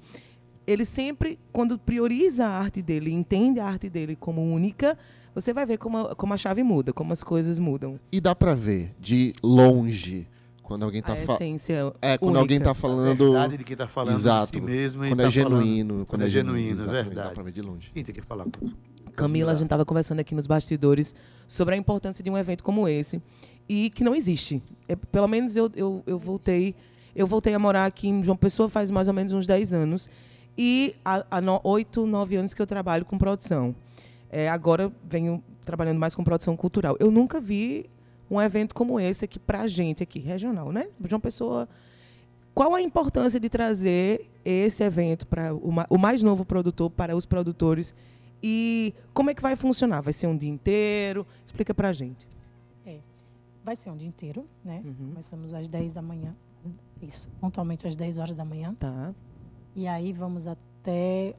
Ele 0.66 0.84
sempre, 0.84 1.38
quando 1.52 1.78
prioriza 1.78 2.46
a 2.46 2.50
arte 2.50 2.82
dele, 2.82 3.12
entende 3.12 3.60
a 3.60 3.68
arte 3.68 3.88
dele 3.88 4.16
como 4.16 4.42
única, 4.42 4.98
você 5.36 5.54
vai 5.54 5.66
ver 5.66 5.78
como 5.78 5.98
a, 5.98 6.16
como 6.16 6.34
a 6.34 6.38
chave 6.38 6.64
muda, 6.64 6.92
como 6.92 7.14
as 7.14 7.24
coisas 7.24 7.60
mudam. 7.60 8.00
E 8.12 8.20
dá 8.20 8.34
pra 8.34 8.56
ver 8.56 8.96
de 9.00 9.34
longe 9.44 10.28
quando 10.66 10.84
alguém 10.84 11.02
tá 11.02 11.14
a 11.14 11.16
falando. 11.16 11.42
essência 11.42 11.94
É, 12.02 12.18
quando 12.18 12.30
única. 12.32 12.40
alguém 12.42 12.60
tá 12.60 12.72
A 12.72 12.74
falando. 12.74 13.18
verdade 13.18 13.58
de 13.58 13.64
quem 13.64 13.78
tá 13.78 13.88
falando 13.88 14.16
Exato. 14.16 14.52
de 14.52 14.58
si 14.58 14.62
mesmo 14.62 15.04
Quando 15.08 15.18
tá 15.22 15.28
é 15.28 15.30
genuíno. 15.32 15.90
falando- 15.94 16.06
Quando 16.08 16.22
é 16.24 16.28
genuíno, 16.28 16.70
é 16.70 16.74
exatamente, 16.84 17.04
Dá 17.04 17.04
verdade. 17.10 17.34
pra 17.36 17.44
ver 17.44 17.52
de 17.52 17.62
longe. 17.62 17.90
Sim, 17.94 18.04
tem 18.04 18.16
que 18.16 18.22
falar. 18.22 18.46
Camila, 19.16 19.52
a 19.52 19.56
gente 19.56 19.66
estava 19.66 19.86
conversando 19.86 20.20
aqui 20.20 20.36
nos 20.36 20.46
bastidores 20.48 21.16
sobre 21.48 21.74
a 21.76 21.78
importância 21.78 22.24
de 22.24 22.30
um 22.30 22.38
evento 22.38 22.64
como 22.64 22.88
esse 22.88 23.22
e 23.70 23.90
que 23.92 24.04
não 24.04 24.14
existe. 24.14 24.62
É, 24.90 24.96
pelo 24.96 25.28
menos 25.28 25.56
eu, 25.56 25.72
eu, 25.76 26.04
eu 26.06 26.20
voltei 26.20 26.76
eu 27.16 27.26
voltei 27.26 27.54
a 27.54 27.60
morar 27.60 27.86
aqui 27.86 28.10
em 28.10 28.22
João 28.22 28.36
Pessoa 28.36 28.68
faz 28.68 28.92
mais 28.92 29.08
ou 29.08 29.14
menos 29.14 29.32
uns 29.32 29.48
10 29.48 29.72
anos 29.74 30.10
e 30.58 30.96
há, 31.06 31.26
há 31.32 31.40
no, 31.40 31.62
8, 31.64 32.06
9 32.06 32.36
anos 32.36 32.54
que 32.54 32.62
eu 32.62 32.68
trabalho 32.68 33.06
com 33.06 33.18
produção. 33.18 33.74
É, 34.30 34.50
agora 34.50 34.92
venho 35.08 35.42
trabalhando 35.64 35.98
mais 35.98 36.14
com 36.14 36.24
produção 36.26 36.58
cultural. 36.58 36.98
Eu 37.00 37.10
nunca 37.10 37.40
vi 37.40 37.90
um 38.30 38.42
evento 38.42 38.74
como 38.76 39.00
esse 39.00 39.26
aqui 39.26 39.40
pra 39.40 39.68
gente 39.68 40.02
aqui, 40.04 40.20
regional, 40.20 40.72
né? 40.72 40.88
João 41.08 41.20
Pessoa 41.20 41.68
qual 42.54 42.74
a 42.74 42.82
importância 42.82 43.38
de 43.38 43.50
trazer 43.50 44.32
esse 44.46 44.82
evento 44.82 45.28
para 45.28 45.54
o, 45.54 45.72
ma- 45.74 45.86
o 45.90 45.98
mais 45.98 46.24
novo 46.24 46.46
produtor, 46.46 46.90
para 46.90 47.14
os 47.14 47.26
produtores? 47.26 47.94
E 48.42 48.94
como 49.14 49.30
é 49.30 49.34
que 49.34 49.42
vai 49.42 49.58
funcionar? 49.58 50.00
Vai 50.02 50.14
ser 50.14 50.28
um 50.28 50.38
dia 50.38 50.50
inteiro? 50.50 51.28
Explica 51.44 51.74
pra 51.74 51.92
gente. 51.92 52.26
Vai 53.64 53.76
ser 53.76 53.90
um 53.90 53.98
dia 53.98 54.08
inteiro, 54.08 54.48
né? 54.64 54.82
Uhum. 54.86 55.08
Começamos 55.10 55.52
às 55.54 55.68
10 55.68 55.94
da 55.96 56.02
manhã. 56.02 56.36
Isso, 57.02 57.28
pontualmente 57.42 57.88
às 57.88 57.96
10 57.96 58.20
horas 58.20 58.36
da 58.36 58.46
manhã. 58.46 58.76
Tá. 58.76 59.12
E 59.76 59.88
aí 59.88 60.14
vamos 60.14 60.46
até 60.48 61.36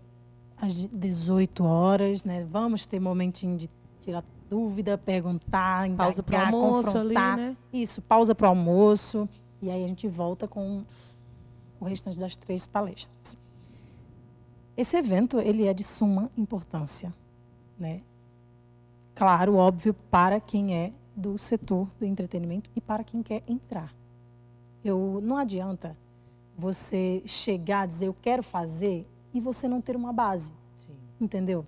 às 0.56 0.86
18 0.86 1.62
horas, 1.64 2.24
né? 2.24 2.44
Vamos 2.50 2.84
ter 2.84 2.98
momentinho 2.98 3.56
de 3.56 3.70
tirar 4.00 4.24
dúvida, 4.48 4.96
perguntar, 4.96 5.86
indagar, 5.86 6.06
Pausa 6.06 6.22
pro 6.22 6.36
almoço 6.36 6.98
ali, 6.98 7.14
confrontar. 7.14 7.36
né? 7.36 7.56
Isso, 7.72 8.02
pausa 8.02 8.34
para 8.34 8.46
o 8.46 8.48
almoço. 8.50 9.28
E 9.60 9.70
aí 9.70 9.84
a 9.84 9.88
gente 9.88 10.06
volta 10.08 10.46
com 10.46 10.84
o 11.80 11.84
restante 11.84 12.18
das 12.18 12.36
três 12.36 12.66
palestras. 12.66 13.36
Esse 14.76 14.96
evento, 14.96 15.40
ele 15.40 15.66
é 15.66 15.72
de 15.72 15.82
suma 15.82 16.30
importância, 16.36 17.12
né? 17.78 18.02
Claro, 19.14 19.56
óbvio, 19.56 19.94
para 19.94 20.38
quem 20.38 20.76
é 20.76 20.92
do 21.16 21.38
setor 21.38 21.88
do 21.98 22.04
entretenimento 22.04 22.68
e 22.76 22.80
para 22.80 23.02
quem 23.02 23.22
quer 23.22 23.42
entrar. 23.48 23.94
Eu 24.84 25.20
não 25.22 25.38
adianta 25.38 25.96
você 26.56 27.22
chegar 27.24 27.80
a 27.82 27.86
dizer 27.86 28.06
eu 28.08 28.14
quero 28.14 28.42
fazer 28.42 29.06
e 29.32 29.40
você 29.40 29.66
não 29.66 29.80
ter 29.80 29.96
uma 29.96 30.12
base, 30.12 30.54
Sim. 30.76 30.92
entendeu? 31.18 31.66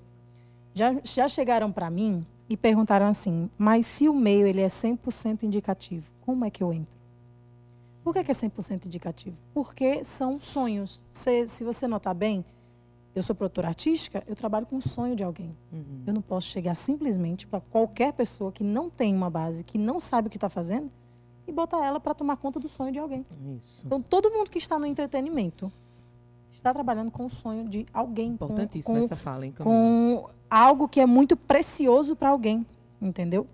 Já, 0.75 0.95
já 1.03 1.27
chegaram 1.29 1.73
para 1.73 1.91
mim 1.91 2.25
e 2.49 2.57
perguntaram 2.57 3.07
assim: 3.07 3.51
mas 3.59 3.87
se 3.87 4.09
o 4.09 4.15
meio 4.15 4.47
ele 4.47 4.61
é 4.61 4.67
100% 4.67 5.43
indicativo, 5.43 6.11
como 6.21 6.45
é 6.45 6.51
que 6.51 6.63
eu 6.63 6.73
entro? 6.73 6.99
Por 8.05 8.13
que, 8.15 8.21
é 8.21 8.23
100% 8.25 8.87
indicativo? 8.87 9.37
Porque 9.53 10.03
são 10.03 10.41
sonhos. 10.41 11.05
Se, 11.09 11.47
se 11.47 11.63
você 11.63 11.87
notar 11.87 12.15
bem, 12.15 12.43
eu 13.15 13.23
sou 13.23 13.35
produtora 13.37 13.69
artística, 13.69 14.23
eu 14.27 14.35
trabalho 14.35 14.65
com 14.65 14.77
o 14.77 14.81
sonho 14.81 15.15
de 15.15 15.23
alguém. 15.23 15.55
Eu 16.07 16.15
não 16.15 16.23
posso 16.23 16.47
chegar 16.47 16.75
simplesmente 16.75 17.47
para 17.47 17.61
qualquer 17.61 18.15
pessoa 18.15 18.51
que 18.51 18.65
não 18.65 18.89
tem 18.89 19.15
uma 19.15 19.29
base, 19.29 19.63
que 19.63 19.77
não 19.77 20.01
sabe 20.01 20.29
o 20.29 20.31
que 20.31 20.39
está 20.39 20.49
fazendo, 20.49 20.91
e 21.47 21.53
botar 21.53 21.85
ela 21.85 22.01
para 22.01 22.15
tomar 22.15 22.37
conta 22.39 22.59
do 22.59 22.69
sonho 22.69 22.93
de 22.93 22.99
alguém. 22.99 23.27
Isso. 23.59 23.83
Então, 23.85 24.01
todo 24.01 24.31
mundo 24.31 24.49
que 24.51 24.59
está 24.59 24.79
no 24.79 24.87
entretenimento 24.87 25.71
está 26.51 26.73
trabalhando 26.73 27.11
com 27.11 27.27
o 27.27 27.31
sonho 27.31 27.69
de 27.69 27.85
alguém. 27.93 28.37
com- 28.39 28.45
Importantíssima 28.47 28.99
com, 28.99 29.05
essa 29.05 29.17
fala, 29.17 29.45
hein, 29.45 29.53
Camila? 29.53 29.75
com 29.77 30.31
algo 30.51 30.89
que 30.89 31.01
é 31.01 31.07
muito 31.07 31.37
precioso 31.37 32.17
para 32.17 32.31
alguém, 32.31 32.67
entendeu? 33.01 33.47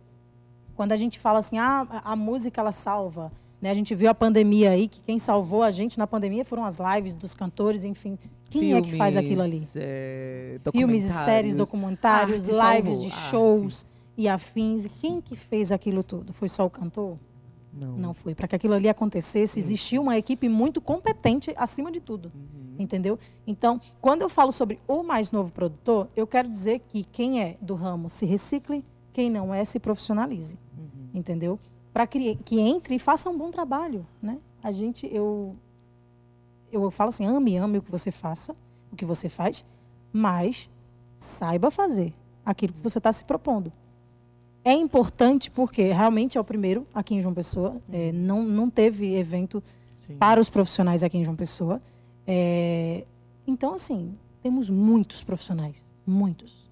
Quando 0.74 0.92
a 0.92 0.96
gente 0.96 1.18
fala 1.18 1.38
assim, 1.38 1.58
ah, 1.58 2.02
a, 2.04 2.16
música 2.16 2.60
ela 2.60 2.72
salva, 2.72 3.30
né? 3.60 3.70
A 3.70 3.74
gente 3.74 3.94
viu 3.94 4.10
a 4.10 4.14
pandemia 4.14 4.70
aí, 4.70 4.88
que 4.88 5.00
quem 5.02 5.18
salvou 5.18 5.62
a 5.62 5.70
gente 5.70 5.98
na 5.98 6.06
pandemia 6.06 6.44
foram 6.44 6.64
as 6.64 6.78
lives 6.78 7.14
dos 7.14 7.34
cantores, 7.34 7.84
enfim. 7.84 8.18
Quem 8.50 8.74
é 8.74 8.82
que 8.82 8.96
faz 8.96 9.16
aquilo 9.16 9.42
ali? 9.42 9.58
Filmes, 9.58 9.76
é, 9.76 10.56
Filmes 10.70 11.04
e 11.04 11.12
séries, 11.12 11.56
documentários. 11.56 12.48
Arte 12.48 12.76
lives 12.76 12.92
salvou, 12.92 13.08
de 13.08 13.14
arte. 13.14 13.30
shows 13.30 13.86
e 14.16 14.28
afins. 14.28 14.86
Quem 15.00 15.20
que 15.20 15.36
fez 15.36 15.72
aquilo 15.72 16.02
tudo? 16.02 16.32
Foi 16.32 16.48
só 16.48 16.66
o 16.66 16.70
cantor? 16.70 17.18
Não. 17.76 17.96
Não 17.96 18.14
foi. 18.14 18.34
Para 18.34 18.46
que 18.46 18.54
aquilo 18.54 18.74
ali 18.74 18.88
acontecesse, 18.88 19.58
existia 19.58 20.00
uma 20.00 20.16
equipe 20.16 20.48
muito 20.48 20.80
competente 20.80 21.52
acima 21.56 21.90
de 21.90 22.00
tudo. 22.00 22.32
Entendeu? 22.78 23.18
Então, 23.46 23.80
quando 24.00 24.22
eu 24.22 24.28
falo 24.28 24.52
sobre 24.52 24.80
o 24.86 25.02
mais 25.02 25.30
novo 25.30 25.52
produtor, 25.52 26.08
eu 26.16 26.26
quero 26.26 26.48
dizer 26.48 26.80
que 26.88 27.04
quem 27.04 27.42
é 27.42 27.56
do 27.60 27.74
ramo 27.74 28.08
se 28.08 28.26
recicle, 28.26 28.84
quem 29.12 29.30
não 29.30 29.52
é 29.54 29.64
se 29.64 29.78
profissionalize. 29.78 30.58
Entendeu? 31.12 31.58
Para 31.92 32.06
que, 32.06 32.36
que 32.36 32.58
entre 32.58 32.96
e 32.96 32.98
faça 32.98 33.30
um 33.30 33.38
bom 33.38 33.50
trabalho. 33.50 34.06
Né? 34.20 34.38
A 34.62 34.72
gente, 34.72 35.08
eu, 35.12 35.54
eu 36.72 36.90
falo 36.90 37.08
assim, 37.08 37.26
ame, 37.26 37.56
ame 37.56 37.78
o 37.78 37.82
que 37.82 37.90
você 37.90 38.10
faça, 38.10 38.56
o 38.90 38.96
que 38.96 39.04
você 39.04 39.28
faz, 39.28 39.64
mas 40.12 40.70
saiba 41.14 41.70
fazer 41.70 42.12
aquilo 42.44 42.72
que 42.72 42.80
você 42.80 42.98
está 42.98 43.12
se 43.12 43.24
propondo. 43.24 43.72
É 44.64 44.72
importante 44.72 45.50
porque 45.50 45.92
realmente 45.92 46.38
é 46.38 46.40
o 46.40 46.44
primeiro 46.44 46.86
aqui 46.94 47.14
em 47.14 47.20
João 47.20 47.34
Pessoa. 47.34 47.76
É, 47.92 48.12
não, 48.12 48.42
não 48.42 48.70
teve 48.70 49.14
evento 49.14 49.62
Sim. 49.94 50.16
para 50.16 50.40
os 50.40 50.48
profissionais 50.48 51.02
aqui 51.02 51.18
em 51.18 51.24
João 51.24 51.36
Pessoa. 51.36 51.82
É, 52.26 53.04
então, 53.46 53.74
assim, 53.74 54.16
temos 54.42 54.70
muitos 54.70 55.22
profissionais, 55.22 55.92
muitos. 56.06 56.64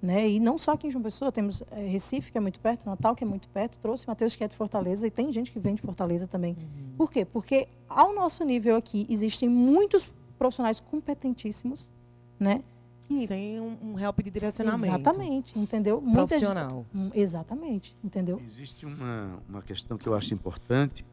Né? 0.00 0.28
E 0.28 0.38
não 0.38 0.58
só 0.58 0.72
aqui 0.72 0.86
em 0.86 0.90
João 0.90 1.02
Pessoa, 1.02 1.32
temos 1.32 1.62
é, 1.70 1.86
Recife, 1.86 2.30
que 2.30 2.38
é 2.38 2.40
muito 2.40 2.60
perto, 2.60 2.86
Natal, 2.86 3.16
que 3.16 3.24
é 3.24 3.26
muito 3.26 3.48
perto, 3.48 3.78
trouxe 3.78 4.06
Matheus, 4.06 4.36
que 4.36 4.44
é 4.44 4.48
de 4.48 4.54
Fortaleza, 4.54 5.06
e 5.06 5.10
tem 5.10 5.32
gente 5.32 5.50
que 5.50 5.58
vem 5.58 5.74
de 5.74 5.82
Fortaleza 5.82 6.26
também. 6.26 6.56
Por 6.96 7.10
quê? 7.10 7.24
Porque 7.24 7.66
ao 7.88 8.14
nosso 8.14 8.44
nível 8.44 8.76
aqui, 8.76 9.06
existem 9.08 9.48
muitos 9.48 10.08
profissionais 10.38 10.78
competentíssimos, 10.78 11.92
né? 12.38 12.62
Que- 13.08 13.26
Sem 13.26 13.58
um, 13.60 13.76
um 13.94 13.98
help 13.98 14.20
de 14.22 14.30
direcionamento. 14.30 14.86
Exatamente, 14.94 15.58
entendeu? 15.58 16.00
Muita 16.00 16.38
gente- 16.38 16.46
Profissional. 16.46 16.86
Hum, 16.94 17.10
Exatamente, 17.14 17.96
entendeu? 18.04 18.40
Existe 18.44 18.84
uma, 18.86 19.38
uma 19.48 19.62
questão 19.62 19.96
que 19.96 20.06
eu 20.08 20.14
acho 20.14 20.34
importante, 20.34 21.04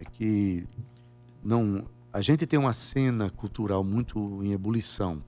é 0.00 0.04
que 0.04 0.66
não, 1.42 1.82
a 2.12 2.20
gente 2.20 2.46
tem 2.46 2.58
uma 2.58 2.72
cena 2.72 3.30
cultural 3.30 3.82
muito 3.82 4.44
em 4.44 4.52
ebulição, 4.52 5.22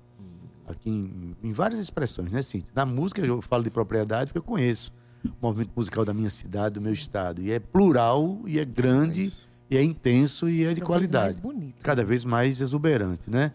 aqui 0.66 0.88
em, 0.90 1.36
em 1.42 1.52
várias 1.52 1.80
expressões, 1.80 2.30
né, 2.30 2.40
Cíntia? 2.42 2.70
Na 2.74 2.86
música 2.86 3.20
eu 3.20 3.40
falo 3.42 3.62
de 3.62 3.70
propriedade 3.70 4.32
porque 4.32 4.38
eu 4.38 4.42
conheço 4.50 4.92
o 5.24 5.30
movimento 5.40 5.70
musical 5.74 6.04
da 6.04 6.12
minha 6.14 6.30
cidade, 6.30 6.74
do 6.74 6.80
meu 6.80 6.92
estado, 6.92 7.40
e 7.42 7.50
é 7.50 7.58
plural, 7.60 8.40
e 8.46 8.58
é 8.58 8.64
grande, 8.64 9.24
Isso. 9.24 9.48
e 9.70 9.76
é 9.76 9.82
intenso, 9.82 10.48
e 10.48 10.64
é 10.64 10.74
de 10.74 10.80
Cada 10.80 10.80
vez 10.80 10.86
qualidade. 10.86 11.34
Mais 11.34 11.40
bonito. 11.56 11.82
Cada 11.82 12.04
vez 12.04 12.24
mais 12.24 12.60
exuberante, 12.60 13.30
né? 13.30 13.52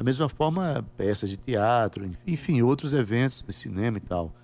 Da 0.00 0.04
mesma 0.04 0.30
forma, 0.30 0.82
peças 0.96 1.28
de 1.28 1.36
teatro, 1.36 2.10
enfim, 2.26 2.62
outros 2.62 2.94
eventos 2.94 3.44
de 3.46 3.52
cinema 3.52 3.98
e 3.98 4.00
tal. 4.00 4.34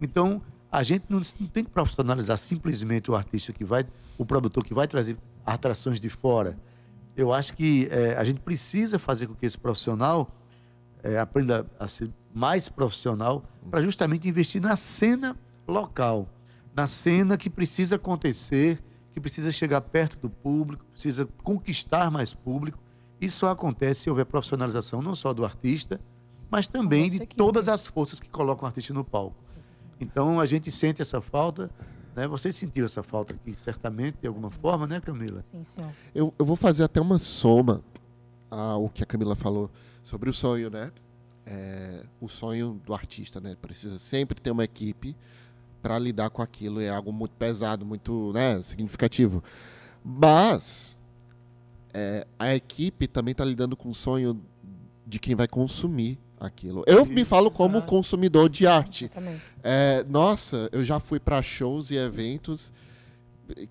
Então, 0.00 0.40
a 0.70 0.84
gente 0.84 1.06
não, 1.08 1.20
não 1.40 1.48
tem 1.48 1.64
que 1.64 1.70
profissionalizar 1.72 2.38
simplesmente 2.38 3.10
o 3.10 3.16
artista 3.16 3.52
que 3.52 3.64
vai, 3.64 3.84
o 4.16 4.24
produtor 4.24 4.62
que 4.62 4.72
vai 4.72 4.86
trazer 4.86 5.16
atrações 5.44 5.98
de 5.98 6.08
fora. 6.08 6.56
Eu 7.16 7.32
acho 7.32 7.54
que 7.54 7.88
eh, 7.90 8.14
a 8.16 8.22
gente 8.22 8.40
precisa 8.40 8.96
fazer 8.96 9.26
com 9.26 9.34
que 9.34 9.44
esse 9.44 9.58
profissional 9.58 10.30
eh, 11.02 11.18
aprenda 11.18 11.66
a 11.76 11.88
ser 11.88 12.08
mais 12.32 12.68
profissional 12.68 13.42
para 13.68 13.82
justamente 13.82 14.28
investir 14.28 14.62
na 14.62 14.76
cena 14.76 15.36
local, 15.66 16.28
na 16.72 16.86
cena 16.86 17.36
que 17.36 17.50
precisa 17.50 17.96
acontecer, 17.96 18.80
que 19.10 19.20
precisa 19.20 19.50
chegar 19.50 19.80
perto 19.80 20.16
do 20.18 20.30
público, 20.30 20.84
precisa 20.92 21.26
conquistar 21.42 22.12
mais 22.12 22.32
público. 22.32 22.78
Isso 23.24 23.38
só 23.38 23.50
acontece 23.50 24.02
se 24.02 24.10
houver 24.10 24.26
profissionalização 24.26 25.00
não 25.00 25.14
só 25.14 25.32
do 25.32 25.44
artista, 25.44 26.00
mas 26.50 26.66
também 26.66 27.10
de 27.10 27.26
todas 27.26 27.68
as 27.68 27.86
forças 27.86 28.20
que 28.20 28.28
colocam 28.28 28.64
o 28.64 28.66
artista 28.66 28.92
no 28.92 29.04
palco. 29.04 29.36
Então 30.00 30.38
a 30.38 30.46
gente 30.46 30.70
sente 30.70 31.00
essa 31.00 31.20
falta, 31.20 31.70
né? 32.14 32.28
Você 32.28 32.52
sentiu 32.52 32.84
essa 32.84 33.02
falta 33.02 33.34
aqui 33.34 33.54
certamente 33.58 34.18
de 34.20 34.28
alguma 34.28 34.50
forma, 34.50 34.86
né, 34.86 35.00
Camila? 35.00 35.42
Sim, 35.42 35.64
senhor. 35.64 35.90
Eu, 36.14 36.32
eu 36.38 36.44
vou 36.44 36.56
fazer 36.56 36.84
até 36.84 37.00
uma 37.00 37.18
soma 37.18 37.82
ao 38.50 38.88
que 38.88 39.02
a 39.02 39.06
Camila 39.06 39.34
falou 39.34 39.70
sobre 40.02 40.28
o 40.28 40.32
sonho, 40.32 40.70
né? 40.70 40.92
É, 41.46 42.04
o 42.20 42.28
sonho 42.28 42.80
do 42.84 42.94
artista, 42.94 43.40
né? 43.40 43.56
Precisa 43.60 43.98
sempre 43.98 44.40
ter 44.40 44.50
uma 44.50 44.64
equipe 44.64 45.16
para 45.82 45.98
lidar 45.98 46.30
com 46.30 46.42
aquilo. 46.42 46.80
É 46.80 46.88
algo 46.88 47.12
muito 47.12 47.32
pesado, 47.32 47.84
muito 47.84 48.32
né, 48.32 48.62
significativo. 48.62 49.42
Mas 50.04 50.98
é, 51.94 52.26
a 52.38 52.54
equipe 52.54 53.06
também 53.06 53.32
está 53.32 53.44
lidando 53.44 53.76
com 53.76 53.88
o 53.88 53.94
sonho 53.94 54.40
de 55.06 55.18
quem 55.20 55.34
vai 55.34 55.46
consumir 55.46 56.18
aquilo. 56.38 56.82
Eu 56.86 57.06
me 57.06 57.24
falo 57.24 57.50
como 57.50 57.80
consumidor 57.82 58.48
de 58.48 58.66
arte. 58.66 59.10
É, 59.62 60.04
nossa, 60.08 60.68
eu 60.72 60.82
já 60.82 60.98
fui 60.98 61.20
para 61.20 61.40
shows 61.40 61.90
e 61.90 61.96
eventos 61.96 62.72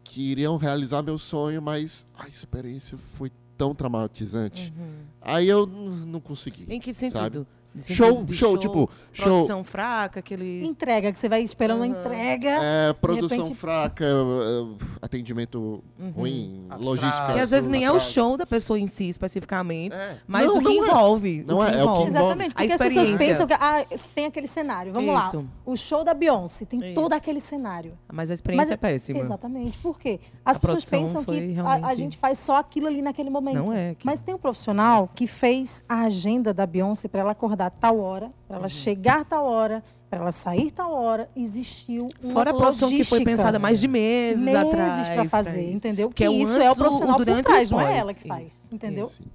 que 0.04 0.32
iriam 0.32 0.56
realizar 0.58 1.02
meu 1.04 1.18
sonho, 1.18 1.62
mas 1.62 2.08
a 2.18 2.28
experiência 2.28 2.98
foi 2.98 3.32
tão 3.58 3.76
traumatizante. 3.76 4.74
Aí 5.22 5.48
eu 5.48 5.68
não 5.68 6.20
consegui. 6.20 6.66
Em 6.70 6.80
que 6.80 6.94
sentido? 6.94 7.42
De 7.42 7.63
Show, 7.76 8.24
de 8.24 8.34
show, 8.36 8.58
tipo, 8.58 8.90
show. 9.12 9.26
Produção 9.26 9.64
fraca, 9.64 10.20
aquele... 10.20 10.64
Entrega, 10.64 11.12
que 11.12 11.18
você 11.20 11.28
vai 11.28 11.42
esperando 11.42 11.78
uma 11.80 11.88
entrega. 11.88 12.50
É, 12.62 12.94
produção 12.94 13.40
repente- 13.40 13.56
fraca, 13.56 14.06
é, 14.06 14.86
atendimento 15.02 15.84
ruim, 16.16 16.66
Atraso. 16.70 16.84
logística. 16.86 17.34
Que 17.34 17.40
às 17.40 17.52
vezes 17.52 17.70
nem 17.70 17.84
é 17.84 17.88
o 17.92 17.96
atraso. 17.96 18.12
show 18.12 18.38
da 18.38 18.46
pessoa 18.46 18.80
em 18.80 18.88
si, 18.88 19.08
especificamente, 19.10 19.96
É. 19.96 20.18
mas 20.28 20.46
Não, 20.46 20.58
o 20.58 20.60
que 20.60 20.64
não 20.66 20.72
é. 20.72 20.88
envolve. 20.88 21.44
Não 21.48 21.58
o 21.58 21.64
é, 21.64 21.72
que 21.72 21.78
é 21.78 21.78
o 21.78 21.80
que 21.80 21.82
envolve. 21.84 22.02
envolve. 22.02 22.08
Exatamente, 22.10 22.52
A 22.52 22.54
porque 22.60 22.74
as 22.74 22.80
pessoas 22.80 23.12
pensam 23.12 23.48
que 23.48 23.54
ah, 23.54 23.86
tem 24.14 24.26
aquele 24.26 24.48
cenário. 24.48 24.94
Vamos 24.94 25.14
lá. 25.14 25.28
Isso. 25.28 25.46
O 25.66 25.76
show 25.76 26.04
da 26.04 26.14
Beyoncé 26.14 26.66
tem 26.66 26.80
Isso. 26.80 26.94
todo 26.96 27.14
aquele 27.14 27.40
cenário. 27.40 27.98
Mas 28.12 28.30
a 28.30 28.34
experiência 28.34 28.74
é 28.74 28.78
péssima. 28.78 29.20
Exatamente. 29.20 29.78
Por 29.80 29.98
quê? 30.00 30.20
As 30.46 30.58
A 30.58 30.60
pessoas 30.60 30.86
pensam 30.86 31.24
que 31.24 31.32
a- 31.32 31.36
a, 31.36 31.76
realmente- 31.76 31.98
gente 31.98 32.18
faz 32.18 32.38
só 32.38 32.58
aquilo 32.58 32.88
ali 32.88 33.02
naquele 33.02 33.30
momento. 33.30 33.56
Não 33.66 33.74
é, 33.74 33.96
que- 33.96 34.06
Mas 34.06 34.22
tem 34.22 34.36
um 34.36 34.38
profissional 34.38 35.10
que 35.16 35.26
fez 35.28 35.84
a 35.90 36.02
agenda 36.02 36.54
da 36.54 36.66
Beyoncé 36.66 37.08
para 37.08 37.22
ela 37.22 37.32
acordar 37.32 37.63
tal 37.70 38.00
hora, 38.00 38.32
para 38.48 38.56
Uhum. 38.58 38.60
ela 38.62 38.70
chegar 38.70 39.26
tal 39.26 39.46
hora, 39.46 39.84
para 40.10 40.20
ela 40.20 40.32
sair 40.32 40.72
tal 40.72 40.92
hora. 40.94 41.30
Existiu 41.36 42.10
uma 42.22 42.34
Fora 42.34 42.52
a 42.52 42.54
produção 42.54 42.90
que 42.90 43.04
foi 43.04 43.24
pensada 43.24 43.58
mais 43.60 43.80
de 43.80 43.88
meses, 43.88 44.42
meses 44.44 44.62
atrás. 44.68 45.10
para 45.10 45.26
fazer, 45.26 45.64
isso. 45.68 45.78
entendeu? 45.78 46.10
Que 46.10 46.16
Que, 46.16 46.24
é 46.26 46.30
o 46.30 46.34
isso 46.34 46.58
é 46.58 46.70
o 46.72 46.76
profissional 46.76 47.18
por 47.18 47.26
trás, 47.44 47.72
não 47.72 47.82
é 47.82 47.98
ela 47.98 48.14
que 48.14 48.28
faz, 48.28 48.46
Isso, 48.66 48.76
entendeu? 48.76 49.08
isso. 49.08 49.28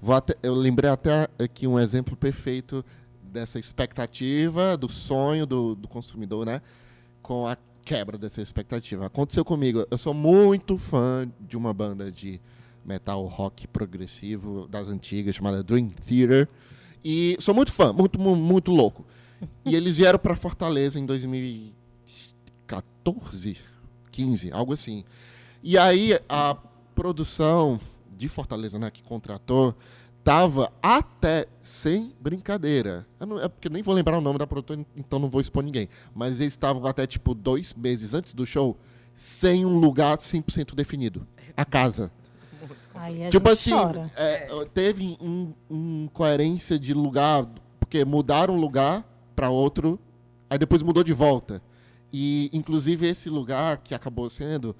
Vou 0.00 0.14
até- 0.14 0.34
eu 0.42 0.54
lembrei 0.54 0.90
até 0.90 1.28
aqui 1.38 1.66
um 1.66 1.78
exemplo 1.78 2.14
perfeito 2.16 2.84
dessa 3.22 3.58
expectativa, 3.58 4.76
do 4.76 4.88
sonho 4.88 5.46
do, 5.46 5.74
do 5.74 5.88
consumidor, 5.88 6.44
né? 6.44 6.60
Com 7.22 7.46
a 7.46 7.56
quebra 7.84 8.16
dessa 8.18 8.40
expectativa. 8.42 9.06
Aconteceu 9.06 9.44
comigo. 9.44 9.86
Eu 9.90 9.96
sou 9.98 10.12
muito 10.14 10.76
fã 10.78 11.26
de 11.40 11.56
uma 11.56 11.72
banda 11.72 12.12
de 12.12 12.40
metal 12.84 13.24
rock 13.26 13.66
progressivo 13.66 14.68
das 14.68 14.88
antigas, 14.88 15.34
chamada 15.36 15.62
Dream 15.62 15.88
Theater. 16.06 16.48
E 17.04 17.36
sou 17.38 17.54
muito 17.54 17.72
fã, 17.72 17.92
muito, 17.92 18.18
mu- 18.18 18.34
muito 18.36 18.70
louco. 18.72 19.04
E 19.64 19.74
eles 19.74 19.98
vieram 19.98 20.18
para 20.18 20.34
Fortaleza 20.34 20.98
em 20.98 21.04
2014, 21.04 23.56
15, 24.10 24.50
algo 24.52 24.72
assim. 24.72 25.04
E 25.62 25.76
aí 25.78 26.18
a 26.28 26.56
produção 26.94 27.78
de 28.16 28.28
Fortaleza, 28.28 28.78
né, 28.78 28.90
que 28.90 29.02
contratou, 29.02 29.74
tava 30.22 30.72
até 30.82 31.46
sem 31.62 32.14
brincadeira. 32.20 33.06
Não- 33.20 33.40
é 33.40 33.48
porque 33.48 33.68
nem 33.68 33.82
vou 33.82 33.94
lembrar 33.94 34.16
o 34.18 34.22
nome 34.22 34.38
da 34.38 34.46
produtora, 34.46 34.84
então 34.96 35.18
não 35.18 35.28
vou 35.28 35.40
expor 35.40 35.62
ninguém. 35.62 35.88
Mas 36.14 36.40
eles 36.40 36.52
estavam 36.54 36.86
até 36.86 37.06
tipo 37.06 37.34
dois 37.34 37.74
meses 37.74 38.14
antes 38.14 38.32
do 38.32 38.46
show 38.46 38.76
sem 39.12 39.66
um 39.66 39.78
lugar 39.78 40.16
100% 40.18 40.74
definido. 40.74 41.26
A 41.56 41.64
casa. 41.64 42.10
Aí 42.94 43.28
Tipo 43.28 43.50
assim, 43.50 43.72
é, 44.16 44.46
teve 44.72 45.16
um, 45.20 45.52
um 45.70 46.08
coerência 46.12 46.78
de 46.78 46.94
lugar, 46.94 47.46
porque 47.80 48.04
mudaram 48.04 48.54
um 48.54 48.60
lugar 48.60 49.04
para 49.34 49.50
outro, 49.50 49.98
aí 50.48 50.56
depois 50.58 50.82
mudou 50.82 51.02
de 51.02 51.12
volta. 51.12 51.60
E, 52.12 52.48
inclusive, 52.52 53.06
esse 53.08 53.28
lugar 53.28 53.78
que 53.78 53.94
acabou 53.94 54.30
sendo, 54.30 54.76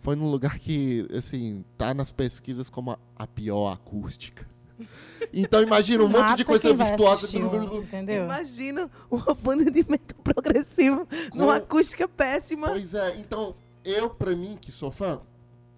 foi 0.00 0.16
num 0.16 0.28
lugar 0.28 0.58
que, 0.58 1.06
assim, 1.16 1.64
tá 1.78 1.94
nas 1.94 2.10
pesquisas 2.10 2.68
como 2.68 2.90
a, 2.90 2.98
a 3.16 3.26
pior 3.26 3.72
acústica. 3.72 4.46
Então, 5.32 5.62
imagina 5.62 6.02
um 6.02 6.08
monte 6.08 6.34
de 6.34 6.44
Mata 6.44 6.44
coisa 6.44 6.74
virtuosa. 6.74 7.14
assistir, 7.26 7.38
Entendeu? 7.40 8.24
Imagina 8.24 8.90
uma 9.08 9.32
banda 9.32 9.70
de 9.70 9.86
metal 9.88 10.18
progressivo 10.22 11.06
numa 11.32 11.56
acústica 11.56 12.06
péssima. 12.08 12.68
Pois 12.68 12.92
é, 12.92 13.16
então, 13.16 13.54
eu, 13.84 14.10
pra 14.10 14.34
mim, 14.34 14.58
que 14.60 14.72
sou 14.72 14.90
fã, 14.90 15.20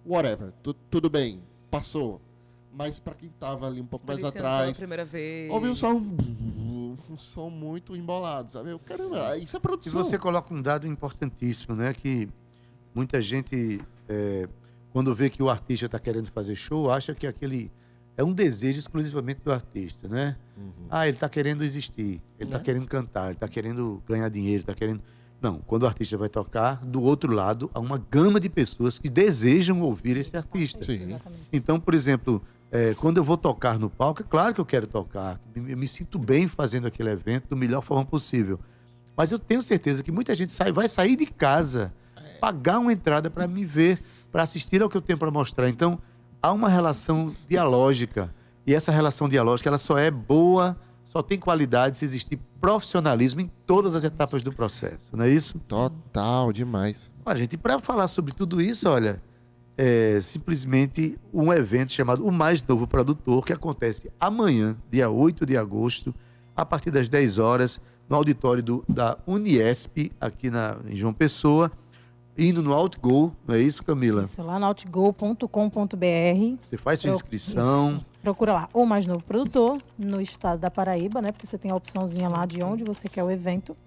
whatever, 0.05 0.51
tu- 0.63 0.73
tudo 0.73 1.09
bem, 1.09 1.41
passou. 1.77 2.21
Mas 2.73 2.99
pra 2.99 3.13
quem 3.13 3.29
tava 3.39 3.67
ali 3.67 3.79
um 3.79 3.85
pouco 3.85 4.05
mais 4.05 4.23
atrás, 4.23 4.77
primeira 4.77 5.05
vez. 5.05 5.49
ouviu 5.49 5.73
só 5.75 5.93
um, 5.93 6.97
um 7.09 7.17
som 7.17 7.49
muito 7.49 7.95
embolado, 7.95 8.51
sabe? 8.51 8.71
Eu, 8.71 8.79
caramba, 8.79 9.37
isso 9.37 9.55
é 9.55 9.59
E 9.59 9.61
produção. 9.61 10.03
você 10.03 10.17
coloca 10.17 10.53
um 10.53 10.61
dado 10.61 10.85
importantíssimo, 10.85 11.73
né? 11.75 11.93
Que 11.93 12.27
muita 12.93 13.21
gente, 13.21 13.79
é, 14.09 14.47
quando 14.91 15.15
vê 15.15 15.29
que 15.29 15.41
o 15.41 15.49
artista 15.49 15.85
está 15.85 15.99
querendo 15.99 16.29
fazer 16.31 16.55
show, 16.55 16.91
acha 16.91 17.15
que 17.15 17.25
aquele 17.25 17.71
é 18.17 18.23
um 18.23 18.33
desejo 18.33 18.79
exclusivamente 18.79 19.39
do 19.41 19.51
artista, 19.53 20.07
né? 20.07 20.35
Ah, 20.89 21.07
ele 21.07 21.15
está 21.15 21.29
querendo 21.29 21.63
existir, 21.63 22.21
ele 22.39 22.47
está 22.49 22.57
Né? 22.57 22.63
querendo 22.63 22.87
cantar, 22.87 23.25
ele 23.27 23.33
está 23.35 23.47
querendo 23.47 24.01
ganhar 24.07 24.27
dinheiro, 24.29 24.61
está 24.61 24.73
querendo. 24.73 25.01
Não, 25.41 25.59
quando 25.59 25.83
o 25.83 25.87
artista 25.87 26.17
vai 26.17 26.29
tocar, 26.29 26.83
do 26.83 27.01
outro 27.01 27.31
lado 27.31 27.69
há 27.73 27.79
uma 27.79 27.97
gama 28.09 28.39
de 28.39 28.49
pessoas 28.49 28.97
que 28.97 29.09
desejam 29.09 29.81
ouvir 29.81 30.17
esse 30.17 30.35
artista. 30.35 30.83
Sim. 30.83 31.17
Então, 31.51 31.79
por 31.79 31.93
exemplo, 31.93 32.41
é, 32.71 32.93
quando 32.95 33.17
eu 33.17 33.23
vou 33.23 33.37
tocar 33.37 33.77
no 33.77 33.89
palco, 33.89 34.21
é 34.21 34.25
claro 34.27 34.53
que 34.53 34.61
eu 34.61 34.65
quero 34.65 34.87
tocar. 34.87 35.39
Eu 35.55 35.77
me 35.77 35.87
sinto 35.87 36.17
bem 36.17 36.47
fazendo 36.47 36.87
aquele 36.87 37.09
evento 37.09 37.49
da 37.49 37.55
melhor 37.55 37.81
forma 37.81 38.05
possível. 38.05 38.59
Mas 39.15 39.31
eu 39.31 39.39
tenho 39.39 39.61
certeza 39.61 40.03
que 40.03 40.11
muita 40.11 40.35
gente 40.35 40.51
sai, 40.51 40.71
vai 40.71 40.89
sair 40.89 41.15
de 41.15 41.25
casa, 41.25 41.93
pagar 42.39 42.79
uma 42.79 42.91
entrada 42.91 43.29
para 43.29 43.47
me 43.47 43.63
ver, 43.63 44.01
para 44.31 44.43
assistir 44.43 44.81
ao 44.81 44.89
que 44.89 44.97
eu 44.97 45.01
tenho 45.01 45.17
para 45.17 45.31
mostrar. 45.31 45.69
Então, 45.69 45.99
há 46.41 46.51
uma 46.51 46.67
relação 46.67 47.33
dialógica. 47.47 48.33
E 48.67 48.73
essa 48.73 48.91
relação 48.91 49.29
dialógica, 49.29 49.69
ela 49.69 49.77
só 49.77 49.97
é 49.97 50.11
boa, 50.11 50.75
só 51.15 51.23
tem 51.23 51.39
qualidade 51.39 51.95
se 51.97 52.03
existir 52.03 52.37
profissionalismo 52.59 53.39
em 53.39 53.49
todas 53.65 53.95
as 53.95 54.03
etapas 54.03 54.43
do 54.43 54.51
processo, 54.51 55.15
não 55.15 55.23
é 55.23 55.29
isso? 55.29 55.57
Total, 55.59 56.51
demais. 56.51 57.09
Olha, 57.25 57.37
gente, 57.37 57.57
para 57.57 57.79
falar 57.79 58.09
sobre 58.09 58.33
tudo 58.33 58.61
isso, 58.61 58.89
olha, 58.89 59.21
é 59.77 60.19
simplesmente 60.21 61.17
um 61.33 61.53
evento 61.53 61.93
chamado 61.93 62.25
O 62.27 62.31
Mais 62.33 62.61
Novo 62.61 62.85
Produtor, 62.85 63.45
que 63.45 63.53
acontece 63.53 64.11
amanhã, 64.19 64.75
dia 64.91 65.09
8 65.09 65.45
de 65.45 65.55
agosto, 65.55 66.13
a 66.53 66.65
partir 66.65 66.91
das 66.91 67.07
10 67.07 67.39
horas, 67.39 67.79
no 68.09 68.17
auditório 68.17 68.61
do- 68.61 68.83
da 68.89 69.17
Uniesp, 69.25 70.11
aqui 70.19 70.49
na, 70.49 70.75
em 70.85 70.97
João 70.97 71.13
Pessoa, 71.13 71.71
indo 72.37 72.61
no 72.61 72.73
Outgo, 72.73 73.33
não 73.47 73.55
é 73.55 73.61
isso, 73.61 73.81
Camila? 73.85 74.21
Isso, 74.23 74.41
lá 74.43 74.59
no 74.59 74.67
outgo.com.br. 74.67 76.57
Você 76.61 76.75
faz 76.75 76.99
sua 76.99 77.11
inscrição. 77.11 77.93
Isso. 77.93 78.05
Procura 78.25 78.53
lá, 78.53 78.69
o 78.73 78.87
mais 78.87 79.05
novo 79.05 79.23
produtor, 79.23 79.79
no 79.95 80.19
estado 80.19 80.59
da 80.59 80.71
Paraíba, 80.71 81.21
né? 81.21 81.31
Porque 81.31 81.45
você 81.45 81.59
tem 81.59 81.69
a 81.69 81.75
opçãozinha 81.75 82.27
lá 82.27 82.43
de 82.47 82.63
onde 82.63 82.83
você 82.83 83.07
quer 83.07 83.23
o 83.23 83.29
evento. 83.29 83.77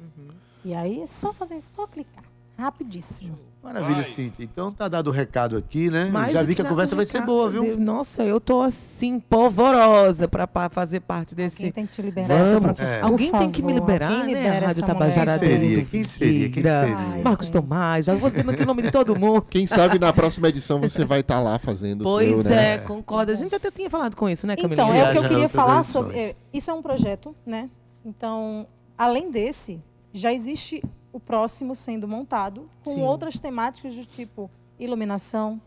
E 0.64 0.72
aí 0.72 1.00
é 1.00 1.06
só 1.06 1.32
fazer, 1.32 1.60
só 1.60 1.88
clicar. 1.88 2.22
Rapidíssimo. 2.56 3.36
Maravilha, 3.72 4.04
Cíntia. 4.04 4.42
Então 4.44 4.72
tá 4.72 4.88
dado 4.88 5.08
o 5.08 5.10
recado 5.12 5.56
aqui, 5.56 5.90
né? 5.90 6.06
Mais 6.06 6.32
Já 6.32 6.42
vi 6.42 6.54
que 6.54 6.62
a 6.62 6.64
conversa 6.64 6.96
vai 6.96 7.04
ser 7.04 7.20
boa, 7.22 7.50
viu? 7.50 7.62
Deus. 7.62 7.78
Nossa, 7.78 8.22
eu 8.22 8.40
tô 8.40 8.60
assim, 8.62 9.20
polvorosa 9.20 10.26
pra, 10.28 10.46
pra 10.46 10.68
fazer 10.68 11.00
parte 11.00 11.34
desse. 11.34 11.56
Quem 11.58 11.72
tem 11.72 11.86
que 11.86 11.92
te 11.92 12.02
liberar? 12.02 12.28
Vamos. 12.44 12.70
essa- 12.70 12.82
É. 12.84 13.00
Alguém 13.00 13.30
Por 13.30 13.38
tem 13.40 13.50
que 13.50 13.62
me 13.62 13.72
favor, 13.74 13.80
liberar, 13.86 14.08
alguém 14.10 14.34
né? 14.34 14.40
libera 14.42 14.64
A 14.64 14.68
Rádio 14.68 14.86
Tabajara. 14.86 15.38
Quem 15.38 15.48
seria? 15.48 15.84
Quem 15.84 16.02
seria? 16.04 16.50
Quem 16.50 16.62
seria? 16.62 16.96
Ai, 16.96 17.22
Marcos 17.22 17.46
gente. 17.46 17.52
Tomás, 17.62 18.06
já 18.06 18.14
vou 18.14 18.30
dizendo 18.30 18.50
aqui 18.50 18.62
o 18.62 18.66
nome 18.66 18.82
de 18.82 18.90
todo 18.90 19.18
mundo. 19.18 19.42
Quem 19.42 19.66
sabe 19.66 19.98
na 19.98 20.12
próxima 20.12 20.48
edição 20.48 20.80
você 20.80 21.04
vai 21.04 21.20
estar 21.20 21.40
lá 21.40 21.58
fazendo 21.58 22.00
o 22.02 22.04
Pois 22.04 22.36
seu, 22.38 22.50
né? 22.50 22.74
é, 22.74 22.78
concorda. 22.78 23.32
A 23.32 23.34
gente 23.34 23.54
até 23.54 23.70
tinha 23.70 23.90
falado 23.90 24.14
com 24.16 24.28
isso, 24.28 24.46
né, 24.46 24.56
Camila? 24.56 24.74
Então, 24.74 24.94
é 24.94 25.08
o 25.08 25.12
que 25.12 25.18
eu 25.18 25.28
queria 25.28 25.48
falar 25.48 25.78
edições. 25.78 25.86
sobre. 26.06 26.16
é, 26.18 26.34
Isso 26.52 26.70
é 26.70 26.74
um 26.74 26.82
projeto, 26.82 27.34
né? 27.44 27.68
Então, 28.04 28.66
além 28.96 29.30
desse, 29.30 29.82
já 30.12 30.32
existe 30.32 30.82
o 31.12 31.18
próximo 31.20 31.74
sendo 31.74 32.06
montado 32.06 32.68
com 32.84 32.92
Sim. 32.92 33.02
outras 33.02 33.38
temáticas 33.40 33.94
do 33.94 34.04
tipo 34.04 34.50
iluminação, 34.78 35.60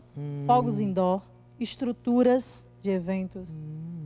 fogos 0.46 0.80
indoor, 0.80 1.22
estruturas 1.58 2.66
de 2.82 2.90
eventos. 2.90 3.56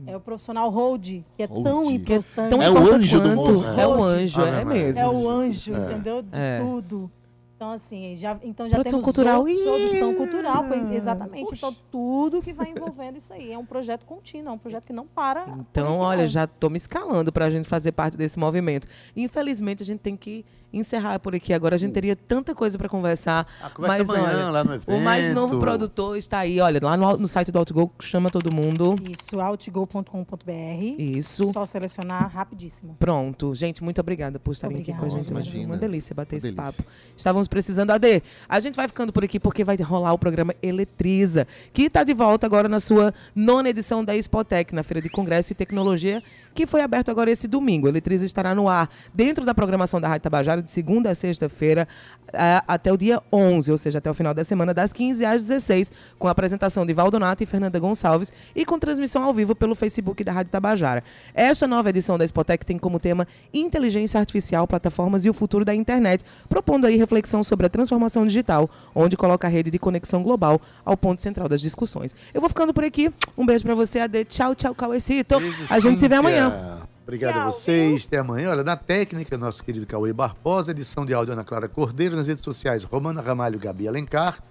É 0.05 0.15
o 0.15 0.21
profissional 0.21 0.69
hold, 0.69 1.05
que 1.35 1.43
é 1.43 1.47
tão 1.47 1.83
Hold. 1.83 1.95
importante. 1.95 2.49
Tão 2.49 2.61
É 2.61 2.71
o 2.71 2.77
anjo 2.93 3.19
do 3.19 3.35
quanto. 3.35 3.51
moço. 3.53 3.67
É 3.67 3.87
o 3.87 4.03
anjo, 4.03 4.41
é 4.41 4.51
Maria. 4.51 4.65
mesmo. 4.65 5.01
É 5.01 5.07
o 5.09 5.27
anjo, 5.29 5.73
entendeu? 5.75 6.21
De 6.21 6.29
É. 6.39 6.59
tudo. 6.61 7.11
Então, 7.57 7.71
assim, 7.71 8.15
já, 8.15 8.39
então 8.43 8.69
já 8.69 8.75
Produção 8.75 8.99
temos 9.01 9.03
cultural. 9.03 9.43
produção 9.43 10.13
cultural, 10.13 10.65
exatamente. 10.93 11.49
puxa. 11.49 11.55
Então, 11.55 11.75
tudo 11.91 12.39
que 12.39 12.53
vai 12.53 12.69
envolvendo 12.69 13.17
isso 13.17 13.33
aí. 13.33 13.51
É 13.51 13.57
um 13.57 13.65
projeto 13.65 14.05
contínuo, 14.05 14.49
é 14.49 14.51
um 14.51 14.57
projeto 14.59 14.85
que 14.85 14.93
não 14.93 15.07
para. 15.07 15.43
Então, 15.71 15.97
olha, 15.97 16.27
já 16.27 16.45
tô 16.45 16.69
me 16.69 16.77
escalando 16.77 17.31
pra 17.31 17.49
gente 17.49 17.67
fazer 17.67 17.91
parte 17.93 18.15
desse 18.15 18.37
movimento. 18.37 18.87
Infelizmente, 19.15 19.81
a 19.81 19.85
gente 19.85 19.99
tem 20.01 20.15
que 20.15 20.45
encerrar 20.71 21.19
por 21.19 21.33
aqui. 21.35 21.53
Agora 21.53 21.75
a 21.75 21.77
gente 21.77 21.93
teria 21.93 22.15
tanta 22.15 22.53
coisa 22.53 22.77
pra 22.77 22.89
conversar. 22.89 23.47
A 23.61 23.69
conversa 23.69 24.03
mas 24.03 24.09
amanhã 24.09 24.35
olha, 24.37 24.49
lá 24.49 24.63
no 24.63 24.73
evento. 24.73 24.91
o 24.91 25.01
mais 25.01 25.33
novo 25.33 25.59
produtor 25.59 26.17
está 26.17 26.39
aí, 26.39 26.59
olha, 26.59 26.79
lá 26.81 26.97
no, 26.97 27.17
no 27.17 27.27
site 27.27 27.51
do 27.51 27.59
Outgo, 27.59 27.91
chama 27.99 28.29
todo 28.29 28.51
mundo. 28.51 28.95
Isso, 29.09 29.39
outgo.com.br. 29.39 30.51
Isso. 30.97 31.51
Só 31.51 31.65
selecionar 31.65 32.29
rapidíssimo. 32.31 32.95
Pronto. 32.99 33.53
Gente, 33.55 33.83
muito 33.83 33.99
obrigada 34.01 34.39
por 34.39 34.51
estarem 34.53 34.77
aqui 34.79 34.91
com 34.91 34.97
a 34.97 35.07
Obrigada. 35.07 35.21
gente. 35.21 35.33
Nossa, 35.33 35.49
imagina. 35.49 35.73
Uma 35.73 35.77
delícia 35.77 36.13
bater 36.15 36.35
Uma 36.35 36.37
esse 36.37 36.51
delícia. 36.51 36.73
papo. 36.83 36.89
Estávamos 37.15 37.47
precisando. 37.47 37.91
AD, 37.91 38.21
a 38.47 38.59
gente 38.59 38.75
vai 38.75 38.87
ficando 38.87 39.11
por 39.13 39.23
aqui 39.23 39.39
porque 39.39 39.63
vai 39.63 39.75
rolar 39.77 40.13
o 40.13 40.17
programa 40.19 40.53
Eletriza, 40.61 41.47
que 41.73 41.83
está 41.83 42.03
de 42.03 42.13
volta 42.13 42.45
agora 42.45 42.67
na 42.67 42.79
sua 42.79 43.13
nona 43.35 43.69
edição 43.69 44.03
da 44.03 44.15
Expotec, 44.15 44.73
na 44.73 44.83
Feira 44.83 45.01
de 45.01 45.09
Congresso 45.09 45.51
e 45.53 45.55
Tecnologia, 45.55 46.21
que 46.57 46.65
foi 46.65 46.81
aberto 46.81 47.11
agora 47.11 47.29
esse 47.29 47.47
domingo. 47.47 47.85
A 47.85 47.89
Eletriza 47.91 48.25
estará 48.25 48.55
no 48.55 48.67
ar 48.67 48.89
dentro 49.13 49.45
da 49.45 49.53
programação 49.53 50.01
da 50.01 50.07
Rádio 50.07 50.23
Tabajara 50.23 50.59
de 50.59 50.71
segunda 50.71 51.11
a 51.11 51.15
sexta-feira 51.15 51.87
a- 52.33 52.63
até 52.67 52.91
o 52.91 52.97
dia 52.97 53.21
11, 53.31 53.71
ou 53.71 53.77
seja, 53.77 53.99
até 53.99 54.09
o 54.09 54.13
final 54.13 54.33
da 54.33 54.43
semana, 54.43 54.73
das 54.73 54.91
15 54.91 55.23
às 55.23 55.43
16, 55.43 55.91
com 56.17 56.27
a 56.27 56.31
apresentação 56.31 56.83
de 56.83 56.93
Valdonato 56.93 57.43
e 57.43 57.45
Fernanda 57.45 57.77
Gonçalves 57.79 58.33
e 58.55 58.65
com 58.65 58.79
transmissão 58.79 59.23
ao 59.23 59.33
vivo 59.33 59.55
pelo 59.55 59.75
Facebook 59.75 60.23
da 60.23 60.31
Rádio 60.31 60.51
Tabajara. 60.51 61.03
Esta 61.35 61.67
nova 61.67 61.89
edição 61.91 62.17
da 62.17 62.25
Expotec 62.25 62.65
tem 62.65 62.77
como 62.79 62.99
tema 62.99 63.27
Inteligência 63.53 64.19
Artificial, 64.19 64.67
Plataformas 64.67 65.25
e 65.25 65.29
o 65.29 65.33
Futuro 65.33 65.63
da 65.63 65.75
Internet, 65.75 66.23
propondo 66.49 66.85
aí 66.85 66.97
reflexão 66.97 67.43
sobre 67.43 67.67
a 67.67 67.69
transformação 67.69 68.25
digital, 68.25 68.67
onde 68.95 69.15
coloca 69.15 69.45
a 69.47 69.49
rede 69.49 69.69
de 69.69 69.77
conexão 69.77 70.23
global 70.23 70.59
ao 70.83 70.97
ponto 70.97 71.21
central 71.21 71.47
das 71.47 71.61
discussões. 71.61 72.15
Eu 72.33 72.41
vou 72.41 72.49
ficando 72.49 72.73
por 72.73 72.83
aqui. 72.83 73.11
Um 73.37 73.45
beijo 73.45 73.63
pra 73.63 73.75
você, 73.75 73.99
Ade. 73.99 74.25
Tchau, 74.25 74.55
tchau, 74.55 74.73
Cauecito. 74.73 75.35
A 75.69 75.79
gente 75.79 75.99
se 75.99 76.07
vê 76.07 76.15
Cíntia. 76.15 76.46
Amanhã. 76.47 76.77
Obrigado 77.03 77.37
a 77.37 77.45
vocês. 77.45 78.05
Até 78.05 78.17
amanhã. 78.17 78.51
Olha, 78.51 78.63
na 78.63 78.75
técnica, 78.75 79.37
nosso 79.37 79.63
querido 79.63 79.85
Cauê 79.85 80.11
Barbosa, 80.11 80.71
edição 80.71 81.05
de 81.05 81.13
áudio 81.13 81.33
Ana 81.33 81.43
Clara 81.43 81.69
Cordeiro, 81.69 82.15
nas 82.15 82.27
redes 82.27 82.43
sociais 82.43 82.83
Romana 82.83 83.21
Ramalho 83.21 83.57
Gabi 83.57 83.87
Alencar. 83.87 84.43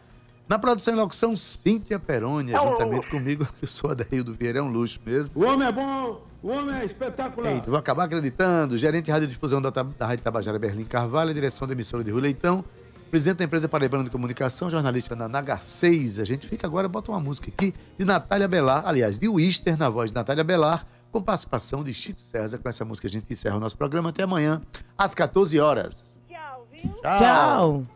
Na 0.49 0.59
produção 0.59 0.94
e 0.94 0.97
locução, 0.97 1.34
Cíntia 1.34 1.99
Perônia, 1.99 2.57
juntamente 2.59 3.09
comigo, 3.09 3.44
que 3.59 3.64
eu 3.64 3.68
sou 3.68 3.90
Adaildo 3.90 4.32
Vieira, 4.32 4.61
é 4.61 4.62
um 4.62 4.70
luxo 4.70 5.01
mesmo. 5.05 5.32
O 5.34 5.44
homem 5.44 5.66
é 5.66 5.72
bom, 5.72 6.22
o 6.40 6.49
homem 6.49 6.76
é 6.76 6.84
espetacular. 6.84 7.53
Eita, 7.53 7.68
vou 7.68 7.78
acabar 7.78 8.05
acreditando. 8.05 8.78
Gerente 8.78 9.07
de 9.07 9.11
radiodifusão 9.11 9.61
da, 9.61 9.70
da 9.70 10.07
Rádio 10.07 10.22
Tabajara 10.22 10.57
Berlim 10.57 10.84
Carvalho, 10.84 11.34
direção 11.34 11.66
da 11.66 11.74
emissora 11.74 12.05
de 12.05 12.12
Rui 12.12 12.22
Leitão, 12.22 12.64
presidente 13.11 13.38
da 13.38 13.44
empresa 13.44 13.68
Paraibana 13.68 14.05
de 14.05 14.11
Comunicação, 14.11 14.70
jornalista 14.70 15.16
na 15.16 15.28
Nagar 15.28 15.64
6. 15.64 16.20
A 16.20 16.24
gente 16.24 16.47
fica 16.47 16.66
agora, 16.66 16.88
bota 16.88 17.11
uma 17.11 17.18
música 17.18 17.51
aqui 17.51 17.74
de 17.99 18.05
Natália 18.05 18.47
Belar, 18.47 18.86
aliás, 18.86 19.18
de 19.18 19.28
Wister, 19.28 19.76
na 19.76 19.90
voz 19.90 20.11
de 20.11 20.14
Natália 20.14 20.44
Belar, 20.44 20.86
com 21.11 21.23
participação 21.23 21.83
de 21.83 21.93
Chico 21.95 22.21
César. 22.21 22.59
Com 22.59 22.69
essa 22.69 22.85
música 22.85 23.07
a 23.07 23.11
gente 23.11 23.33
encerra 23.33 23.57
o 23.57 23.61
nosso 23.61 23.77
programa. 23.77 24.11
Até 24.11 24.23
amanhã, 24.23 24.61
às 24.97 25.15
14 25.15 25.59
horas. 25.59 26.15
Tchau, 26.29 26.67
viu? 26.71 26.95
Tchau. 27.03 27.87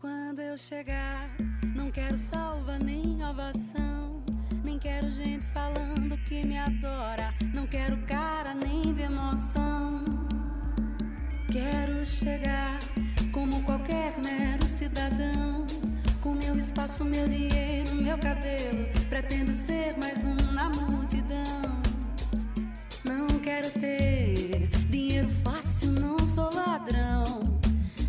Quando 0.00 0.40
eu 0.40 0.56
chegar, 0.56 1.30
não 1.74 1.90
quero 1.90 2.16
salva 2.16 2.78
nem 2.78 3.24
ovação. 3.24 3.96
que 6.26 6.44
me 6.44 6.58
adora. 6.58 7.32
Não 7.54 7.66
quero 7.66 7.96
cara 7.98 8.52
nem 8.52 8.92
de 8.92 9.02
emoção. 9.02 10.04
Quero 11.50 12.04
chegar 12.04 12.78
como 13.32 13.62
qualquer 13.62 14.12
mero 14.24 14.66
cidadão. 14.66 15.66
Com 16.20 16.32
meu 16.32 16.56
espaço, 16.56 17.04
meu 17.04 17.28
dinheiro, 17.28 17.94
meu 17.94 18.18
cabelo. 18.18 18.86
Pretendo 19.08 19.52
ser 19.52 19.96
mais 19.96 20.24
um 20.24 20.34
na 20.52 20.64
multidão. 20.64 21.05
Não 23.06 23.26
quero 23.38 23.70
ter 23.70 24.68
dinheiro 24.90 25.28
fácil, 25.44 25.92
não 25.92 26.18
sou 26.26 26.52
ladrão. 26.52 27.40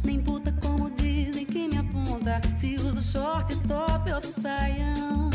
Nem 0.04 0.20
puta 0.20 0.52
como 0.54 0.90
dizem 0.90 1.46
que 1.46 1.68
me 1.68 1.78
aponta. 1.78 2.42
Se 2.58 2.76
uso 2.76 3.02
short, 3.02 3.56
top 3.68 4.12
ou 4.12 4.22
saião. 4.22 5.30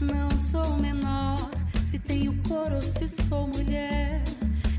Não 0.00 0.36
sou 0.36 0.76
menor, 0.78 1.48
se 1.88 1.98
tenho 1.98 2.34
cor 2.48 2.72
ou 2.72 2.82
se 2.82 3.06
sou 3.06 3.46
mulher. 3.46 4.22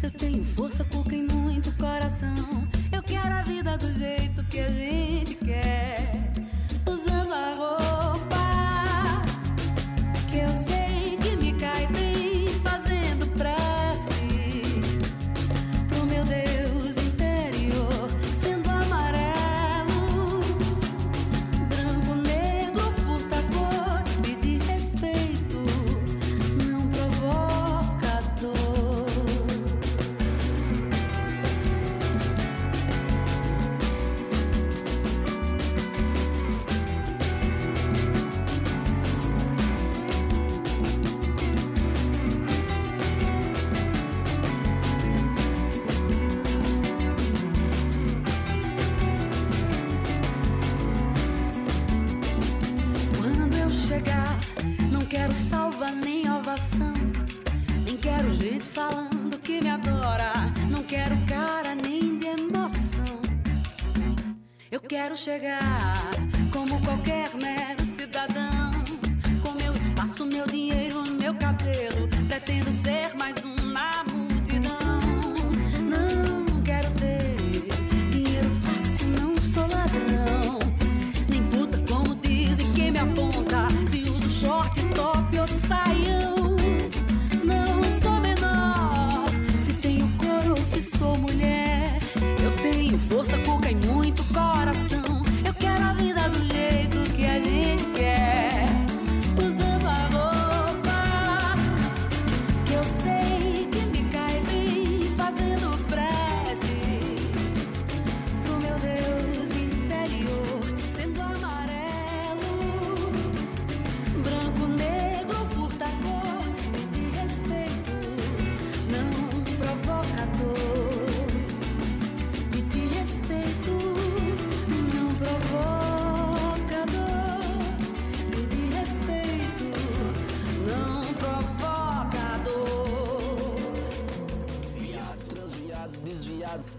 Eu 0.04 0.12
tenho 0.12 0.44
força, 0.44 0.84
cuca 0.84 1.16
e 1.16 1.22
muito 1.22 1.72
coração. 1.78 2.68
Eu 2.92 3.02
quero 3.02 3.34
a 3.34 3.44
vida 3.44 3.78
do 3.78 3.92
jeito 3.94 4.44
que 4.46 4.60
a 4.60 4.70
gente 4.70 5.36
quer. 5.36 6.34
Usando 6.86 7.34
a 7.34 7.56
roupa 7.56 9.24
que 10.30 10.40
eu 10.40 10.56
sei 10.56 10.91
quero 65.12 65.16
chegar 65.18 66.10
como 66.54 66.80
qualquer 66.82 67.30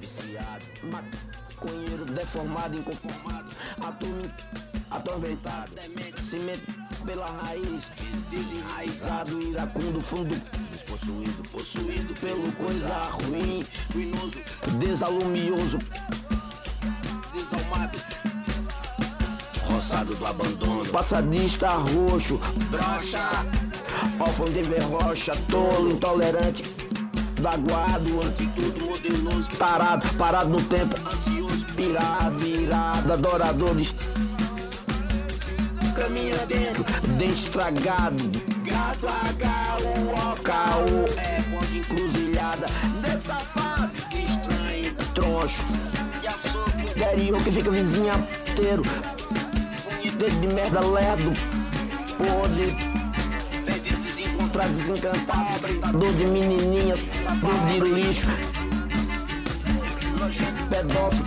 viciado, 0.03 0.65
maconheiro, 0.83 2.05
deformado, 2.05 2.77
inconformado, 2.77 3.53
atorme, 3.81 4.31
atormentado, 4.91 5.73
demente, 5.75 6.21
cimento 6.21 6.73
pela 7.07 7.27
raiz, 7.27 7.91
desenraizado, 8.31 9.41
iracundo, 9.41 10.01
fundo, 10.01 10.35
despossuído, 10.73 11.43
possuído 11.51 12.15
pelo 12.21 12.51
coisa 12.53 12.95
ruim, 13.11 13.65
ruinoso, 13.93 14.33
desalumioso, 14.79 15.79
desalmado, 17.33 17.99
roçado 19.69 20.15
do 20.15 20.27
abandono, 20.27 20.85
passadista 20.87 21.71
roxo, 21.71 22.39
brocha, 22.71 23.29
órfão 24.19 24.47
de 24.47 24.63
verrocha, 24.63 25.33
tolo, 25.49 25.93
intolerante, 25.93 26.82
daguado, 27.43 28.25
antitudo 28.25 28.87
modeloso, 28.87 29.51
tarado, 29.59 30.09
parado 30.17 30.49
no 30.49 30.63
tempo, 30.63 30.97
ansioso, 31.05 31.67
pirado, 31.77 32.47
irado, 32.47 33.13
adoradores. 33.13 33.95
Caminha 35.97 36.47
dentro, 36.47 36.85
dente 37.19 37.33
estragado, 37.33 38.23
gato, 38.65 39.07
H, 39.09 39.77
U, 39.83 40.31
O, 40.31 40.43
K, 40.43 40.53
U, 40.79 41.19
é 41.19 41.43
ponto 41.43 41.75
encruzilhada, 41.75 42.67
dedo 43.03 43.23
safado, 43.23 43.91
estranho, 44.09 44.95
troncho, 45.13 45.63
e 46.23 46.27
açougue, 46.29 46.83
interior 46.83 47.43
que 47.43 47.51
fica 47.51 47.71
vizinha 47.71 48.15
inteiro, 48.51 48.83
dedo 50.17 50.41
de 50.41 50.47
merda 50.47 50.81
lerdo, 50.81 51.33
podre, 52.17 53.02
desencantado, 54.69 55.67
dor 55.93 56.13
de 56.13 56.27
menininhas, 56.27 57.05
dor 57.41 57.55
de 57.67 57.81
lixo, 57.91 58.27
pedófilo, 60.69 61.27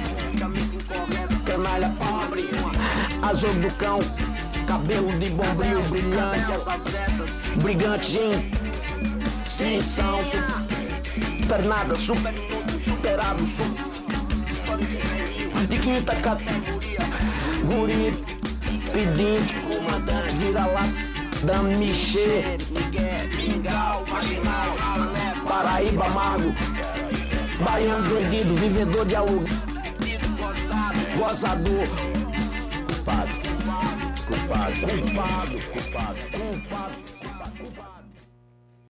canalha 1.46 1.90
pobre, 2.00 2.50
azul 3.22 3.54
do 3.56 3.72
cão, 3.78 4.00
cabelo 4.68 5.12
de 5.20 5.30
bombril 5.32 5.82
brilhante, 5.90 6.52
as 6.52 6.68
avessas, 6.68 7.30
brigante, 7.62 8.20
sim, 9.58 9.80
são, 9.82 10.20
super 10.26 11.62
superado, 11.62 11.96
super 11.96 13.76
de 15.68 15.80
quinta 15.80 16.16
categoria, 16.18 17.00
guri, 17.64 18.14
pedinte, 18.92 19.56
comandante, 19.62 20.36
vira 20.36 20.66
lá, 20.66 21.15
dame 21.44 21.76
mexer, 21.78 22.58
Miguel, 22.72 23.28
mingau, 23.36 24.06
marginal, 24.08 24.70
Paraíba 25.48 26.06
amargo, 26.06 26.54
baiano 27.64 28.10
vendido, 28.10 28.56
vivedor 28.56 29.06
de 29.06 29.16
aluguel, 29.16 29.54
gozador, 31.18 31.88
culpado, 32.88 33.30
culpado, 34.28 34.74
culpado, 34.82 35.60
culpado, 35.72 36.20
culpado. 36.32 37.15